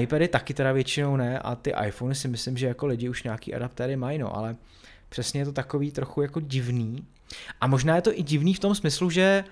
iPady 0.00 0.28
taky 0.28 0.54
teda 0.54 0.72
většinou 0.72 1.16
ne 1.16 1.38
a 1.38 1.54
ty 1.54 1.72
iPhony 1.86 2.14
si 2.14 2.28
myslím, 2.28 2.56
že 2.56 2.66
jako 2.66 2.86
lidi 2.86 3.08
už 3.08 3.22
nějaký 3.22 3.54
adaptéry 3.54 3.96
mají, 3.96 4.18
no, 4.18 4.36
ale 4.36 4.56
přesně 5.08 5.40
je 5.40 5.44
to 5.44 5.52
takový 5.52 5.90
trochu 5.90 6.22
jako 6.22 6.40
divný. 6.40 7.06
A 7.60 7.66
možná 7.66 7.96
je 7.96 8.02
to 8.02 8.18
i 8.18 8.22
divný 8.22 8.54
v 8.54 8.60
tom 8.60 8.74
smyslu, 8.74 9.10
že 9.10 9.44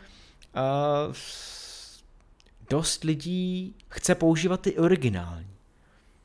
uh, 0.57 1.15
dost 2.71 3.05
lidí 3.05 3.75
chce 3.89 4.15
používat 4.15 4.61
ty 4.61 4.79
originální. 4.79 5.54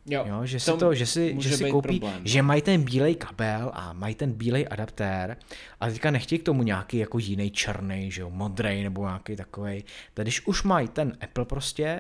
Jo, 0.10 0.26
jo 0.28 0.46
že 0.46 0.60
si 0.60 0.72
to, 0.78 0.94
že 0.94 1.06
si, 1.06 1.36
že 1.40 1.58
si 1.58 1.72
koupí, 1.72 2.00
problém. 2.00 2.22
že 2.26 2.42
mají 2.42 2.62
ten 2.62 2.84
bílej 2.84 3.16
kabel 3.16 3.72
a 3.74 3.94
mají 3.94 4.16
ten 4.16 4.34
bílej 4.34 4.68
adaptér 4.70 5.38
a 5.80 5.88
teďka 5.88 6.12
nechtějí 6.12 6.40
k 6.40 6.44
tomu 6.44 6.64
nějaký 6.64 6.98
jako 6.98 7.20
jiný 7.20 7.52
černý, 7.52 8.12
že 8.12 8.22
jo, 8.22 8.30
modrý 8.30 8.84
nebo 8.84 9.06
nějaký 9.06 9.36
takový. 9.36 9.84
Tak 10.14 10.26
když 10.26 10.48
už 10.48 10.64
mají 10.64 10.88
ten 10.88 11.18
Apple 11.22 11.46
prostě 11.46 12.00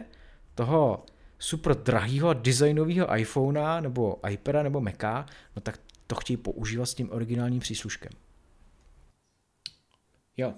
toho 0.55 1.05
super 1.39 1.75
drahého 1.75 2.33
designového 2.33 3.17
iPhonea 3.17 3.79
nebo 3.79 4.19
iPada 4.29 4.63
nebo 4.63 4.81
Maca, 4.81 5.25
no 5.55 5.61
tak 5.61 5.79
to 6.07 6.15
chtějí 6.15 6.37
používat 6.37 6.85
s 6.85 6.93
tím 6.93 7.11
originálním 7.11 7.59
přísluškem. 7.59 8.11
Jo, 10.37 10.53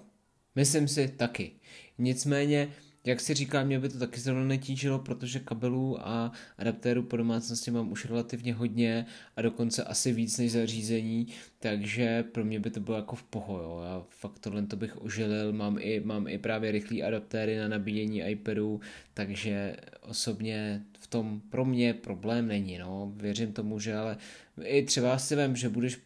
myslím 0.54 0.88
si 0.88 1.08
taky. 1.08 1.52
Nicméně 1.98 2.68
jak 3.04 3.20
si 3.20 3.34
říká, 3.34 3.64
mě 3.64 3.78
by 3.78 3.88
to 3.88 3.98
taky 3.98 4.20
zrovna 4.20 4.44
netížilo, 4.44 4.98
protože 4.98 5.40
kabelů 5.40 6.08
a 6.08 6.32
adaptérů 6.58 7.02
po 7.02 7.16
domácnosti 7.16 7.70
mám 7.70 7.92
už 7.92 8.04
relativně 8.04 8.54
hodně 8.54 9.06
a 9.36 9.42
dokonce 9.42 9.84
asi 9.84 10.12
víc 10.12 10.38
než 10.38 10.52
zařízení, 10.52 11.26
takže 11.58 12.22
pro 12.22 12.44
mě 12.44 12.60
by 12.60 12.70
to 12.70 12.80
bylo 12.80 12.96
jako 12.96 13.16
v 13.16 13.22
poho, 13.22 13.58
jo. 13.58 13.82
Já 13.84 14.04
fakt 14.08 14.38
tohle 14.38 14.62
to 14.62 14.76
bych 14.76 15.02
ožilil, 15.02 15.52
mám 15.52 15.76
i, 15.80 16.00
mám 16.00 16.28
i 16.28 16.38
právě 16.38 16.72
rychlý 16.72 17.02
adaptéry 17.02 17.58
na 17.58 17.68
nabíjení 17.68 18.20
iPadu, 18.20 18.80
takže 19.14 19.76
osobně 20.00 20.82
v 20.98 21.06
tom 21.06 21.40
pro 21.50 21.64
mě 21.64 21.94
problém 21.94 22.48
není, 22.48 22.78
no. 22.78 23.12
Věřím 23.16 23.52
tomu, 23.52 23.78
že 23.78 23.96
ale 23.96 24.16
i 24.64 24.82
třeba 24.82 25.18
si 25.18 25.36
vím, 25.36 25.56
že 25.56 25.68
budeš 25.68 25.98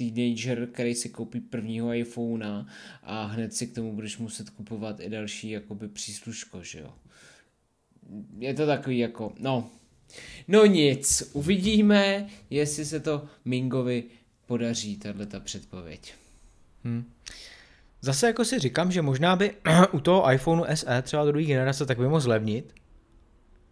teenager, 0.00 0.66
který 0.66 0.94
si 0.94 1.08
koupí 1.08 1.40
prvního 1.40 1.94
iPhone 1.94 2.66
a 3.02 3.24
hned 3.24 3.54
si 3.54 3.66
k 3.66 3.74
tomu 3.74 3.92
budeš 3.92 4.18
muset 4.18 4.50
kupovat 4.50 5.00
i 5.00 5.08
další 5.08 5.50
jakoby 5.50 5.88
přísluško, 5.88 6.62
že 6.62 6.80
jo. 6.80 6.92
Je 8.38 8.54
to 8.54 8.66
takový 8.66 8.98
jako, 8.98 9.32
no, 9.38 9.70
no 10.48 10.66
nic, 10.66 11.30
uvidíme, 11.32 12.26
jestli 12.50 12.84
se 12.84 13.00
to 13.00 13.26
Mingovi 13.44 14.04
podaří, 14.46 14.96
tahle 14.96 15.26
ta 15.26 15.40
předpověď. 15.40 16.14
Hmm. 16.84 17.12
Zase 18.00 18.26
jako 18.26 18.44
si 18.44 18.58
říkám, 18.58 18.92
že 18.92 19.02
možná 19.02 19.36
by 19.36 19.54
u 19.92 20.00
toho 20.00 20.32
iPhoneu 20.32 20.64
SE 20.74 21.02
třeba 21.02 21.24
do 21.24 21.32
druhé 21.32 21.46
generace 21.46 21.86
tak 21.86 21.98
by 21.98 22.04
mohl 22.04 22.20
zlevnit, 22.20 22.74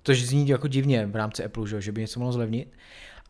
což 0.02 0.22
zní 0.22 0.48
jako 0.48 0.68
divně 0.68 1.06
v 1.06 1.16
rámci 1.16 1.44
Apple, 1.44 1.80
že 1.80 1.92
by 1.92 2.00
něco 2.00 2.20
mohlo 2.20 2.32
zlevnit, 2.32 2.72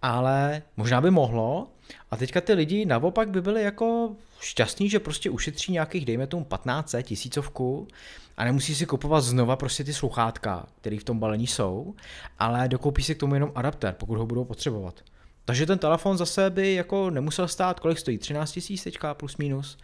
ale 0.02 0.62
možná 0.76 1.00
by 1.00 1.10
mohlo. 1.10 1.70
A 2.10 2.16
teďka 2.16 2.40
ty 2.40 2.52
lidi 2.52 2.86
naopak 2.86 3.28
by 3.28 3.42
byli 3.42 3.62
jako 3.62 4.16
šťastní, 4.40 4.90
že 4.90 5.00
prostě 5.00 5.30
ušetří 5.30 5.72
nějakých, 5.72 6.04
dejme 6.04 6.26
tomu 6.26 6.44
15 6.44 6.94
tisícovku 7.02 7.88
a 8.36 8.44
nemusí 8.44 8.74
si 8.74 8.86
kupovat 8.86 9.24
znova 9.24 9.56
prostě 9.56 9.84
ty 9.84 9.94
sluchátka, 9.94 10.66
které 10.80 10.98
v 10.98 11.04
tom 11.04 11.18
balení 11.18 11.46
jsou, 11.46 11.94
ale 12.38 12.68
dokoupí 12.68 13.02
si 13.02 13.14
k 13.14 13.18
tomu 13.18 13.34
jenom 13.34 13.52
adaptér, 13.54 13.94
pokud 13.98 14.18
ho 14.18 14.26
budou 14.26 14.44
potřebovat. 14.44 15.00
Takže 15.44 15.66
ten 15.66 15.78
telefon 15.78 16.18
zase 16.18 16.50
by 16.50 16.74
jako 16.74 17.10
nemusel 17.10 17.48
stát, 17.48 17.80
kolik 17.80 17.98
stojí, 17.98 18.18
13 18.18 18.52
tisíc 18.52 18.84
teďka 18.84 19.14
plus 19.14 19.36
minus, 19.36 19.78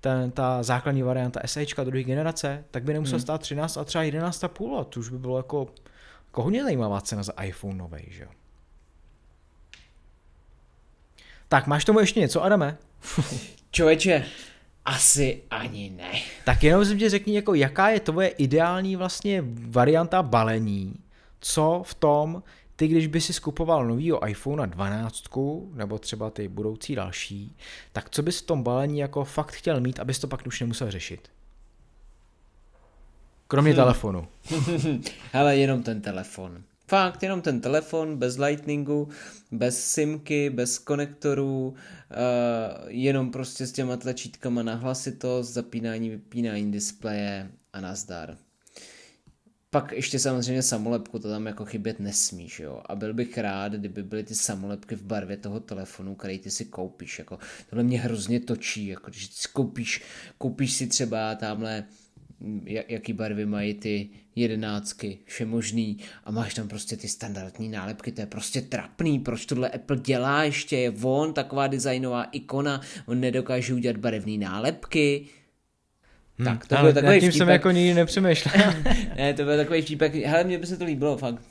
ten, 0.00 0.30
ta 0.30 0.62
základní 0.62 1.02
varianta 1.02 1.40
SEčka 1.46 1.84
druhé 1.84 2.04
generace, 2.04 2.64
tak 2.70 2.82
by 2.82 2.92
nemusel 2.92 3.16
hmm. 3.16 3.22
stát 3.22 3.40
13 3.40 3.76
a 3.76 3.84
třeba 3.84 4.04
11,5, 4.04 4.84
to 4.84 5.00
už 5.00 5.08
by 5.08 5.18
bylo 5.18 5.36
jako, 5.36 5.66
jako 6.26 6.42
hodně 6.42 6.62
zajímavá 6.62 7.00
cena 7.00 7.22
za 7.22 7.32
iPhone 7.42 7.78
nový, 7.78 8.04
že 8.08 8.22
jo. 8.22 8.28
Tak 11.52 11.66
máš 11.66 11.84
tomu 11.84 12.00
ještě 12.00 12.20
něco, 12.20 12.44
Adame? 12.44 12.78
Čověče, 13.70 14.24
asi 14.84 15.42
ani 15.50 15.90
ne. 15.90 16.12
Tak 16.44 16.62
jenom 16.62 16.84
si 16.84 16.94
mě 16.94 17.10
řekni, 17.10 17.34
jako 17.34 17.54
jaká 17.54 17.88
je 17.88 18.00
tvoje 18.00 18.28
ideální 18.28 18.96
vlastně 18.96 19.44
varianta 19.68 20.22
balení, 20.22 20.94
co 21.40 21.82
v 21.86 21.94
tom, 21.94 22.42
ty 22.76 22.88
když 22.88 23.06
by 23.06 23.20
si 23.20 23.32
skupoval 23.32 23.86
novýho 23.86 24.28
iPhone 24.28 24.66
12, 24.66 25.24
nebo 25.72 25.98
třeba 25.98 26.30
ty 26.30 26.48
budoucí 26.48 26.94
další, 26.94 27.56
tak 27.92 28.10
co 28.10 28.22
bys 28.22 28.40
v 28.40 28.46
tom 28.46 28.62
balení 28.62 28.98
jako 28.98 29.24
fakt 29.24 29.52
chtěl 29.52 29.80
mít, 29.80 30.00
abys 30.00 30.18
to 30.18 30.28
pak 30.28 30.46
už 30.46 30.60
nemusel 30.60 30.90
řešit? 30.90 31.28
Kromě 33.48 33.70
hmm. 33.70 33.76
telefonu. 33.76 34.28
Hele, 35.32 35.56
jenom 35.56 35.82
ten 35.82 36.00
telefon. 36.00 36.62
Fakt, 36.86 37.22
jenom 37.22 37.42
ten 37.42 37.60
telefon, 37.60 38.16
bez 38.16 38.38
lightningu, 38.38 39.08
bez 39.52 39.84
simky, 39.84 40.50
bez 40.50 40.78
konektorů, 40.78 41.68
uh, 41.68 41.74
jenom 42.86 43.30
prostě 43.30 43.66
s 43.66 43.72
těma 43.72 43.96
tlačítkama 43.96 44.62
na 44.62 44.74
hlasitost, 44.74 45.52
zapínání, 45.52 46.10
vypínání 46.10 46.72
displeje 46.72 47.50
a 47.72 47.80
nazdar. 47.80 48.36
Pak 49.70 49.92
ještě 49.92 50.18
samozřejmě 50.18 50.62
samolepku, 50.62 51.18
to 51.18 51.28
tam 51.28 51.46
jako 51.46 51.64
chybět 51.64 52.00
nesmíš, 52.00 52.60
jo. 52.60 52.82
A 52.86 52.94
byl 52.94 53.14
bych 53.14 53.38
rád, 53.38 53.72
kdyby 53.72 54.02
byly 54.02 54.24
ty 54.24 54.34
samolepky 54.34 54.94
v 54.94 55.02
barvě 55.02 55.36
toho 55.36 55.60
telefonu, 55.60 56.14
který 56.14 56.38
ty 56.38 56.50
si 56.50 56.64
koupíš, 56.64 57.18
jako 57.18 57.38
tohle 57.70 57.84
mě 57.84 58.00
hrozně 58.00 58.40
točí, 58.40 58.86
jako 58.86 59.10
když 59.10 59.30
si 59.32 59.48
koupíš, 59.52 60.02
koupíš 60.38 60.72
si 60.72 60.86
třeba 60.86 61.34
tamhle 61.34 61.84
jaký 62.66 63.12
barvy 63.12 63.46
mají 63.46 63.74
ty 63.74 64.10
jedenáctky, 64.36 65.18
všemožný 65.24 65.98
a 66.24 66.30
máš 66.30 66.54
tam 66.54 66.68
prostě 66.68 66.96
ty 66.96 67.08
standardní 67.08 67.68
nálepky, 67.68 68.12
to 68.12 68.20
je 68.20 68.26
prostě 68.26 68.60
trapný, 68.60 69.18
proč 69.18 69.46
tohle 69.46 69.68
Apple 69.68 69.96
dělá 69.96 70.44
ještě, 70.44 70.76
je 70.76 70.92
on 71.02 71.32
taková 71.34 71.66
designová 71.66 72.24
ikona, 72.24 72.80
on 73.06 73.20
nedokáže 73.20 73.74
udělat 73.74 73.96
barevné 73.96 74.38
nálepky, 74.38 75.26
Hmm, 76.38 76.46
tak, 76.46 76.66
to 76.66 76.76
byl 76.76 76.92
takový 76.92 77.20
tím 77.20 77.30
vtípek. 77.30 77.38
jsem 77.38 77.48
jako 77.48 77.70
nikdy 77.70 77.94
nepřemýšlel. 77.94 78.54
ne, 79.16 79.34
to 79.34 79.44
byl 79.44 79.56
takový 79.56 79.82
vtípek, 79.82 80.14
hele, 80.14 80.44
mně 80.44 80.58
by 80.58 80.66
se 80.66 80.76
to 80.76 80.84
líbilo, 80.84 81.16
fakt 81.16 81.42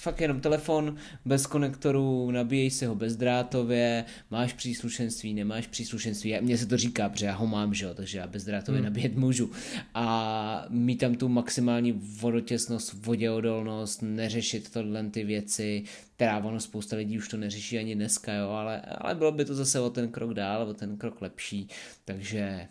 fakt 0.00 0.20
jenom 0.20 0.40
telefon 0.40 0.96
bez 1.24 1.46
konektorů, 1.46 2.30
nabíjej 2.30 2.70
si 2.70 2.86
ho 2.86 2.94
bezdrátově, 2.94 4.04
máš 4.30 4.52
příslušenství, 4.52 5.34
nemáš 5.34 5.66
příslušenství. 5.66 6.36
Mně 6.40 6.58
se 6.58 6.66
to 6.66 6.76
říká, 6.76 7.08
protože 7.08 7.26
já 7.26 7.34
ho 7.34 7.46
mám, 7.46 7.74
že 7.74 7.84
jo, 7.84 7.94
takže 7.94 8.18
já 8.18 8.26
bezdrátově 8.26 8.80
hmm. 8.80 8.84
nabíjet 8.84 9.16
můžu. 9.16 9.50
A 9.94 10.66
mít 10.68 10.96
tam 10.96 11.14
tu 11.14 11.28
maximální 11.28 11.92
vodotěsnost, 11.92 12.92
voděodolnost, 12.92 14.02
neřešit 14.02 14.70
tohle 14.70 15.10
ty 15.10 15.24
věci, 15.24 15.84
která 16.16 16.38
ono 16.38 16.60
spousta 16.60 16.96
lidí 16.96 17.18
už 17.18 17.28
to 17.28 17.36
neřeší 17.36 17.78
ani 17.78 17.94
dneska, 17.94 18.32
jo, 18.32 18.50
ale, 18.50 18.80
ale 18.80 19.14
bylo 19.14 19.32
by 19.32 19.44
to 19.44 19.54
zase 19.54 19.80
o 19.80 19.90
ten 19.90 20.08
krok 20.08 20.34
dál, 20.34 20.62
o 20.62 20.74
ten 20.74 20.96
krok 20.96 21.20
lepší, 21.20 21.68
takže, 22.04 22.68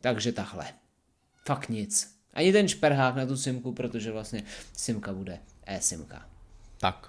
takže 0.00 0.32
tahle. 0.32 0.66
Fakt 1.44 1.68
nic. 1.68 2.16
Ani 2.34 2.52
ten 2.52 2.68
šperhák 2.68 3.16
na 3.16 3.26
tu 3.26 3.36
simku, 3.36 3.72
protože 3.72 4.12
vlastně 4.12 4.42
simka 4.76 5.12
bude 5.12 5.38
e-simka. 5.66 6.35
Tak, 6.78 7.08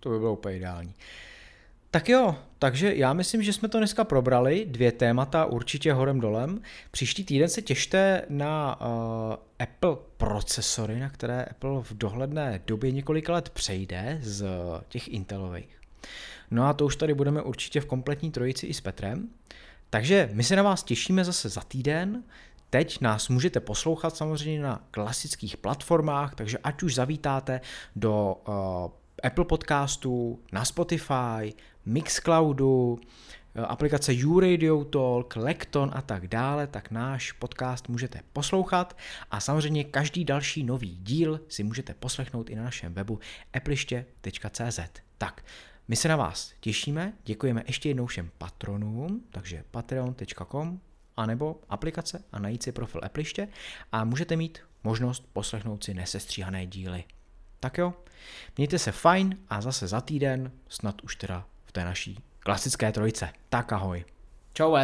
to 0.00 0.08
by 0.10 0.18
bylo 0.18 0.32
úplně 0.32 0.56
ideální. 0.56 0.94
Tak 1.90 2.08
jo, 2.08 2.36
takže 2.58 2.94
já 2.94 3.12
myslím, 3.12 3.42
že 3.42 3.52
jsme 3.52 3.68
to 3.68 3.78
dneska 3.78 4.04
probrali, 4.04 4.66
dvě 4.68 4.92
témata 4.92 5.46
určitě 5.46 5.92
horem 5.92 6.20
dolem. 6.20 6.62
Příští 6.90 7.24
týden 7.24 7.48
se 7.48 7.62
těšte 7.62 8.22
na 8.28 8.80
uh, 8.80 8.86
Apple 9.58 9.96
procesory, 10.16 11.00
na 11.00 11.10
které 11.10 11.44
Apple 11.44 11.82
v 11.82 11.92
dohledné 11.92 12.60
době 12.66 12.92
několik 12.92 13.28
let 13.28 13.50
přejde 13.50 14.18
z 14.22 14.46
těch 14.88 15.08
Intelových. 15.08 15.80
No 16.50 16.66
a 16.66 16.72
to 16.72 16.84
už 16.84 16.96
tady 16.96 17.14
budeme 17.14 17.42
určitě 17.42 17.80
v 17.80 17.86
kompletní 17.86 18.30
trojici 18.30 18.66
i 18.66 18.74
s 18.74 18.80
Petrem. 18.80 19.28
Takže 19.90 20.28
my 20.32 20.44
se 20.44 20.56
na 20.56 20.62
vás 20.62 20.82
těšíme 20.82 21.24
zase 21.24 21.48
za 21.48 21.60
týden. 21.60 22.22
Teď 22.70 23.00
nás 23.00 23.28
můžete 23.28 23.60
poslouchat 23.60 24.16
samozřejmě 24.16 24.62
na 24.62 24.84
klasických 24.90 25.56
platformách, 25.56 26.34
takže 26.34 26.58
ať 26.58 26.82
už 26.82 26.94
zavítáte 26.94 27.60
do 27.96 28.36
uh, 28.48 28.90
Apple 29.22 29.44
podcastů, 29.44 30.40
na 30.52 30.64
Spotify, 30.64 31.54
Mixcloudu, 31.86 32.92
uh, 32.92 33.64
aplikace 33.68 34.12
YouRadio 34.14 34.84
Talk, 34.84 35.36
Lekton 35.36 35.90
a 35.94 36.02
tak 36.02 36.28
dále, 36.28 36.66
tak 36.66 36.90
náš 36.90 37.32
podcast 37.32 37.88
můžete 37.88 38.20
poslouchat 38.32 38.96
a 39.30 39.40
samozřejmě 39.40 39.84
každý 39.84 40.24
další 40.24 40.64
nový 40.64 40.96
díl 41.02 41.40
si 41.48 41.64
můžete 41.64 41.94
poslechnout 41.94 42.50
i 42.50 42.54
na 42.54 42.62
našem 42.62 42.94
webu 42.94 43.18
appliště.cz. 43.52 44.80
Tak, 45.18 45.44
my 45.88 45.96
se 45.96 46.08
na 46.08 46.16
vás 46.16 46.52
těšíme, 46.60 47.12
děkujeme 47.24 47.62
ještě 47.66 47.88
jednou 47.88 48.06
všem 48.06 48.30
patronům, 48.38 49.22
takže 49.30 49.64
patreon.com 49.70 50.80
anebo 51.16 51.60
aplikace 51.68 52.24
a 52.32 52.38
najít 52.38 52.62
si 52.62 52.72
profil 52.72 53.00
Appliště 53.04 53.48
a 53.92 54.04
můžete 54.04 54.36
mít 54.36 54.58
možnost 54.84 55.28
poslechnout 55.32 55.84
si 55.84 55.94
nesestříhané 55.94 56.66
díly. 56.66 57.04
Tak 57.60 57.78
jo, 57.78 57.94
mějte 58.56 58.78
se 58.78 58.92
fajn 58.92 59.38
a 59.48 59.60
zase 59.60 59.86
za 59.86 60.00
týden, 60.00 60.52
snad 60.68 61.02
už 61.02 61.16
teda 61.16 61.46
v 61.64 61.72
té 61.72 61.84
naší 61.84 62.18
klasické 62.40 62.92
trojce. 62.92 63.28
Tak 63.48 63.72
ahoj. 63.72 64.04
Čau. 64.52 64.76